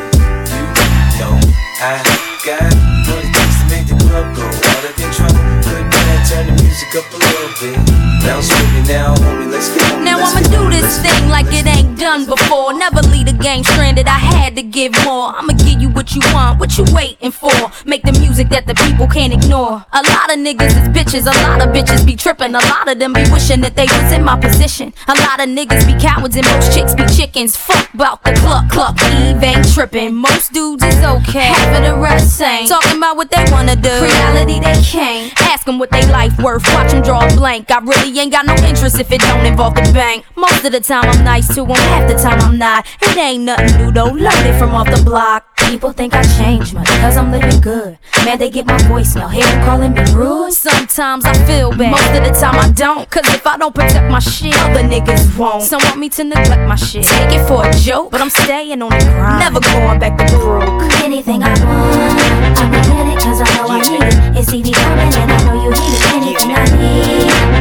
You 0.55 1.19
know 1.19 1.35
I 1.83 1.99
got 2.47 2.71
what 3.11 3.19
it 3.19 3.31
takes 3.35 3.59
to 3.59 3.65
make 3.67 3.85
the 3.91 3.99
club 4.07 4.31
go 4.31 4.47
out 4.47 4.83
of 4.87 4.95
control. 4.95 5.35
Quit 5.67 5.83
playing, 5.83 6.23
turn 6.31 6.47
the 6.47 6.53
music 6.55 6.64
up 6.83 7.11
a 7.11 7.17
little 7.17 7.51
bit. 7.59 7.77
Bounce 8.25 8.49
with 8.49 8.73
me 8.73 8.81
now, 8.87 9.15
homie, 9.15 9.51
let's 9.51 9.69
get 9.75 9.91
on 9.93 10.03
Now 10.03 10.17
I'ma 10.19 10.41
do 10.49 10.69
this 10.69 10.99
thing 10.99 11.29
like 11.29 11.45
it 11.49 11.65
ain't 11.67 11.97
done 11.99 12.25
before. 12.25 12.73
Never 12.73 13.01
leave 13.01 13.27
the 13.27 13.33
game 13.33 13.63
stranded. 13.63 14.07
I 14.07 14.19
had 14.19 14.55
to 14.57 14.63
give 14.63 14.91
more. 15.05 15.31
I'ma 15.35 15.53
give 15.53 15.79
you 15.79 15.89
what 15.89 16.15
you 16.15 16.21
want, 16.33 16.59
what 16.59 16.77
you 16.77 16.85
waiting 16.91 17.31
for. 17.31 17.53
Make 17.85 18.03
the 18.03 18.11
music 18.19 18.49
that 18.49 18.67
the 18.67 18.75
people 18.75 19.07
can't 19.07 19.31
ignore. 19.31 19.85
A 19.93 20.01
lot 20.03 20.33
of 20.33 20.37
niggas 20.39 20.75
is 20.75 20.89
bitches, 20.91 21.23
a 21.23 21.35
lot 21.47 21.65
of 21.65 21.73
bitches 21.73 22.05
be 22.05 22.15
tripping. 22.15 22.55
A 22.55 22.63
lot 22.67 22.89
of 22.89 22.99
them 22.99 23.13
be 23.13 23.23
wishing 23.31 23.61
that 23.61 23.75
they 23.75 23.85
was 23.85 24.11
in 24.11 24.23
my 24.23 24.37
position. 24.39 24.93
A 25.07 25.15
lot 25.15 25.39
of 25.39 25.47
niggas 25.47 25.85
be 25.87 25.95
cowards 25.99 26.35
and 26.35 26.45
most 26.47 26.73
chicks 26.75 26.93
be 26.93 27.05
chickens. 27.15 27.55
Fuck 27.55 27.93
about 27.93 28.23
the 28.23 28.33
cluck 28.43 28.69
cluck. 28.69 28.95
Eve 29.15 29.41
ain't 29.43 29.65
tripping. 29.73 30.13
Most 30.15 30.51
dudes 30.51 30.83
is 30.83 31.03
okay. 31.03 31.55
Half 31.55 31.77
of 31.77 31.83
the 31.85 31.95
rest 31.95 32.41
ain't. 32.41 32.67
Talking 32.67 32.97
about 32.97 33.15
what 33.15 33.31
they 33.31 33.45
wanna 33.51 33.75
do. 33.75 33.95
Reality 34.01 34.59
they 34.59 34.81
can't. 34.83 35.31
Ask 35.41 35.65
them 35.65 35.79
what 35.79 35.91
they 35.91 36.05
life 36.11 36.37
worth. 36.41 36.64
Watch 36.73 36.91
them 36.91 37.03
draw 37.03 37.25
a 37.25 37.35
blank. 37.35 37.71
I 37.71 37.79
really 37.79 38.17
ain't 38.19 38.31
got 38.31 38.45
no 38.45 38.55
interest 38.67 38.99
if 38.99 39.11
it 39.11 39.21
don't 39.21 39.45
involve 39.45 39.75
the 39.75 39.91
bank. 39.93 40.25
Most 40.35 40.63
of 40.65 40.71
the 40.71 40.79
time 40.79 41.05
I'm 41.05 41.23
nice 41.23 41.47
to 41.49 41.65
them, 41.65 41.75
half 41.75 42.09
the 42.09 42.15
time 42.15 42.39
I'm 42.41 42.57
not. 42.57 42.85
It 43.01 43.17
ain't 43.17 43.43
nothing 43.43 43.77
new 43.77 43.91
though. 43.91 44.05
Learned 44.05 44.47
it 44.47 44.57
from 44.57 44.73
off 44.75 44.89
the 44.89 45.01
block. 45.03 45.55
People 45.67 45.91
think 45.91 46.13
I 46.13 46.21
changed 46.37 46.73
much 46.73 46.85
because 46.87 47.17
I'm 47.17 47.31
living 47.31 47.59
good. 47.59 47.97
Man, 48.23 48.37
they 48.37 48.49
get 48.49 48.65
my 48.65 48.77
voicemail, 48.89 49.31
hear 49.31 49.43
them 49.43 49.65
calling 49.65 49.93
me 49.93 50.03
rude. 50.13 50.53
Sometimes 50.53 51.25
I 51.25 51.33
feel 51.45 51.71
bad, 51.71 51.91
most 51.91 52.11
of 52.13 52.23
the 52.23 52.39
time 52.39 52.55
I 52.55 52.71
don't. 52.71 53.09
Cause 53.09 53.27
if 53.33 53.45
I 53.47 53.57
don't 53.57 53.73
protect 53.73 54.11
my 54.11 54.19
shit, 54.19 54.55
other 54.59 54.81
niggas 54.81 55.37
won't. 55.37 55.63
Some 55.63 55.81
want 55.83 55.99
me 55.99 56.09
to 56.09 56.23
neglect 56.23 56.67
my 56.67 56.75
shit. 56.75 57.03
Take 57.03 57.33
it 57.33 57.47
for 57.47 57.65
a 57.65 57.73
joke, 57.79 58.11
but 58.11 58.21
I'm 58.21 58.29
staying 58.29 58.81
on 58.81 58.89
the 58.89 59.05
grind. 59.05 59.39
Never 59.39 59.59
going 59.59 59.99
back 59.99 60.17
to 60.17 60.37
broke. 60.37 60.83
Anything 61.03 61.41
I 61.43 61.49
want, 61.49 62.59
I'ma 62.59 62.81
get 62.83 63.13
it 63.13 63.19
cause 63.23 63.41
I 63.41 63.57
know 63.57 63.67
I 63.69 63.81
need 63.81 64.03
it. 64.03 64.37
It's 64.37 64.53
easy 64.53 64.71
coming 64.71 65.13
and 65.13 65.31
I 65.31 65.43
know 65.45 65.63
you 65.63 65.64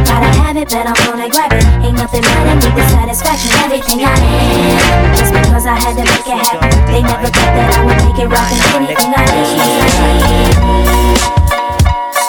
gotta 0.04 0.30
have 0.40 0.56
it, 0.56 0.68
but 0.68 0.86
I'm 0.86 0.94
gonna 1.06 1.28
grab 1.28 1.52
it. 1.52 1.64
Ain't 1.84 1.96
nothing 1.98 2.22
better 2.22 2.54
than 2.60 2.74
the 2.74 2.84
satisfaction. 2.92 3.50
Everything 3.64 4.04
I 4.04 4.14
am, 4.14 5.16
just 5.16 5.32
because 5.32 5.66
I 5.66 5.74
had 5.74 5.94
to 5.96 6.04
make 6.04 6.26
it 6.26 6.38
happen. 6.38 6.70
They 6.92 7.02
never 7.02 7.28
thought 7.28 7.52
that 7.56 7.68
I 7.74 7.80
would 7.84 7.98
make 8.04 8.18
it 8.20 8.28
rockin'. 8.28 8.60
Anything 8.78 9.12
I 9.14 9.24
need. 9.34 10.54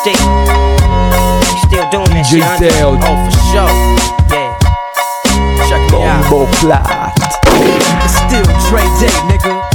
Still, 0.05 0.25
still 1.65 1.85
doing 1.91 2.11
that 2.13 2.25
DJ 2.29 2.41
shit. 2.59 2.73
Teo. 2.73 2.97
Oh, 2.97 3.17
for 3.25 3.33
sure. 3.51 3.73
Yeah. 4.31 4.53
Check 5.67 5.81
me 5.91 5.97
out. 6.03 6.23
Bombo 6.29 6.45
Clat. 6.57 7.13
It's 8.05 8.15
still 8.21 8.45
Dre 8.69 8.83
Day, 9.01 9.13
nigga. 9.29 9.74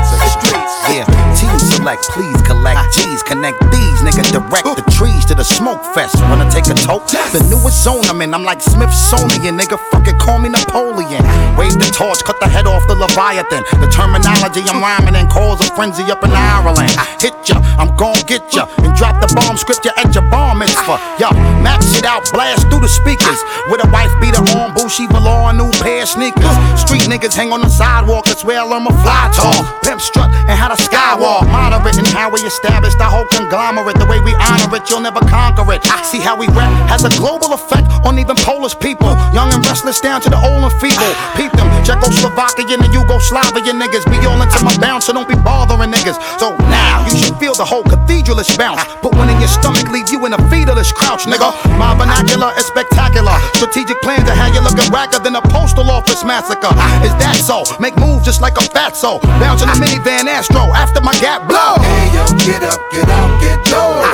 The 0.09 0.17
streets. 0.29 0.73
Yeah, 0.89 1.05
team 1.37 1.55
select, 1.59 2.03
please 2.11 2.35
collect 2.41 2.81
G's, 2.91 3.23
connect 3.23 3.61
these, 3.71 3.99
nigga, 4.01 4.27
direct 4.33 4.67
the 4.75 4.83
trees 4.91 5.23
to 5.25 5.35
the 5.35 5.43
smoke 5.45 5.79
fest. 5.93 6.19
Wanna 6.27 6.49
take 6.51 6.67
a 6.67 6.75
toke? 6.75 7.07
The 7.31 7.39
newest 7.47 7.83
zone 7.83 8.03
I'm 8.09 8.21
in, 8.21 8.33
I'm 8.33 8.43
like 8.43 8.61
Smithsonian, 8.61 9.55
nigga, 9.55 9.79
fucking 9.91 10.17
call 10.19 10.39
me 10.39 10.49
Napoleon. 10.49 11.23
Wave 11.55 11.79
the 11.79 11.87
torch, 11.95 12.23
cut 12.25 12.39
the 12.41 12.49
head 12.49 12.67
off 12.67 12.83
the 12.87 12.95
Leviathan. 12.95 13.63
The 13.79 13.87
terminology 13.87 14.67
I'm 14.67 14.81
rhyming 14.81 15.15
and 15.15 15.29
cause 15.29 15.61
a 15.61 15.69
frenzy 15.75 16.03
up 16.11 16.23
in 16.25 16.31
Ireland. 16.31 16.91
I 16.97 17.07
hit 17.21 17.35
ya, 17.47 17.61
I'm 17.79 17.95
gon' 17.95 18.19
get 18.27 18.51
ya, 18.51 18.67
and 18.83 18.91
drop 18.97 19.21
the 19.21 19.31
bomb 19.31 19.55
script 19.55 19.85
ya 19.85 19.91
at 19.95 20.13
your 20.13 20.27
bar 20.27 20.55
mitzvah. 20.55 20.99
Yo, 21.21 21.31
max 21.63 21.95
it 21.95 22.03
out, 22.03 22.27
blast 22.33 22.67
through 22.67 22.81
the 22.81 22.91
speakers. 22.91 23.39
With 23.69 23.79
a 23.85 23.89
wife 23.95 24.11
beater 24.19 24.43
on, 24.59 24.73
Bushy 24.75 25.07
velour, 25.07 25.51
a 25.51 25.53
new 25.53 25.71
pair 25.79 26.03
of 26.03 26.09
sneakers. 26.09 26.57
Street 26.75 27.07
niggas 27.07 27.33
hang 27.33 27.53
on 27.53 27.61
the 27.61 27.69
sidewalk, 27.69 28.25
that's 28.25 28.43
where 28.43 28.59
I 28.59 28.63
learn 28.67 28.83
my 28.83 28.91
fly 29.05 29.31
talk. 29.31 29.63
Pimp 29.91 29.99
strut 29.99 30.31
and 30.47 30.55
how 30.55 30.71
to 30.71 30.79
skywalk. 30.79 31.43
Moderate 31.51 31.99
and 31.99 32.07
how 32.07 32.31
we 32.31 32.39
established 32.47 32.95
the 32.97 33.03
whole 33.03 33.27
conglomerate. 33.27 33.99
The 33.99 34.07
way 34.07 34.23
we 34.23 34.31
honor 34.39 34.71
it, 34.79 34.87
you'll 34.87 35.03
never 35.03 35.19
conquer 35.27 35.67
it. 35.75 35.83
I 35.91 35.99
see 36.07 36.23
how 36.23 36.39
we 36.39 36.47
rap 36.55 36.71
has 36.87 37.03
a 37.03 37.11
global 37.19 37.51
effect 37.51 37.91
on 38.07 38.15
even 38.15 38.39
Polish 38.39 38.71
people. 38.79 39.11
Young 39.35 39.51
and 39.51 39.59
restless 39.67 39.99
down 39.99 40.23
to 40.23 40.29
the 40.31 40.39
old 40.39 40.63
and 40.63 40.71
feeble. 40.79 41.11
Peep 41.35 41.51
them, 41.59 41.67
Czechoslovakian 41.83 42.79
and 42.79 42.93
Yugoslavian 42.95 43.83
niggas. 43.83 44.07
Be 44.07 44.15
all 44.23 44.39
into 44.39 44.63
my 44.63 44.71
bounce, 44.79 45.07
so 45.07 45.11
don't 45.11 45.27
be 45.27 45.35
bothering 45.35 45.91
niggas. 45.91 46.15
So 46.39 46.55
now 46.71 47.03
you 47.03 47.11
should 47.19 47.35
feel 47.35 47.51
the 47.53 47.67
whole 47.67 47.83
cathedral 47.83 48.39
is 48.39 48.47
bounce. 48.55 48.79
Put 49.03 49.11
one 49.19 49.27
in 49.27 49.43
your 49.43 49.51
stomach, 49.51 49.91
leave 49.91 50.07
you 50.07 50.23
in 50.25 50.31
a 50.31 50.39
fetalist 50.47 50.95
crouch, 50.95 51.27
nigga. 51.27 51.51
My 51.75 51.91
vernacular 51.99 52.55
is 52.55 52.63
spectacular. 52.63 53.35
Strategic 53.59 53.99
plans 53.99 54.23
to 54.23 54.31
have 54.39 54.55
you 54.55 54.63
looking 54.63 54.87
wacker 54.87 55.19
than 55.19 55.35
a 55.35 55.43
postal 55.51 55.91
office 55.91 56.23
massacre. 56.23 56.71
Is 57.03 57.11
that 57.19 57.35
so? 57.43 57.67
Make 57.83 57.99
moves 57.99 58.23
just 58.23 58.39
like 58.39 58.55
a 58.55 58.63
fatso. 58.71 59.19
Bounce 59.43 59.63
in 59.67 59.80
minivan 59.81 60.29
Astro 60.29 60.69
after 60.77 61.01
my 61.01 61.13
gap 61.17 61.49
blow. 61.49 61.81
Hey 61.81 62.13
yo, 62.13 62.23
get 62.45 62.61
up, 62.61 62.77
get 62.93 63.09
out, 63.09 63.41
get 63.41 63.57
dough. 63.65 64.05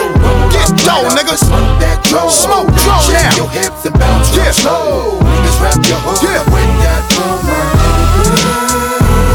Get 0.55 0.71
dough, 0.87 1.11
niggas. 1.11 1.43
Smoke 1.43 1.75
that 1.83 1.99
dro. 2.07 2.31
Smoke 2.31 2.71
dro 2.79 2.95
now. 3.11 3.35
Your 3.35 3.51
hips 3.51 3.83
and 3.83 3.99
bounce 3.99 4.31
yeah. 4.31 4.55
slow. 4.55 5.19
Niggas 5.19 5.59
rap 5.59 5.75
your 5.83 5.99
hood 6.07 6.23
yeah. 6.23 6.47
when 6.47 6.67
you're 6.79 7.03
through. 7.11 7.43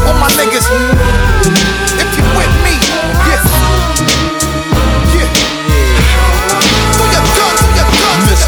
All 0.09 0.17
my 0.17 0.29
niggas, 0.33 0.65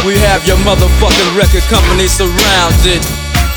We 0.00 0.16
have 0.16 0.48
your 0.48 0.56
motherfucking 0.64 1.36
record 1.36 1.60
company 1.68 2.08
surrounded. 2.08 3.04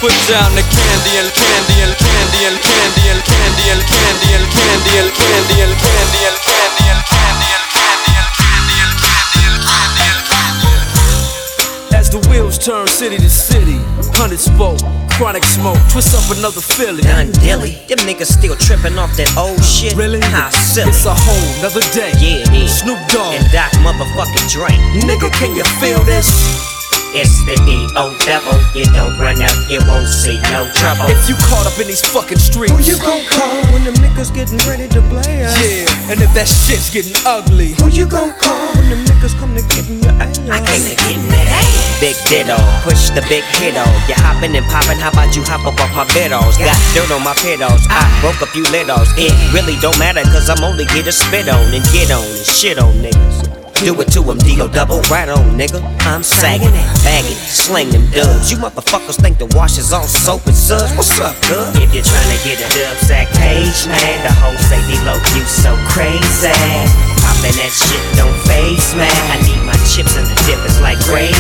Put 0.04 0.12
down 0.28 0.52
the 0.60 0.66
candy 0.68 1.16
and 1.16 1.32
candy 1.32 1.78
and 1.80 1.96
candy 1.96 2.52
and 2.52 2.60
candy 2.60 3.06
and 3.16 3.24
candy 3.24 3.72
and 3.72 3.80
candy 3.88 4.28
and 4.36 4.48
candy 4.52 4.92
and 5.00 5.08
candy 5.16 5.64
and 5.64 5.72
candy 5.72 5.72
and 5.72 5.74
candy 5.80 6.20
and 6.28 6.36
candy 6.44 6.92
and 6.92 7.04
candy 7.08 7.48
and 7.48 7.64
candy 7.72 8.12
and 8.12 8.28
candy 8.36 8.76
and 8.76 8.92
candy 9.00 9.44
and 9.48 9.64
candy. 9.72 10.04
And 10.04 10.24
candy. 10.28 11.96
As 11.96 12.12
the 12.12 12.20
wheels 12.28 12.60
turn 12.60 12.92
city 12.92 13.16
to 13.24 13.30
city, 13.32 13.80
hundred 14.20 14.44
spoke, 14.44 14.84
chronic 15.16 15.46
smoke, 15.48 15.80
twist 15.88 16.12
up 16.12 16.28
another 16.36 16.60
Philly. 16.60 17.04
Done 17.04 17.32
dilly. 17.40 17.80
Them 17.88 18.04
niggas 18.04 18.36
still 18.36 18.60
tripping 18.60 19.00
off 19.00 19.16
that 19.16 19.32
old 19.40 19.64
shit. 19.64 19.96
Really? 19.96 20.20
How 20.20 20.52
silly. 20.74 20.90
It's 20.90 21.06
a 21.06 21.14
whole 21.14 21.62
nother 21.62 21.82
day. 21.94 22.12
Yeah, 22.18 22.44
it 22.44 22.54
is. 22.54 22.80
Snoop 22.80 23.00
Dogg. 23.08 23.36
And 23.36 23.52
Doc 23.52 23.72
motherfucking 23.86 24.50
Drake. 24.52 24.82
Nigga, 25.06 25.32
can 25.32 25.56
you 25.56 25.64
feel 25.80 26.04
this? 26.04 26.73
It's 27.14 27.46
the 27.46 27.54
D.O. 27.62 28.10
devil. 28.26 28.58
You 28.74 28.90
don't 28.90 29.14
run 29.22 29.38
up, 29.38 29.54
you 29.70 29.78
won't 29.86 30.10
see 30.10 30.42
no 30.50 30.66
trouble. 30.74 31.06
If 31.14 31.30
you 31.30 31.38
caught 31.46 31.70
up 31.70 31.78
in 31.78 31.86
these 31.86 32.02
fucking 32.02 32.42
streets, 32.42 32.74
Who 32.74 32.82
you 32.82 32.98
gon' 32.98 33.22
call 33.30 33.54
when 33.70 33.86
them 33.86 33.94
niggas 34.02 34.34
getting 34.34 34.58
ready 34.66 34.90
to 34.90 35.02
play 35.14 35.46
us? 35.46 35.54
Yeah, 35.62 36.10
and 36.10 36.18
if 36.18 36.34
that 36.34 36.50
shit's 36.50 36.90
getting 36.90 37.14
ugly, 37.22 37.78
Who 37.78 37.94
you 37.94 38.10
gon' 38.10 38.34
call 38.42 38.66
when 38.74 38.90
them 38.90 39.06
niggas 39.06 39.38
come 39.38 39.54
to 39.54 39.62
getting 39.70 40.02
your 40.02 40.18
ass? 40.18 40.42
I 40.50 40.58
came 40.66 40.82
to 40.90 40.96
get 40.98 41.14
in 41.14 41.30
that 41.30 41.54
ass. 41.54 42.02
Big 42.02 42.18
ditto, 42.26 42.58
push 42.82 43.14
the 43.14 43.22
big 43.30 43.46
hito. 43.62 43.86
You 44.10 44.18
hopping 44.18 44.58
and 44.58 44.66
popping, 44.74 44.98
how 44.98 45.14
about 45.14 45.38
you 45.38 45.46
hop 45.46 45.70
up 45.70 45.78
off 45.78 45.94
my 45.94 46.10
beddos? 46.18 46.58
Got 46.58 46.74
dirt 46.98 47.14
on 47.14 47.22
my 47.22 47.38
pedals, 47.46 47.86
I 47.94 48.02
ah. 48.02 48.10
broke 48.26 48.42
a 48.42 48.50
few 48.50 48.66
littles. 48.74 49.14
It 49.22 49.38
really 49.54 49.78
don't 49.86 50.02
matter, 50.02 50.26
cause 50.34 50.50
I'm 50.50 50.66
only 50.66 50.90
here 50.90 51.06
to 51.06 51.14
spit 51.14 51.46
on 51.46 51.70
and 51.70 51.86
get 51.94 52.10
on 52.10 52.26
and 52.26 52.46
shit 52.50 52.82
on 52.82 52.90
niggas. 53.06 53.63
Do 53.82 54.00
it 54.00 54.08
to 54.16 54.24
him, 54.24 54.38
D.O. 54.40 54.68
double 54.72 55.02
right 55.12 55.28
on, 55.28 55.60
nigga. 55.60 55.84
I'm 56.08 56.24
sagging 56.24 56.72
it, 56.72 56.88
bagging, 57.04 57.36
sling 57.36 57.90
them 57.92 58.08
dubs. 58.16 58.48
You 58.52 58.56
motherfuckers 58.58 59.20
think 59.20 59.40
the 59.40 59.48
wash 59.60 59.78
is 59.78 59.92
on 59.92 60.08
soap 60.08 60.48
and 60.48 60.56
suds. 60.56 60.96
What's 60.96 61.12
up, 61.20 61.36
good? 61.52 61.68
If 61.84 61.92
you're 61.92 62.06
trying 62.08 62.32
to 62.32 62.40
get 62.48 62.64
a 62.64 62.68
dub 62.72 62.96
sack 63.04 63.28
page, 63.36 63.84
man, 63.92 64.18
the 64.24 64.32
whole 64.40 64.56
say 64.72 64.80
D-Lo, 64.88 65.20
you 65.36 65.44
so 65.44 65.76
crazy. 65.92 66.56
Poppin' 67.20 67.56
that 67.60 67.72
shit 67.76 68.00
don't 68.16 68.32
face, 68.48 68.96
man. 68.96 69.12
I 69.36 69.44
need 69.44 69.60
my 69.68 69.76
chips 69.84 70.16
and 70.16 70.28
the 70.32 70.38
dip 70.48 70.64
is 70.64 70.80
like 70.80 71.00
gravy. 71.04 71.36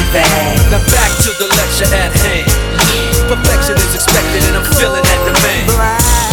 Now 0.67 0.84
back 0.91 1.11
to 1.23 1.31
the 1.39 1.47
lecture 1.47 1.88
at 1.95 2.11
hand. 2.11 2.49
Perfection 3.31 3.79
is 3.79 3.95
expected 3.95 4.43
and 4.51 4.59
I'm 4.59 4.67
feeling 4.75 4.99
that 4.99 5.21
demand. 5.23 5.71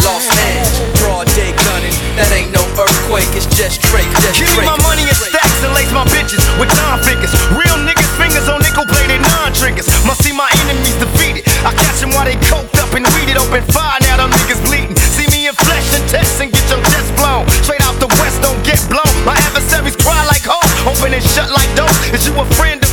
Lost 0.03 0.27
hands, 0.27 0.75
broad 0.99 1.27
day 1.39 1.55
gunning. 1.55 1.95
That 2.19 2.27
ain't 2.35 2.51
no 2.51 2.59
earthquake, 2.75 3.31
it's 3.31 3.47
just 3.55 3.79
Drake. 3.87 4.11
Just 4.19 4.35
Give 4.43 4.49
me 4.59 4.67
Drake. 4.67 4.75
my 4.75 4.79
money 4.83 5.07
in 5.07 5.15
and 5.63 5.73
lace 5.73 5.91
my 5.93 6.05
bitches 6.09 6.41
with 6.59 6.69
dime 6.73 7.01
figures. 7.01 7.31
Real 7.53 7.77
niggas 7.81 8.09
fingers 8.17 8.49
on 8.49 8.61
nickel 8.61 8.85
plated 8.85 9.21
non 9.21 9.53
triggers. 9.53 9.87
Must 10.05 10.21
see 10.21 10.33
my 10.33 10.49
enemies 10.65 10.97
defeated. 10.97 11.45
I 11.65 11.73
catch 11.73 12.01
them 12.01 12.11
while 12.11 12.25
they 12.25 12.37
coked 12.49 12.77
up 12.81 12.93
and 12.93 13.05
weeded 13.17 13.37
open 13.37 13.63
fire. 13.69 13.97
Now 14.05 14.21
them 14.21 14.31
niggas 14.33 14.61
bleeding. 14.65 14.97
See 15.15 15.27
me 15.31 15.47
in 15.47 15.55
flesh 15.55 15.87
and 15.95 16.03
test 16.09 16.41
and 16.41 16.51
get 16.51 16.65
your 16.69 16.81
chest 16.91 17.09
blown. 17.15 17.47
Straight 17.63 17.81
out 17.85 17.97
the 18.01 18.09
west, 18.21 18.41
don't 18.41 18.59
get 18.65 18.81
blown. 18.89 19.13
My 19.25 19.37
adversaries 19.49 19.95
cry 19.95 20.19
like 20.25 20.43
hoes, 20.45 20.71
open 20.85 21.13
and 21.13 21.23
shut 21.23 21.49
like 21.49 21.69
doors. 21.77 21.95
Is 22.13 22.27
you 22.27 22.33
a 22.35 22.45
friend 22.57 22.81
of 22.81 22.90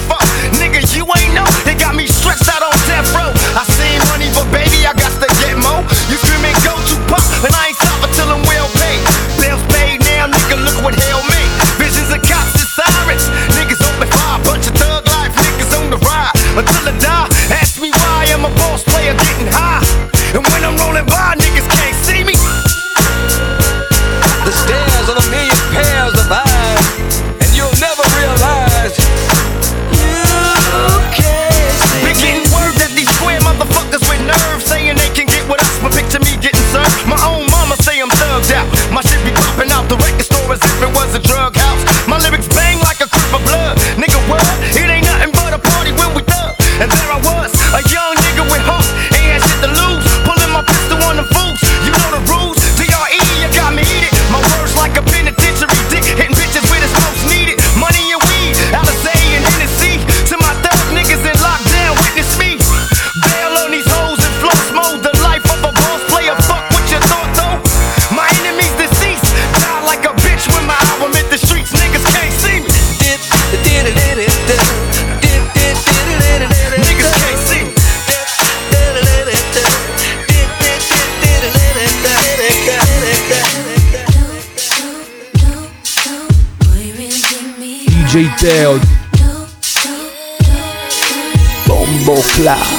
Dale. 88.40 88.80
Bombo 91.66 92.22
Fly. 92.22 92.77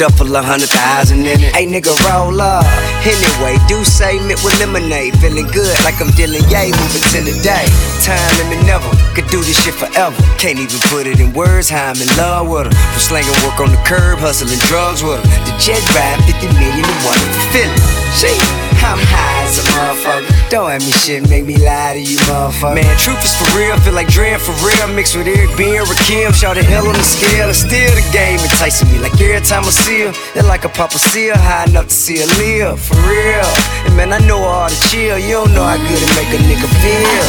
Duffel, 0.00 0.32
a 0.34 0.40
hundred 0.40 0.72
thousand 0.72 1.28
in 1.28 1.44
it. 1.44 1.52
Hey 1.52 1.68
nigga, 1.68 1.92
roll 2.08 2.40
up. 2.40 2.64
Anyway, 3.04 3.60
do 3.68 3.84
say 3.84 4.16
mint 4.24 4.40
with 4.40 4.56
lemonade. 4.56 5.12
Feeling 5.20 5.44
good 5.52 5.76
like 5.84 6.00
I'm 6.00 6.08
dealing 6.16 6.40
yay, 6.48 6.72
moving 6.72 7.04
to 7.12 7.20
the 7.20 7.36
day. 7.44 7.68
Time 8.00 8.48
me 8.48 8.56
never 8.64 8.88
could 9.12 9.28
do 9.28 9.44
this 9.44 9.60
shit 9.60 9.76
forever. 9.76 10.16
Can't 10.40 10.56
even 10.56 10.80
put 10.88 11.04
it 11.04 11.20
in 11.20 11.36
words 11.36 11.68
how 11.68 11.92
I'm 11.92 12.00
in 12.00 12.08
love 12.16 12.48
with 12.48 12.72
her. 12.72 12.72
From 12.72 13.02
slanging 13.12 13.36
work 13.44 13.60
on 13.60 13.76
the 13.76 13.82
curb, 13.84 14.24
hustling 14.24 14.56
drugs 14.72 15.04
with 15.04 15.20
her. 15.20 15.28
The 15.44 15.52
jet 15.60 15.84
ride, 15.92 16.16
50 16.24 16.48
million 16.56 16.80
and 16.80 17.00
one 17.04 17.20
Philly. 17.52 17.76
See, 18.16 18.40
I'm 18.80 18.96
high 19.04 19.44
as 19.44 19.60
a 19.60 19.64
motherfucker. 19.68 20.39
Don't 20.50 20.68
have 20.68 20.82
me 20.82 20.90
shit 20.90 21.30
make 21.30 21.46
me 21.46 21.56
lie 21.58 21.94
to 21.94 22.02
you, 22.02 22.18
motherfucker. 22.26 22.74
Man, 22.74 22.98
truth 22.98 23.22
is 23.22 23.30
for 23.38 23.46
real. 23.56 23.78
Feel 23.86 23.94
like 23.94 24.08
Dre 24.08 24.34
for 24.36 24.50
real. 24.66 24.88
Mixed 24.96 25.14
with 25.14 25.28
Eric 25.28 25.56
B 25.56 25.76
and 25.76 25.86
Rakim. 25.86 26.34
Shout 26.34 26.56
the 26.56 26.64
hell 26.64 26.88
on 26.88 26.94
the 26.94 27.06
scale. 27.06 27.46
And 27.46 27.54
still 27.54 27.94
the 27.94 28.02
game 28.10 28.40
enticing 28.40 28.90
me. 28.90 28.98
Like 28.98 29.14
every 29.20 29.38
time 29.46 29.62
I 29.62 29.70
see 29.70 30.00
her, 30.00 30.12
it's 30.34 30.48
like 30.48 30.64
a 30.64 30.68
papa 30.68 30.98
seal. 30.98 31.36
High 31.36 31.70
enough 31.70 31.86
to 31.86 31.94
see 31.94 32.18
her 32.18 32.26
live. 32.42 32.80
For 32.82 32.96
real. 33.06 33.46
And 33.86 33.96
man, 33.96 34.12
I 34.12 34.18
know 34.26 34.42
all 34.42 34.68
the 34.68 34.74
chill. 34.90 35.18
You 35.18 35.46
don't 35.46 35.54
know 35.54 35.62
how 35.62 35.78
good 35.78 36.02
it 36.02 36.10
make 36.18 36.34
a 36.34 36.42
nigga 36.42 36.66
feel. 36.82 37.26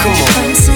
Come 0.00 0.72
on. 0.72 0.75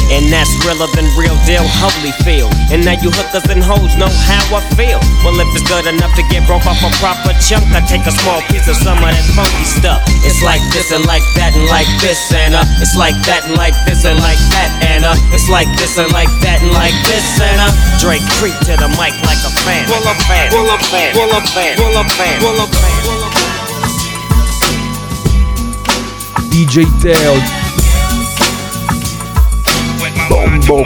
And 0.11 0.27
that's 0.27 0.51
realer 0.67 0.91
than 0.91 1.07
real 1.15 1.39
deal, 1.47 1.63
Holyfield. 1.79 2.51
And 2.67 2.83
now 2.83 2.99
you 2.99 3.07
hookers 3.15 3.47
and 3.47 3.63
hoes 3.63 3.95
know 3.95 4.11
how 4.27 4.43
I 4.51 4.59
feel. 4.75 4.99
Well, 5.23 5.39
if 5.39 5.47
it's 5.55 5.63
good 5.63 5.87
enough 5.87 6.11
to 6.19 6.23
get 6.27 6.43
broke 6.43 6.67
off 6.67 6.83
a 6.83 6.91
proper 6.99 7.31
chunk, 7.39 7.63
I 7.71 7.79
take 7.87 8.03
a 8.03 8.11
small 8.11 8.43
piece 8.51 8.67
of 8.67 8.75
some 8.75 8.99
of 8.99 9.07
that 9.07 9.23
funky 9.31 9.63
stuff. 9.63 10.03
It's 10.27 10.43
like 10.43 10.59
this 10.75 10.91
and 10.91 11.07
like 11.07 11.23
that 11.39 11.55
and 11.55 11.63
like 11.71 11.87
this 12.03 12.19
and 12.35 12.51
uh, 12.51 12.67
it's 12.83 12.99
like 12.99 13.15
that 13.23 13.47
and 13.47 13.55
like 13.55 13.71
this 13.87 14.03
and 14.03 14.19
like 14.19 14.41
that 14.51 14.69
and 14.83 15.07
uh, 15.07 15.15
it's 15.31 15.47
like 15.47 15.71
this 15.79 15.95
and 15.95 16.11
like 16.11 16.31
that 16.43 16.59
and 16.59 16.75
like 16.75 16.95
this 17.07 17.23
and 17.39 17.55
uh, 17.63 17.71
Dre 18.03 18.19
creep 18.35 18.59
to 18.67 18.75
the 18.75 18.91
mic 18.99 19.15
like 19.23 19.39
a 19.47 19.51
fan. 19.63 19.87
Pull 19.87 20.03
up 20.11 20.19
fan, 20.27 20.51
pull 20.51 20.67
up 20.67 20.83
fan, 20.91 21.15
pull 21.15 21.31
up 21.31 21.47
fan, 21.55 21.71
pull 21.79 21.95
up 21.95 22.11
fan, 22.11 22.35
pull 22.43 22.59
up 22.59 22.71
fan, 22.75 22.99
DJ 26.51 26.83
Teo. 26.99 27.80
Bombo. 30.31 30.83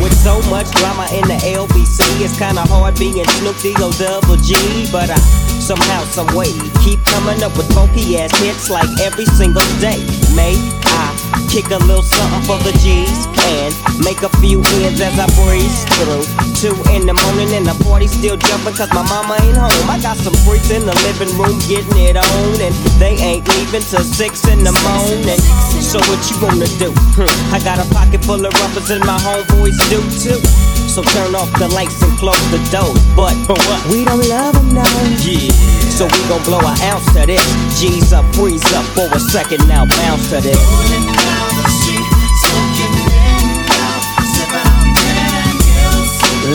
With 0.00 0.16
so 0.16 0.40
much 0.48 0.70
drama 0.80 1.06
in 1.12 1.28
the 1.28 1.36
LBC, 1.52 2.24
it's 2.24 2.38
kinda 2.38 2.62
hard 2.62 2.98
being 2.98 3.22
Snoop 3.36 3.56
D-O 3.60 3.92
double 4.00 4.36
G. 4.36 4.54
But 4.90 5.10
I 5.10 5.16
somehow, 5.60 6.02
some 6.04 6.34
way, 6.34 6.52
keep 6.82 7.04
coming 7.04 7.42
up 7.42 7.54
with 7.58 7.70
funky 7.74 8.16
ass 8.18 8.32
hits 8.40 8.70
like 8.70 8.88
every 9.00 9.26
single 9.26 9.66
day. 9.78 10.00
May 10.34 10.56
I 10.86 11.39
kick 11.50 11.66
a 11.74 11.78
little 11.82 12.02
something 12.02 12.42
for 12.46 12.58
the 12.62 12.70
G's 12.78 13.26
and 13.50 13.74
make 14.06 14.22
a 14.22 14.30
few 14.38 14.62
ends 14.86 15.02
as 15.02 15.18
I 15.18 15.26
breeze 15.34 15.82
through. 15.98 16.22
Two 16.54 16.78
in 16.94 17.10
the 17.10 17.16
morning 17.26 17.50
and 17.58 17.66
the 17.66 17.74
party 17.82 18.06
still 18.06 18.38
jumping 18.38 18.74
cause 18.78 18.90
my 18.94 19.02
mama 19.02 19.34
ain't 19.42 19.58
home. 19.58 19.90
I 19.90 19.98
got 19.98 20.14
some 20.14 20.34
freaks 20.46 20.70
in 20.70 20.86
the 20.86 20.94
living 21.02 21.34
room 21.34 21.58
getting 21.66 21.98
it 21.98 22.14
on 22.14 22.54
and 22.62 22.74
they 23.02 23.18
ain't 23.18 23.42
leaving 23.50 23.82
till 23.82 24.06
six 24.06 24.46
in 24.46 24.62
the 24.62 24.70
morning. 24.86 25.42
So 25.82 25.98
what 26.06 26.22
you 26.30 26.38
wanna 26.38 26.70
do? 26.78 26.94
Hmm, 27.18 27.26
I 27.50 27.58
got 27.66 27.82
a 27.82 27.86
pocket 27.90 28.22
full 28.22 28.38
of 28.38 28.54
rubbers 28.62 28.90
and 28.94 29.02
my 29.02 29.18
homeboys 29.18 29.74
do 29.90 29.98
too. 30.22 30.38
So 30.86 31.02
turn 31.02 31.34
off 31.34 31.50
the 31.58 31.66
lights 31.74 31.98
and 32.02 32.14
close 32.14 32.38
the 32.54 32.62
door. 32.70 32.94
But 33.18 33.34
for 33.50 33.58
what? 33.66 33.82
We 33.90 34.06
don't 34.06 34.22
love 34.30 34.54
them 34.54 34.70
now. 34.78 34.86
Yeah. 35.26 35.50
So 35.90 36.06
we 36.06 36.20
gon' 36.30 36.46
blow 36.46 36.62
an 36.62 36.78
ounce 36.94 37.10
to 37.18 37.26
this. 37.26 37.42
G's 37.74 38.12
up, 38.12 38.24
freeze 38.38 38.62
up 38.78 38.86
for 38.94 39.10
a 39.10 39.18
second 39.18 39.66
now, 39.66 39.86
bounce 39.86 40.30
to 40.30 40.40
this. 40.40 41.19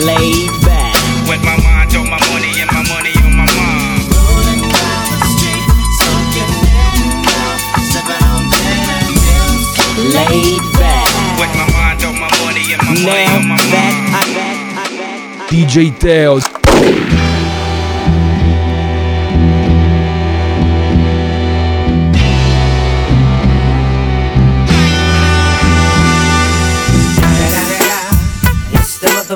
Laid 0.06 0.50
back. 0.62 0.94
With 1.28 1.42
my 1.42 1.56
mind 1.64 1.96
on 1.96 2.08
my 2.08 2.20
money 2.30 2.52
and 2.62 2.70
my 2.70 2.82
money 2.86 3.12
on 3.26 3.32
my 3.34 3.46
mind. 3.58 4.06
Laid 10.14 10.62
back. 10.78 11.10
With 11.40 11.52
my 11.58 11.66
mind 11.74 12.04
on 12.04 12.14
my 12.20 12.30
money 12.38 12.72
and 12.72 12.82
my 12.86 12.94
money 13.02 13.26
on 13.34 13.48
my 13.48 13.56
that 13.74 13.94
I 15.40 15.48
DJ 15.50 15.98
Teo. 15.98 16.36
It's 16.36 16.46
the 16.46 17.15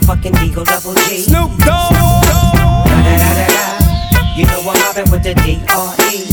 motherfucking 0.01 0.43
Eagle 0.43 0.65
Double 0.65 0.95
G. 0.95 1.19
Snoop 1.19 1.51
Dogg. 1.59 1.93
You 4.37 4.47
know 4.47 4.61
I'm 4.61 4.79
mobbing 4.81 5.11
with 5.11 5.23
the 5.23 5.35
D-R-E. 5.35 6.25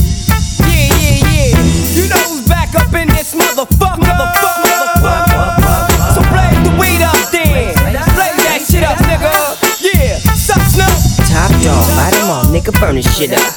Yeah, 0.59 0.87
yeah, 0.95 1.19
yeah. 1.27 1.57
You 1.93 2.07
know 2.07 2.23
who's 2.29 2.47
back 2.47 2.73
up 2.75 2.93
in 2.93 3.07
this 3.09 3.33
motherfucker. 3.33 3.99
Motherfucker, 3.99 5.01
motherfucker. 5.01 6.13
So 6.15 6.21
blaze 6.31 6.61
the 6.63 6.71
weed 6.79 7.01
up 7.01 7.31
then. 7.31 7.73
Blaze 8.15 8.37
that 8.47 8.65
shit 8.69 8.83
up, 8.83 8.97
nigga. 8.99 9.33
Yeah. 9.81 10.17
Sup, 10.35 10.61
Snoop? 10.71 11.27
Top 11.27 11.51
dog, 11.61 11.89
light 11.97 12.13
'em 12.15 12.29
all, 12.29 12.43
nigga 12.45 12.71
burn 12.79 12.95
this 12.95 13.17
shit 13.17 13.33
up. 13.33 13.56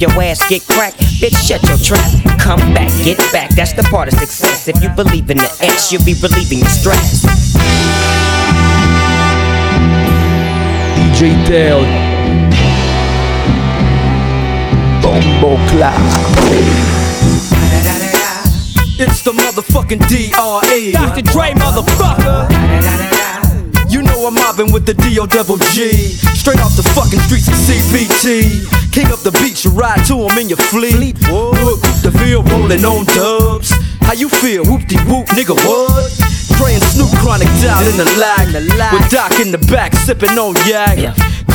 your 0.00 0.10
ass 0.22 0.48
get 0.48 0.62
cracked, 0.66 0.98
bitch, 1.20 1.36
shut 1.36 1.62
your 1.68 1.78
trap. 1.78 2.04
Come 2.38 2.60
back, 2.74 2.88
get 3.04 3.18
back, 3.32 3.50
that's 3.50 3.72
the 3.72 3.82
part 3.84 4.12
of 4.12 4.18
success. 4.18 4.68
If 4.68 4.82
you 4.82 4.88
believe 4.90 5.30
in 5.30 5.38
the 5.38 5.58
X, 5.60 5.92
you'll 5.92 6.04
be 6.04 6.14
relieving 6.14 6.58
your 6.58 6.68
stress. 6.68 7.24
DJ 10.96 11.46
Teo. 11.46 11.80
Bombo 15.02 15.56
Clap. 15.68 15.96
It's 18.98 19.22
the 19.22 19.32
motherfucking 19.32 20.08
DRE. 20.08 20.92
Dr. 20.92 21.22
Dre, 21.22 21.52
motherfucker. 21.52 23.15
I'm 24.26 24.34
mobbing 24.34 24.72
with 24.72 24.86
the 24.86 24.94
DO 24.94 25.28
Double 25.28 25.56
G. 25.70 25.94
Straight 26.34 26.58
off 26.58 26.74
the 26.74 26.82
fucking 26.82 27.20
streets 27.30 27.46
of 27.46 27.54
CPT. 27.54 28.66
King 28.90 29.06
up 29.12 29.20
the 29.20 29.30
beach, 29.38 29.64
you 29.64 29.70
ride 29.70 30.02
to 30.06 30.26
him 30.26 30.36
in 30.36 30.48
your 30.48 30.58
fleet. 30.58 31.14
Look, 31.30 31.78
the 32.02 32.10
Ville 32.10 32.42
rolling 32.42 32.84
on 32.84 33.04
dubs. 33.14 33.70
How 34.02 34.14
you 34.14 34.28
feel? 34.28 34.64
Whoop 34.66 34.82
de 34.90 34.98
whoop, 35.06 35.26
nigga, 35.38 35.54
what? 35.54 36.10
Dre 36.58 36.74
and 36.74 36.82
Snoop 36.90 37.14
Chronic 37.22 37.46
down 37.62 37.86
in 37.86 37.94
the 37.94 38.08
lag. 38.18 38.50
With 38.92 39.08
Doc 39.10 39.38
in 39.38 39.52
the 39.52 39.62
back, 39.70 39.94
sipping 39.94 40.34
on 40.34 40.56
yak. 40.66 40.98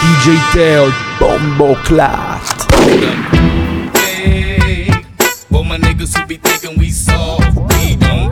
DJ 0.00 0.52
Teo, 0.52 0.90
Bombo 1.18 1.74
Class. 1.84 2.52
For 5.50 5.64
my 5.64 5.76
niggas 5.76 6.16
who 6.18 6.26
be 6.26 6.36
thinking 6.36 6.78
we 6.78 6.90
soft, 6.90 7.54
we 7.54 7.96
don't 7.96 8.30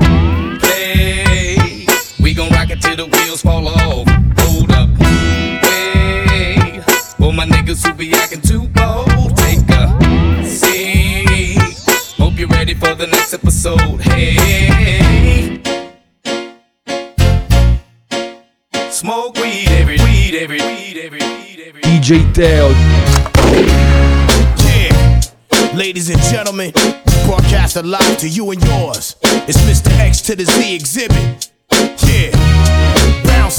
play. 0.61 1.87
We 2.21 2.33
gon' 2.33 2.49
rock 2.51 2.71
it 2.71 2.81
till 2.81 2.97
the 2.97 3.07
wheels 3.07 3.43
fall 3.43 3.69
off. 3.69 4.09
Hold 4.39 4.73
up, 4.73 4.89
wait. 4.99 6.83
For 7.19 7.33
my 7.35 7.45
niggas 7.45 7.87
who 7.87 7.93
be 7.95 8.13
acting 8.15 8.41
too 8.41 8.67
bold, 8.69 9.37
take 9.37 9.69
a 9.69 10.45
seat. 10.45 11.59
Hope 12.17 12.39
you're 12.39 12.49
ready 12.49 12.73
for 12.75 12.95
the 12.95 13.07
next 13.07 13.35
episode. 13.35 14.01
Hey. 14.01 15.61
Smoke 18.91 19.37
weed 19.37 19.69
every 19.69 19.98
DJ 21.89 22.21
Teo, 22.35 22.69
Yeah. 24.63 25.21
Ladies 25.75 26.11
and 26.11 26.21
gentlemen, 26.25 26.71
broadcast 27.25 27.77
a 27.77 27.83
live 27.83 28.19
to 28.19 28.29
you 28.29 28.51
and 28.51 28.63
yours. 28.63 29.17
It's 29.49 29.57
Mr. 29.63 29.91
X 29.99 30.21
to 30.23 30.37
the 30.37 30.45
Z 30.45 30.79
Xzibit. 30.81 31.49
Yeah. 32.07 32.31
Bounce. 33.25 33.59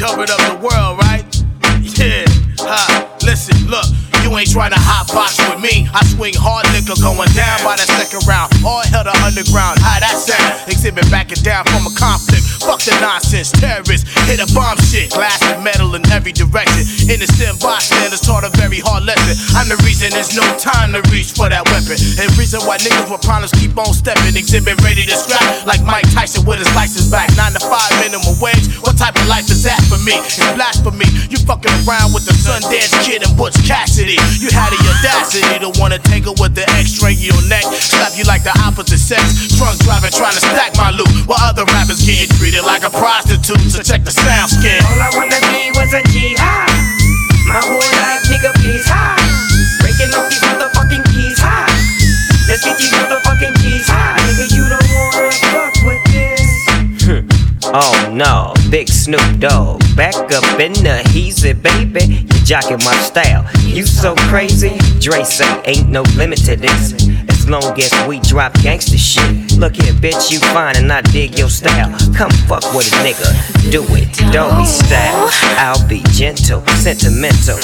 covered 0.00 0.30
up 0.30 0.40
the 0.48 0.56
world, 0.64 0.96
right? 1.04 1.28
Yeah. 2.00 2.24
Ha. 2.64 3.18
Listen, 3.20 3.68
look. 3.68 3.84
You 4.24 4.32
ain't 4.36 4.52
trying 4.52 4.72
to 4.72 4.80
hot 4.80 5.08
box 5.12 5.36
with 5.48 5.60
me. 5.60 5.88
I 5.92 6.04
swing 6.04 6.36
hard 6.36 6.68
liquor 6.76 6.96
going 7.00 7.28
down 7.32 7.60
by 7.64 7.76
the 7.76 7.84
second 7.84 8.24
round. 8.28 8.52
All 8.64 8.84
hell 8.84 9.04
to 9.04 9.12
underground. 9.24 9.80
How 9.80 10.00
that 10.00 10.16
sound? 10.16 10.68
Xzibit 10.68 11.08
backing 11.12 11.40
down 11.40 11.64
from 11.68 11.88
a 11.88 11.92
conflict. 11.96 12.39
Fuck 12.60 12.84
the 12.84 12.92
nonsense. 13.00 13.50
Terrorists 13.56 14.04
hit 14.28 14.36
a 14.36 14.48
bomb 14.52 14.76
shit. 14.92 15.10
Glass 15.10 15.40
and 15.48 15.64
metal 15.64 15.94
in 15.96 16.04
every 16.12 16.32
direction. 16.32 16.84
Innocent 17.08 17.56
bystanders 17.60 18.20
taught 18.20 18.44
a 18.44 18.52
very 18.60 18.78
hard 18.78 19.08
lesson. 19.08 19.34
I'm 19.56 19.68
the 19.68 19.80
reason 19.80 20.12
there's 20.12 20.36
no 20.36 20.44
time 20.60 20.92
to 20.92 21.00
reach 21.08 21.32
for 21.32 21.48
that 21.48 21.64
weapon. 21.72 21.96
And 22.20 22.28
reason 22.36 22.60
why 22.68 22.76
niggas 22.76 23.08
with 23.08 23.24
problems 23.24 23.52
keep 23.56 23.72
on 23.80 23.96
stepping. 23.96 24.36
Xzibit 24.36 24.76
ready 24.84 25.08
to 25.08 25.16
scrap 25.16 25.42
like 25.64 25.80
Mike 25.88 26.04
Tyson 26.12 26.44
with 26.44 26.60
his 26.60 26.70
license 26.76 27.08
back. 27.08 27.32
Nine 27.34 27.56
to 27.56 27.62
five 27.64 27.88
minimum 28.04 28.36
wage. 28.38 28.68
What 28.84 29.00
type 29.00 29.16
of 29.16 29.26
life 29.26 29.48
is 29.48 29.64
that 29.64 29.80
for 29.88 29.98
me? 30.04 30.20
It's 30.20 30.36
blasphemy. 30.52 31.08
You 31.32 31.40
fucking 31.48 31.72
around 31.88 32.12
with 32.12 32.28
the 32.28 32.36
Sundance 32.36 32.92
Kid 33.02 33.24
and 33.24 33.32
Butch 33.40 33.56
Cassidy. 33.64 34.20
You 34.36 34.52
had 34.52 34.70
the 34.70 34.80
audacity 34.84 35.64
to 35.64 35.72
wanna 35.80 35.98
tangle 35.98 36.36
with 36.36 36.52
the 36.52 36.68
X-ray 36.76 37.16
your 37.16 37.40
neck. 37.48 37.64
Slap 37.64 38.12
you 38.20 38.24
like 38.28 38.44
the 38.44 38.52
opposite 38.60 39.00
sex. 39.00 39.56
Drunk 39.56 39.80
driving 39.80 40.12
trying 40.12 40.36
to 40.36 40.44
stack 40.44 40.76
my 40.76 40.92
loot. 40.92 41.08
While 41.24 41.40
other 41.40 41.64
rappers 41.72 42.04
getting 42.04 42.28
treated 42.50 42.66
like 42.66 42.82
a 42.82 42.90
prostitute. 42.90 43.70
So 43.70 43.82
check 43.82 44.02
the 44.04 44.10
sound 44.10 44.50
scan. 44.50 44.82
All 44.82 44.98
I 44.98 45.10
wanna 45.14 45.38
be 45.54 45.70
was 45.78 45.94
a 45.94 46.02
jihad. 46.10 46.66
My 47.46 47.62
whole 47.62 47.78
life, 47.78 48.26
nigga, 48.26 48.52
please 48.58 48.86
high. 48.86 49.14
Breaking 49.78 50.10
off 50.14 50.28
these 50.28 50.42
motherfucking 50.42 51.04
keys 51.12 51.38
high. 51.38 51.70
Let's 52.48 52.64
get 52.64 52.76
these 52.78 52.90
motherfucking 52.90 53.54
keys 53.62 53.86
high. 53.86 54.18
Nigga, 54.26 54.50
you 54.50 54.66
don't 54.66 54.90
wanna 54.98 55.30
fuck 55.54 55.74
with 55.86 56.02
this. 56.12 57.36
Oh 57.72 58.10
no, 58.12 58.52
big 58.68 58.88
Snoop 58.88 59.38
Dogg. 59.38 59.80
Back 59.94 60.16
up 60.16 60.58
in 60.58 60.72
the 60.72 61.04
heezy, 61.12 61.54
baby. 61.54 62.14
You 62.14 62.40
jocking 62.42 62.84
my 62.84 62.96
style. 62.96 63.46
You 63.62 63.86
so 63.86 64.16
crazy. 64.28 64.76
Dre 64.98 65.22
say 65.22 65.62
ain't 65.66 65.88
no 65.88 66.02
limit 66.16 66.40
to 66.46 66.56
this. 66.56 66.94
Long 67.50 67.74
as 67.82 67.90
we 68.06 68.22
drop 68.22 68.54
gangsta 68.62 68.94
shit. 68.94 69.58
Look 69.58 69.74
here, 69.74 69.90
bitch, 69.98 70.30
you 70.30 70.38
fine 70.54 70.78
and 70.78 70.86
I 70.86 71.02
dig 71.02 71.36
your 71.36 71.50
style. 71.50 71.90
Come 72.14 72.30
fuck 72.46 72.62
with 72.70 72.86
a 72.94 73.02
nigga. 73.02 73.26
Do 73.74 73.82
it, 73.90 74.06
don't 74.30 74.54
be 74.54 74.64
style. 74.64 75.26
I'll 75.58 75.82
be 75.90 75.98
gentle, 76.14 76.62
sentimental. 76.78 77.58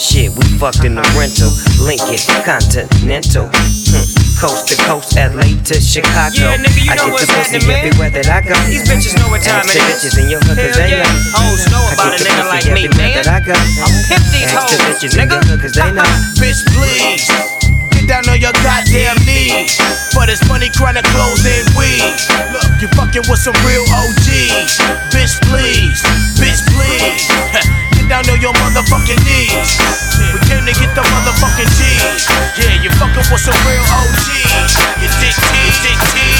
Shit, 0.00 0.32
we 0.32 0.44
fucked 0.56 0.88
in 0.88 0.96
the 0.96 1.04
rental. 1.12 1.52
Lincoln, 1.84 2.16
Continental. 2.48 3.52
Hmm. 3.52 4.08
Coast 4.40 4.72
to 4.72 4.76
coast, 4.88 5.12
LA 5.20 5.52
to 5.68 5.76
Chicago. 5.84 6.32
Yeah, 6.40 6.56
nigga, 6.56 6.80
you 6.80 6.88
I 6.88 6.96
know 6.96 7.12
get 7.12 7.20
what's 7.20 7.28
the 7.28 7.36
pussy 7.36 7.60
happening, 7.60 7.68
man. 7.68 7.84
everywhere 7.84 8.10
that 8.16 8.28
I 8.32 8.40
go. 8.40 8.56
These 8.64 8.88
bitches 8.88 9.20
know 9.20 9.28
what 9.28 9.44
time 9.44 9.68
Ask 9.68 9.76
it 9.76 9.84
the 9.84 9.84
bitches 9.84 10.16
in 10.16 10.32
your 10.32 10.40
hood, 10.48 10.56
cause 10.56 10.80
Hell 10.80 10.80
they 10.80 10.96
yeah. 10.96 11.04
know. 11.04 11.36
Hoes 11.36 11.62
know 11.68 11.84
about 11.92 12.16
a 12.16 12.24
nigga 12.24 12.44
like 12.48 12.64
me, 12.72 12.88
man. 12.96 13.20
that 13.20 13.28
I 13.28 13.44
go. 13.44 13.52
I'm 13.52 13.92
pimp 14.08 14.24
these 14.32 14.48
hoes, 14.48 14.80
nigga. 15.12 15.28
your 15.28 15.44
hood, 15.44 15.60
cause 15.60 15.76
they 15.76 15.92
know. 15.92 16.08
Bitch, 16.40 16.64
please. 16.72 17.28
Down 18.06 18.22
on 18.30 18.38
your 18.38 18.54
goddamn 18.62 19.18
knees. 19.26 19.74
For 20.14 20.26
this 20.26 20.38
money, 20.46 20.70
chronic 20.70 21.02
clothes 21.10 21.42
and 21.42 21.66
weed. 21.74 22.14
Look, 22.54 22.78
you 22.78 22.86
fucking 22.94 23.26
with 23.26 23.42
some 23.42 23.58
real 23.66 23.82
OGs. 23.82 24.78
Bitch, 25.10 25.34
please. 25.42 26.06
Bitch, 26.38 26.62
please. 26.70 27.26
Get 27.98 28.06
down 28.08 28.22
on 28.30 28.40
your 28.40 28.54
motherfucking 28.62 29.18
knees. 29.26 29.74
We 30.32 30.38
came 30.46 30.62
to 30.62 30.74
get 30.78 30.94
the 30.94 31.02
motherfucking 31.02 31.66
G's. 31.74 32.30
Yeah, 32.54 32.78
you 32.78 32.90
fucking 32.94 33.26
with 33.26 33.42
some 33.42 33.58
real 33.66 33.82
OGs. 33.82 34.72
You 35.02 35.08
dick 35.18 35.34
tease, 35.34 35.78
dick. 35.82 36.35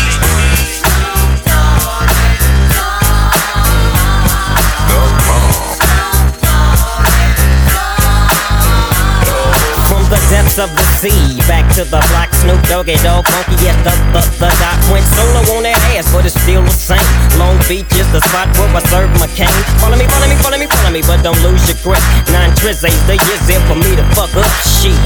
The 10.17 10.33
depths 10.33 10.57
of 10.57 10.73
the 10.73 10.87
sea, 10.97 11.37
back 11.45 11.69
to 11.77 11.85
the 11.85 12.01
block, 12.09 12.33
Snoop 12.41 12.57
Doggy 12.73 12.97
Dogg, 13.05 13.29
funky 13.29 13.53
yes, 13.61 13.77
the, 13.85 13.93
the, 14.17 14.25
the 14.41 14.49
dot 14.57 14.81
went 14.89 15.05
solo 15.13 15.45
on 15.53 15.69
that 15.69 15.77
ass, 15.93 16.09
but 16.09 16.25
it's 16.25 16.33
still 16.41 16.65
the 16.65 16.73
same. 16.73 17.05
Long 17.37 17.61
Beach 17.69 17.85
is 18.01 18.09
the 18.17 18.25
spot 18.25 18.49
where 18.57 18.65
I 18.73 18.81
serve 18.89 19.13
my 19.21 19.29
cane. 19.37 19.53
Follow 19.77 19.93
me, 19.93 20.09
follow 20.09 20.25
me, 20.25 20.37
follow 20.41 20.57
me, 20.57 20.65
follow 20.73 20.89
me, 20.89 21.05
but 21.05 21.21
don't 21.21 21.37
lose 21.45 21.61
your 21.69 21.77
grip. 21.85 22.01
Nine 22.33 22.49
trizz 22.57 22.81
ain't 22.89 22.97
the 23.05 23.21
years 23.29 23.45
there 23.45 23.61
for 23.69 23.77
me 23.77 23.93
to 23.93 24.05
fuck 24.17 24.33
up 24.41 24.49
shit. 24.65 24.97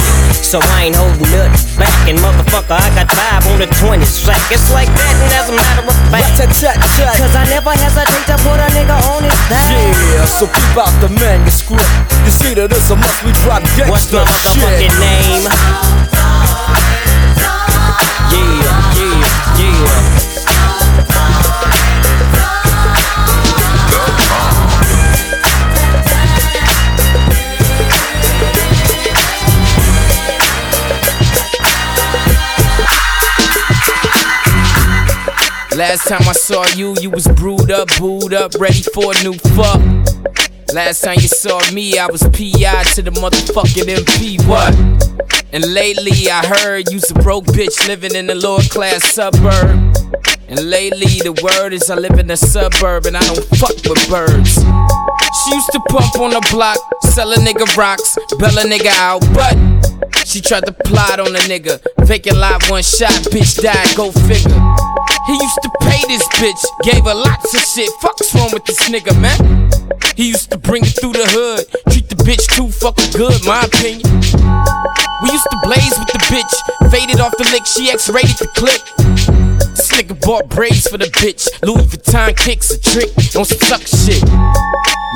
So 0.46 0.62
I 0.78 0.94
ain't 0.94 0.94
holding 0.94 1.26
nothing 1.34 1.58
back, 1.74 1.90
and 2.06 2.14
motherfucker, 2.22 2.78
I 2.78 2.86
got 2.94 3.10
five 3.10 3.42
on 3.50 3.58
the 3.58 3.66
20 3.66 4.06
sack. 4.06 4.38
It's 4.54 4.70
like 4.70 4.94
that, 4.94 5.14
and 5.26 5.30
as 5.34 5.50
a 5.50 5.54
matter 5.58 5.90
of 5.90 5.96
fact, 6.14 6.38
cause 6.38 7.34
I 7.34 7.50
never 7.50 7.74
hesitate 7.74 8.30
to 8.30 8.38
put 8.46 8.62
a 8.62 8.70
nigga 8.78 8.94
on 9.10 9.26
his 9.26 9.34
back. 9.50 9.74
Yeah, 9.74 10.22
so 10.30 10.46
keep 10.46 10.78
out 10.78 10.94
the 11.02 11.10
manuscript. 11.18 11.82
You 12.22 12.30
see 12.30 12.54
that 12.54 12.70
it's 12.70 12.86
a 12.92 12.96
must 13.00 13.26
we 13.26 13.34
drop 13.42 13.64
gangsta 13.74 13.90
What's 13.90 14.12
my 14.12 14.22
motherfucking 14.22 14.92
shit 14.92 14.99
name. 15.00 15.44
Yeah, 18.30 18.94
yeah, 18.96 19.58
yeah. 19.58 20.20
Last 35.76 36.08
time 36.08 36.28
I 36.28 36.32
saw 36.32 36.66
you, 36.76 36.94
you 37.00 37.08
was 37.10 37.26
brewed 37.26 37.70
up, 37.70 37.88
booed 37.98 38.34
up, 38.34 38.54
ready 38.56 38.82
for 38.94 39.12
a 39.16 39.22
new 39.22 39.32
fuck. 39.32 39.80
Last 40.74 41.02
time 41.02 41.16
you 41.16 41.26
saw 41.26 41.58
me, 41.72 41.98
I 41.98 42.06
was 42.06 42.22
PI 42.22 42.84
to 42.94 43.02
the 43.02 43.10
motherfucking 43.10 43.90
MP. 43.90 44.38
What? 44.46 44.72
And 45.52 45.74
lately 45.74 46.30
I 46.30 46.46
heard 46.46 46.92
you's 46.92 47.10
a 47.10 47.14
broke 47.14 47.46
bitch 47.46 47.88
living 47.88 48.14
in 48.14 48.30
a 48.30 48.36
lower 48.36 48.62
class 48.62 49.02
suburb. 49.12 49.96
And 50.46 50.70
lately 50.70 51.18
the 51.26 51.32
word 51.42 51.72
is 51.72 51.90
I 51.90 51.96
live 51.96 52.18
in 52.20 52.30
a 52.30 52.36
suburb 52.36 53.06
and 53.06 53.16
I 53.16 53.20
don't 53.20 53.44
fuck 53.58 53.74
with 53.88 53.98
birds. 54.08 54.54
She 54.54 55.54
used 55.54 55.72
to 55.72 55.80
pump 55.88 56.20
on 56.20 56.30
the 56.30 56.46
block, 56.52 56.78
sell 57.02 57.32
a 57.32 57.36
nigga 57.36 57.66
rocks, 57.76 58.16
bell 58.38 58.56
a 58.58 58.62
nigga 58.62 58.94
out, 58.98 59.26
but 59.34 59.58
she 60.24 60.40
tried 60.40 60.66
to 60.66 60.72
plot 60.72 61.18
on 61.18 61.34
a 61.34 61.40
nigga. 61.50 61.82
Vacant 62.06 62.36
live 62.36 62.62
one 62.70 62.84
shot, 62.84 63.10
bitch 63.34 63.60
died, 63.60 63.96
go 63.96 64.12
figure. 64.12 64.60
He 65.26 65.34
used 65.34 65.62
to 65.62 65.70
pay 65.82 66.02
this 66.06 66.26
bitch, 66.38 66.62
gave 66.82 67.04
her 67.04 67.14
lots 67.14 67.54
of 67.54 67.60
shit. 67.60 67.90
Fuck's 68.00 68.32
wrong 68.34 68.50
with 68.52 68.64
this 68.66 68.88
nigga, 68.88 69.18
man? 69.20 69.70
He 70.20 70.28
used 70.28 70.50
to 70.50 70.58
bring 70.58 70.82
it 70.84 71.00
through 71.00 71.14
the 71.14 71.24
hood, 71.24 71.64
treat 71.88 72.10
the 72.10 72.14
bitch 72.14 72.44
too 72.54 72.68
fucking 72.68 73.12
good, 73.16 73.42
my 73.46 73.64
opinion. 73.64 74.04
We 75.22 75.32
used 75.32 75.48
to 75.50 75.58
blaze 75.64 75.96
with 75.98 76.08
the 76.08 76.20
bitch, 76.28 76.90
faded 76.90 77.20
off 77.20 77.34
the 77.38 77.44
lick, 77.44 77.64
she 77.64 77.88
X-rated 77.88 78.36
the 78.36 78.48
clip. 78.52 79.39
This 79.80 79.96
nigga 79.96 80.20
bought 80.20 80.50
braids 80.50 80.86
for 80.88 80.98
the 80.98 81.06
bitch, 81.06 81.48
Louis 81.64 81.80
Vuitton 81.88 82.36
kicks 82.36 82.70
a 82.70 82.78
trick 82.78 83.08
on 83.32 83.48
some 83.48 83.56
suck 83.64 83.80
shit. 83.80 84.20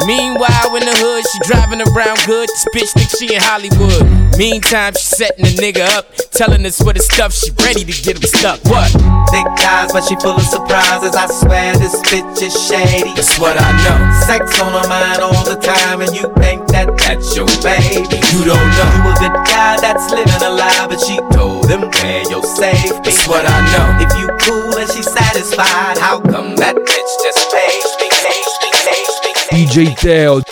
Meanwhile, 0.09 0.73
in 0.81 0.89
the 0.89 0.97
hood, 0.97 1.21
she 1.29 1.39
driving 1.45 1.85
around 1.85 2.17
good. 2.25 2.49
This 2.49 2.65
bitch 2.73 2.91
thinks 2.97 3.13
she 3.21 3.29
in 3.29 3.45
Hollywood. 3.45 4.09
Meantime, 4.41 4.97
she 4.97 5.05
setting 5.05 5.45
the 5.45 5.53
nigga 5.61 5.85
up, 5.93 6.09
telling 6.33 6.65
us 6.65 6.81
what 6.81 6.97
the 6.97 7.05
stuff 7.05 7.37
she 7.37 7.53
ready 7.61 7.85
to 7.85 7.93
get 7.93 8.17
him 8.17 8.25
stuck. 8.25 8.57
What? 8.65 8.89
Thick 9.29 9.45
ties, 9.61 9.93
but 9.93 10.09
she 10.09 10.17
full 10.17 10.33
of 10.33 10.49
surprises. 10.49 11.13
I 11.13 11.29
swear 11.29 11.77
this 11.77 12.01
bitch 12.09 12.41
is 12.41 12.57
shady. 12.57 13.13
That's 13.13 13.37
what 13.39 13.61
I 13.61 13.69
know. 13.85 14.01
Sex 14.25 14.49
on 14.65 14.73
her 14.73 14.89
mind 14.89 15.21
all 15.21 15.45
the 15.45 15.61
time, 15.61 16.01
and 16.01 16.17
you 16.17 16.33
think 16.41 16.64
that 16.75 16.91
that's 16.99 17.37
your 17.39 17.47
baby. 17.63 18.03
You 18.35 18.43
don't 18.43 18.69
know. 18.75 18.91
You 18.99 19.03
a 19.07 19.15
good 19.23 19.37
guy 19.47 19.79
that's 19.79 20.11
living 20.11 20.43
a 20.43 20.51
lie, 20.51 20.87
but 20.91 20.99
she 20.99 21.17
told 21.31 21.71
him 21.71 21.87
where 22.03 22.27
your 22.27 22.43
safe 22.43 22.91
be. 23.07 23.15
That's 23.15 23.29
what 23.31 23.47
I 23.47 23.59
know. 23.71 24.03
If 24.03 24.11
you 24.19 24.27
cool 24.43 24.75
and 24.75 24.91
she 24.91 25.03
satisfied, 25.03 25.99
how 25.99 26.21
come 26.21 26.57
that 26.57 26.75
bitch 26.75 27.13
just 27.23 27.47
pays 27.55 27.91
me, 28.03 28.09
pays 28.11 28.53
me, 28.59 28.71
pays 28.83 29.15
me? 29.23 29.31
DJ 29.55 29.97
Teo. 29.97 30.43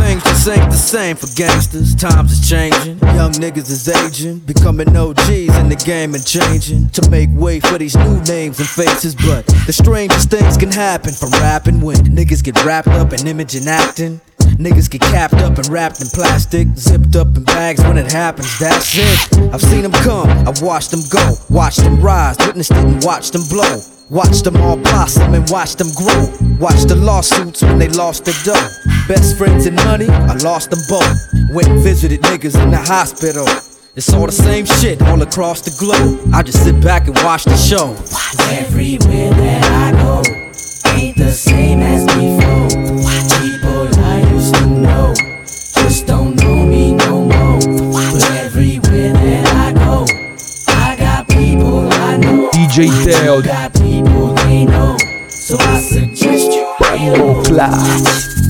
Things 0.00 0.22
just 0.24 0.48
ain't 0.48 0.70
the 0.70 0.76
same 0.76 1.16
for 1.16 1.28
gangsters. 1.36 1.94
Times 1.94 2.32
is 2.32 2.48
changing. 2.48 2.98
Young 3.14 3.32
niggas 3.32 3.70
is 3.70 3.86
aging. 3.88 4.38
Becoming 4.40 4.96
OGs 4.96 5.54
in 5.60 5.68
the 5.68 5.80
game 5.84 6.14
and 6.14 6.26
changing. 6.26 6.88
To 6.90 7.10
make 7.10 7.28
way 7.32 7.60
for 7.60 7.76
these 7.78 7.94
new 7.94 8.20
names 8.22 8.58
and 8.58 8.68
faces. 8.68 9.14
But 9.14 9.46
the 9.66 9.72
strangest 9.72 10.30
things 10.30 10.56
can 10.56 10.72
happen 10.72 11.12
from 11.12 11.30
rapping 11.32 11.80
when 11.82 11.96
niggas 11.96 12.42
get 12.42 12.64
wrapped 12.64 12.88
up 12.88 13.12
in 13.12 13.26
image 13.26 13.54
and 13.54 13.68
acting. 13.68 14.20
Niggas 14.60 14.90
get 14.90 15.00
capped 15.00 15.36
up 15.36 15.56
and 15.56 15.66
wrapped 15.68 16.02
in 16.02 16.08
plastic, 16.08 16.68
zipped 16.76 17.16
up 17.16 17.34
in 17.34 17.44
bags 17.44 17.82
when 17.82 17.96
it 17.96 18.12
happens, 18.12 18.58
that's 18.58 18.94
it. 18.94 19.54
I've 19.54 19.62
seen 19.62 19.80
them 19.80 19.92
come, 20.04 20.28
I've 20.46 20.60
watched 20.60 20.90
them 20.90 21.00
go, 21.08 21.32
watched 21.48 21.78
them 21.78 21.98
rise, 21.98 22.36
witnessed 22.44 22.72
it 22.72 22.76
and 22.76 23.02
watched 23.02 23.32
them 23.32 23.40
blow. 23.48 23.80
Watched 24.10 24.44
them 24.44 24.58
all 24.58 24.76
blossom 24.76 25.32
and 25.32 25.48
watched 25.48 25.78
them 25.78 25.86
grow. 25.96 26.28
Watched 26.58 26.88
the 26.88 26.96
lawsuits 26.96 27.62
when 27.62 27.78
they 27.78 27.88
lost 27.88 28.26
their 28.26 28.34
dough. 28.44 28.68
Best 29.08 29.38
friends 29.38 29.64
and 29.64 29.76
money, 29.76 30.08
I 30.08 30.34
lost 30.34 30.72
them 30.72 30.80
both. 30.90 31.54
Went 31.54 31.68
and 31.68 31.80
visited 31.80 32.20
niggas 32.22 32.60
in 32.62 32.70
the 32.70 32.76
hospital. 32.76 33.46
It's 33.96 34.12
all 34.12 34.26
the 34.26 34.32
same 34.32 34.66
shit 34.66 35.00
all 35.02 35.22
across 35.22 35.62
the 35.62 35.74
globe. 35.78 36.34
I 36.34 36.42
just 36.42 36.62
sit 36.64 36.82
back 36.82 37.06
and 37.06 37.16
watch 37.22 37.44
the 37.44 37.56
show. 37.56 37.96
Everywhere 38.52 39.30
that 39.30 39.94
I 39.94 40.02
go 40.02 40.22
ain't 40.90 41.16
the 41.16 41.30
same 41.30 41.80
as 41.80 42.04
before. 42.04 42.49
DJ 52.80 53.20
Teo. 53.20 53.42
Got 53.42 53.74
people 53.74 54.32
they 54.36 54.64
know. 54.64 54.96
So 55.28 55.56
I 55.58 55.80
suggest 55.80 56.50
you 56.50 56.64
low. 57.54 57.68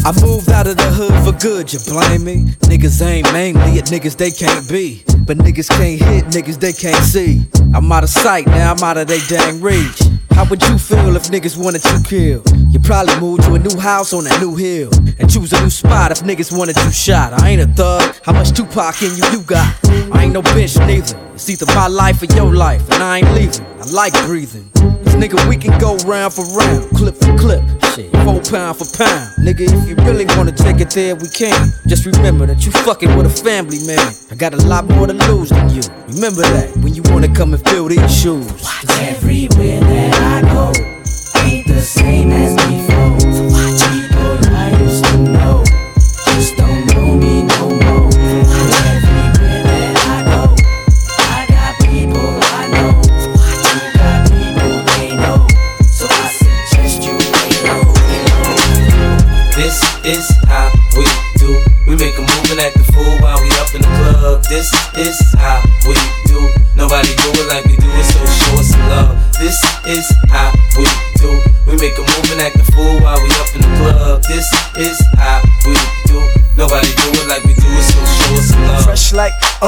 I 0.06 0.12
moved 0.22 0.50
out 0.50 0.68
of 0.68 0.76
the 0.76 0.88
hood 0.94 1.12
for 1.24 1.36
good, 1.40 1.72
you 1.72 1.80
blame 1.80 2.24
me? 2.24 2.52
Niggas 2.70 3.04
ain't 3.04 3.32
mainly 3.32 3.80
at 3.80 3.86
niggas 3.86 4.16
they 4.16 4.30
can't 4.30 4.68
be. 4.68 5.02
But 5.26 5.38
niggas 5.38 5.68
can't 5.68 6.00
hit 6.00 6.26
niggas 6.26 6.60
they 6.60 6.72
can't 6.72 7.02
see. 7.04 7.42
I'm 7.74 7.90
out 7.90 8.04
of 8.04 8.08
sight, 8.08 8.46
now 8.46 8.72
I'm 8.72 8.82
out 8.84 8.98
of 8.98 9.08
they 9.08 9.18
dang 9.26 9.60
reach. 9.60 10.00
How 10.32 10.44
would 10.48 10.62
you 10.62 10.78
feel 10.78 11.16
if 11.16 11.24
niggas 11.24 11.56
wanted 11.62 11.84
you 11.84 12.02
killed? 12.02 12.72
You 12.72 12.80
probably 12.80 13.18
move 13.20 13.40
to 13.44 13.54
a 13.54 13.58
new 13.58 13.78
house 13.78 14.12
on 14.12 14.26
a 14.26 14.38
new 14.40 14.56
hill. 14.56 14.90
And 15.18 15.30
choose 15.30 15.52
a 15.52 15.60
new 15.60 15.70
spot 15.70 16.12
if 16.12 16.20
niggas 16.20 16.56
wanted 16.56 16.76
you 16.76 16.90
shot. 16.90 17.40
I 17.40 17.50
ain't 17.50 17.60
a 17.60 17.66
thug, 17.66 18.16
how 18.24 18.32
much 18.32 18.52
Tupac 18.52 19.02
in 19.02 19.10
you 19.16 19.24
you 19.32 19.42
got? 19.42 19.74
I 20.12 20.24
ain't 20.24 20.32
no 20.32 20.42
bitch 20.42 20.78
neither. 20.86 21.18
It's 21.34 21.48
either 21.48 21.66
my 21.74 21.88
life 21.88 22.22
or 22.22 22.26
your 22.36 22.54
life, 22.54 22.82
and 22.90 23.02
I 23.02 23.18
ain't 23.18 23.32
leaving. 23.34 23.66
I 23.80 23.84
like 23.92 24.12
breathing. 24.26 24.68
Cause 24.74 25.16
nigga, 25.16 25.48
we 25.48 25.56
can 25.56 25.78
go 25.78 25.96
round 26.06 26.32
for 26.34 26.44
round, 26.56 26.90
clip 26.96 27.16
for 27.16 27.36
clip. 27.38 27.62
Shit, 27.94 28.12
four 28.24 28.40
pound 28.40 28.76
for 28.78 28.86
pound. 28.96 29.30
Nigga, 29.40 29.66
if 29.66 29.88
you 29.88 29.94
really 30.04 30.26
wanna 30.36 30.52
take 30.52 30.80
it 30.80 30.90
there, 30.90 31.16
we 31.16 31.28
can. 31.28 31.72
Just 31.86 32.06
remember 32.06 32.46
that 32.46 32.64
you 32.64 32.72
fucking 32.72 33.16
with 33.16 33.26
a 33.26 33.30
family 33.30 33.78
man. 33.86 34.12
I 34.30 34.34
got 34.36 34.54
a 34.54 34.62
lot 34.66 34.88
more 34.88 35.06
to 35.06 35.14
lose 35.14 35.50
than 35.50 35.70
you. 35.70 35.82
Remember 36.14 36.42
that 36.42 36.76
when 36.78 36.94
you 36.94 37.02
wanna 37.06 37.32
come 37.34 37.54
and 37.54 37.68
fill 37.68 37.88
these 37.88 38.14
shoes. 38.14 38.62
Watch 38.62 38.84
Everywhere 39.00 39.79
that 40.00 40.44
I 40.44 40.52
go 40.52 40.72
ain't 41.44 41.66
the 41.66 41.80
same 41.80 42.30
as 42.32 42.54
before. 42.56 43.39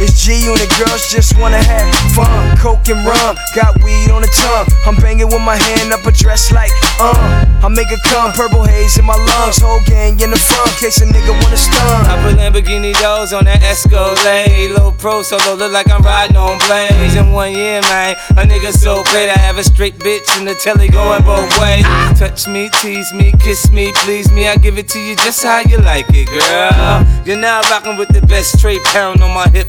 It's 0.00 0.24
G 0.24 0.44
unit 0.44 0.68
girls 0.76 1.06
just 1.10 1.38
wanna 1.38 1.62
have 1.62 1.94
fun. 2.14 2.56
Coke 2.58 2.88
and 2.88 3.06
rum, 3.06 3.36
got 3.54 3.78
weed 3.82 4.10
on 4.10 4.22
the 4.22 4.32
tongue. 4.42 4.66
I'm 4.86 4.96
banging 4.96 5.28
with 5.28 5.40
my 5.40 5.56
hand 5.56 5.92
up 5.92 6.04
a 6.04 6.10
dress 6.10 6.50
like, 6.50 6.72
uh. 6.98 7.46
I 7.62 7.68
make 7.68 7.90
it 7.90 8.00
come, 8.04 8.32
purple 8.32 8.64
haze 8.64 8.98
in 8.98 9.06
my 9.06 9.14
lungs. 9.16 9.58
Whole 9.58 9.80
gang 9.86 10.20
in 10.20 10.30
the 10.30 10.36
front, 10.36 10.70
case 10.76 11.00
a 11.00 11.06
nigga 11.06 11.32
wanna 11.42 11.56
stun. 11.56 12.06
I 12.10 12.20
put 12.22 12.36
Lamborghini 12.36 12.92
doors 13.00 13.32
on 13.32 13.44
that 13.44 13.62
Escalade. 13.62 14.72
Low 14.72 14.92
pro 14.92 15.22
solo, 15.22 15.54
look 15.54 15.72
like 15.72 15.90
I'm 15.90 16.02
riding 16.02 16.36
on 16.36 16.58
blades. 16.66 17.14
In 17.14 17.32
one 17.32 17.52
year, 17.52 17.80
man, 17.82 18.16
a 18.30 18.42
nigga 18.44 18.72
so 18.72 19.02
great. 19.04 19.30
I 19.30 19.38
have 19.38 19.58
a 19.58 19.64
straight 19.64 19.98
bitch 19.98 20.28
in 20.38 20.44
the 20.44 20.54
telly 20.54 20.88
going 20.88 21.22
both 21.22 21.48
ways. 21.58 21.84
Touch 22.18 22.46
me, 22.46 22.68
tease 22.80 23.14
me, 23.14 23.32
kiss 23.38 23.70
me, 23.70 23.92
please 24.04 24.30
me. 24.30 24.48
I 24.48 24.56
give 24.56 24.76
it 24.76 24.88
to 24.88 24.98
you 24.98 25.16
just 25.16 25.42
how 25.42 25.60
you 25.60 25.78
like 25.78 26.06
it, 26.10 26.26
girl. 26.28 27.06
You're 27.24 27.40
now 27.40 27.62
rocking 27.70 27.96
with 27.96 28.08
the 28.08 28.20
best 28.26 28.58
straight 28.58 28.82
pound 28.84 29.22
on 29.22 29.32
my 29.32 29.48
hip, 29.48 29.68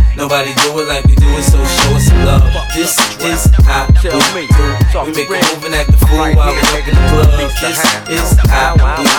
Nobody 0.21 0.53
do 0.61 0.77
it 0.77 0.85
like 0.85 1.01
we 1.09 1.15
do 1.17 1.25
it, 1.33 1.41
so 1.41 1.57
show 1.57 1.97
us 1.97 2.05
some 2.05 2.21
love. 2.21 2.45
This 2.77 2.93
is 3.25 3.49
how 3.65 3.89
we 3.89 4.45
do. 4.53 4.69
We 5.01 5.17
make 5.17 5.33
a 5.33 5.41
move 5.49 5.65
and 5.65 5.73
act 5.73 5.89
a 5.89 5.97
fool 5.97 6.21
while 6.37 6.53
we 6.53 6.61
up 6.61 6.85
in 6.85 6.93
the 6.93 7.01
club. 7.09 7.41
This 7.41 7.81
is 8.05 8.37
how 8.45 8.77
we 8.77 8.85
do. 9.01 9.09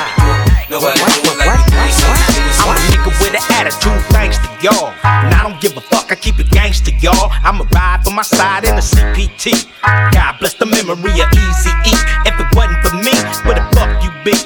Nobody 0.70 1.02
do 1.02 1.26
it 1.26 1.42
like 1.42 1.58
we 1.58 1.74
do 1.74 1.82
it, 1.82 1.90
so 1.90 2.06
show 2.06 2.46
us 2.46 2.54
some 2.54 2.54
love. 2.54 2.62
I'm 2.62 2.70
a 2.70 2.86
nigga 2.86 3.10
with 3.18 3.34
an 3.34 3.42
attitude, 3.50 3.98
thanks 4.14 4.38
to 4.38 4.46
y'all. 4.62 4.94
And 5.02 5.34
I 5.34 5.42
don't 5.42 5.60
give 5.60 5.76
a 5.76 5.80
fuck, 5.80 6.12
I 6.12 6.14
keep 6.14 6.38
it 6.38 6.48
gangster, 6.50 6.92
y'all. 7.02 7.34
I'ma 7.42 7.66
ride 7.74 8.04
for 8.04 8.12
my 8.14 8.22
side 8.22 8.62
in 8.62 8.76
the 8.76 8.82
CPT. 8.82 9.66
God 9.82 10.38
bless 10.38 10.54
the 10.54 10.66
memory 10.66 11.18
of 11.18 11.26
Easy 11.34 11.74
E. 11.82 11.98
If 12.30 12.38
it 12.38 12.46
wasn't 12.54 12.78
for 12.86 12.94
me, 12.94 13.10
where 13.42 13.58
the 13.58 13.66
fuck 13.74 13.90
you 14.04 14.14
be? 14.22 14.38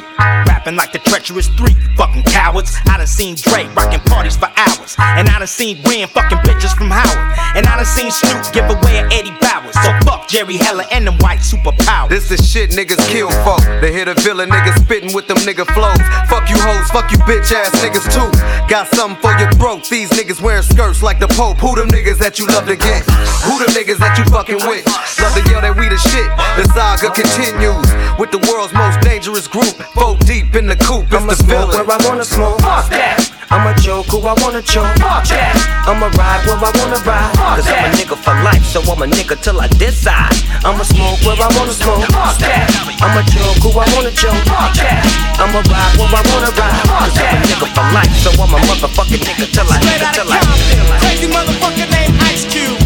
Rapping 0.67 0.79
like 0.79 0.91
the 0.91 0.99
treacherous 0.99 1.47
three, 1.55 1.75
fucking 1.95 2.25
cowards. 2.25 2.75
I 2.89 2.99
done 2.99 3.07
seen 3.07 3.37
Dre 3.37 3.69
rocking 3.79 4.01
parties 4.01 4.37
for 4.37 4.51
hours. 4.57 4.97
And 4.99 5.29
I 5.29 5.39
done 5.39 5.47
seen 5.47 5.81
Ren 5.87 6.09
fucking 6.09 6.39
bitches 6.39 6.75
from 6.75 6.91
Howard. 6.91 7.39
And 7.55 7.67
I 7.67 7.77
done 7.77 7.87
seen 7.87 8.11
Snoop 8.11 8.43
give 8.53 8.67
away 8.67 8.99
an 8.99 9.07
Eddie 9.13 9.31
Bauer. 9.39 9.71
So 9.71 9.95
fuck 10.03 10.27
Jerry 10.27 10.57
Heller 10.57 10.83
and 10.91 11.07
them 11.07 11.19
white 11.19 11.39
superpowers. 11.39 12.09
This 12.09 12.33
is 12.33 12.43
shit 12.43 12.71
niggas 12.71 12.99
kill 13.07 13.31
folk. 13.47 13.63
They 13.81 13.93
hit 13.93 14.09
a 14.09 14.15
villain 14.15 14.51
niggas 14.51 14.83
spitting 14.83 15.15
with 15.15 15.29
them 15.29 15.39
nigga 15.47 15.71
flows. 15.71 16.03
Fuck 16.27 16.51
you 16.51 16.59
hoes, 16.59 16.91
fuck 16.91 17.13
you 17.13 17.19
bitch 17.31 17.53
ass 17.55 17.71
niggas 17.79 18.11
too. 18.11 18.27
Got 18.67 18.89
something 18.89 19.23
for 19.23 19.39
your 19.39 19.53
throat. 19.63 19.87
These 19.89 20.11
niggas 20.11 20.43
wearing 20.43 20.67
skirts 20.67 21.01
like 21.01 21.21
the 21.21 21.29
Pope. 21.29 21.59
Who 21.59 21.77
them 21.77 21.89
niggas 21.95 22.19
that 22.19 22.41
you 22.41 22.47
love 22.49 22.67
to 22.67 22.75
get? 22.75 23.07
Who 23.47 23.63
them 23.63 23.71
niggas 23.71 23.99
that 23.99 24.19
you 24.19 24.25
fucking 24.35 24.67
with? 24.67 24.83
Love 25.23 25.35
to 25.39 25.43
yell 25.47 25.63
that 25.63 25.79
we 25.79 25.87
the 25.89 25.99
shit. 25.99 26.27
The 26.59 26.67
saga 26.75 27.15
continues 27.15 27.87
with 28.19 28.35
the 28.35 28.43
world's 28.51 28.75
most 28.75 29.01
dangerous 29.07 29.47
group. 29.47 29.77
Four 29.95 30.17
deep 30.27 30.56
in 30.57 30.67
the 30.67 30.77
coop. 30.77 31.05
I'ma 31.13 31.33
the 31.33 31.37
smoke 31.37 31.69
villain. 31.69 31.87
where 31.87 31.99
I 32.01 32.09
wanna 32.09 32.25
smoke. 32.25 32.61
Fuck 32.65 32.89
that. 32.89 33.21
I'ma 33.53 33.77
joke 33.79 34.09
who 34.09 34.19
I 34.25 34.33
wanna 34.41 34.63
choke. 34.65 34.89
Fuck 34.97 35.29
that. 35.29 35.53
I'ma 35.85 36.09
ride 36.17 36.43
where 36.49 36.57
I 36.57 36.73
wanna 36.81 37.01
ride. 37.05 37.33
Cause 37.37 37.69
I'm 37.69 37.85
a 37.85 37.89
nigga 37.93 38.17
for 38.17 38.35
life, 38.41 38.65
so 38.65 38.81
I'm 38.81 39.03
a 39.05 39.07
nigga 39.07 39.37
till 39.37 39.61
I 39.61 39.69
decide. 39.77 40.33
I'ma 40.65 40.83
smoke 40.83 41.21
where 41.29 41.37
I 41.37 41.49
wanna 41.53 41.77
smoke. 41.77 42.09
Fuck 42.09 42.41
that. 42.41 42.73
I'ma 43.05 43.21
joke 43.29 43.61
who 43.61 43.71
I 43.77 43.87
wanna 43.93 44.13
choke. 44.17 44.41
Fuck 44.49 44.73
that. 44.81 45.05
I'ma 45.37 45.61
ride 45.61 45.95
where 46.01 46.15
I 46.17 46.23
wanna 46.33 46.53
ride. 46.57 46.85
Cause 47.05 47.17
I'm 47.21 47.37
a 47.37 47.39
nigga 47.45 47.67
for 47.77 47.87
life, 47.93 48.15
so 48.25 48.31
I'm 48.41 48.53
a 48.57 48.59
motherfucking 48.65 49.23
nigga 49.29 49.47
till 49.53 49.69
I, 49.69 49.77
nigga 49.85 50.09
till 50.17 50.31
I, 50.33 50.41
till 50.41 50.89
I. 50.89 50.99
Crazy 51.05 51.29
motherfucker 51.29 51.87
named 51.93 52.17
Ice 52.33 52.49
Cube. 52.49 52.86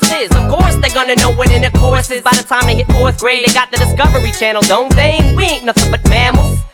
Of 0.31 0.49
course, 0.49 0.75
they're 0.77 0.93
gonna 0.93 1.15
know 1.15 1.31
what 1.31 1.49
intercourse 1.51 2.11
is. 2.11 2.21
By 2.21 2.31
the 2.31 2.43
time 2.43 2.65
they 2.65 2.75
hit 2.75 2.87
fourth 2.91 3.19
grade, 3.19 3.47
they 3.47 3.53
got 3.53 3.71
the 3.71 3.77
Discovery 3.77 4.31
Channel, 4.31 4.61
don't 4.63 4.93
they? 4.95 5.33
We 5.35 5.43
ain't 5.45 5.65
nothing 5.65 5.91
but 5.91 6.07
mammals. 6.09 6.59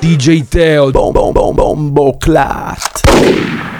DJ 0.00 0.48
Teo, 0.48 0.90
Bom 0.90 1.12
Bom 1.12 1.92
Bom 1.92 2.18
Clat. 2.18 3.71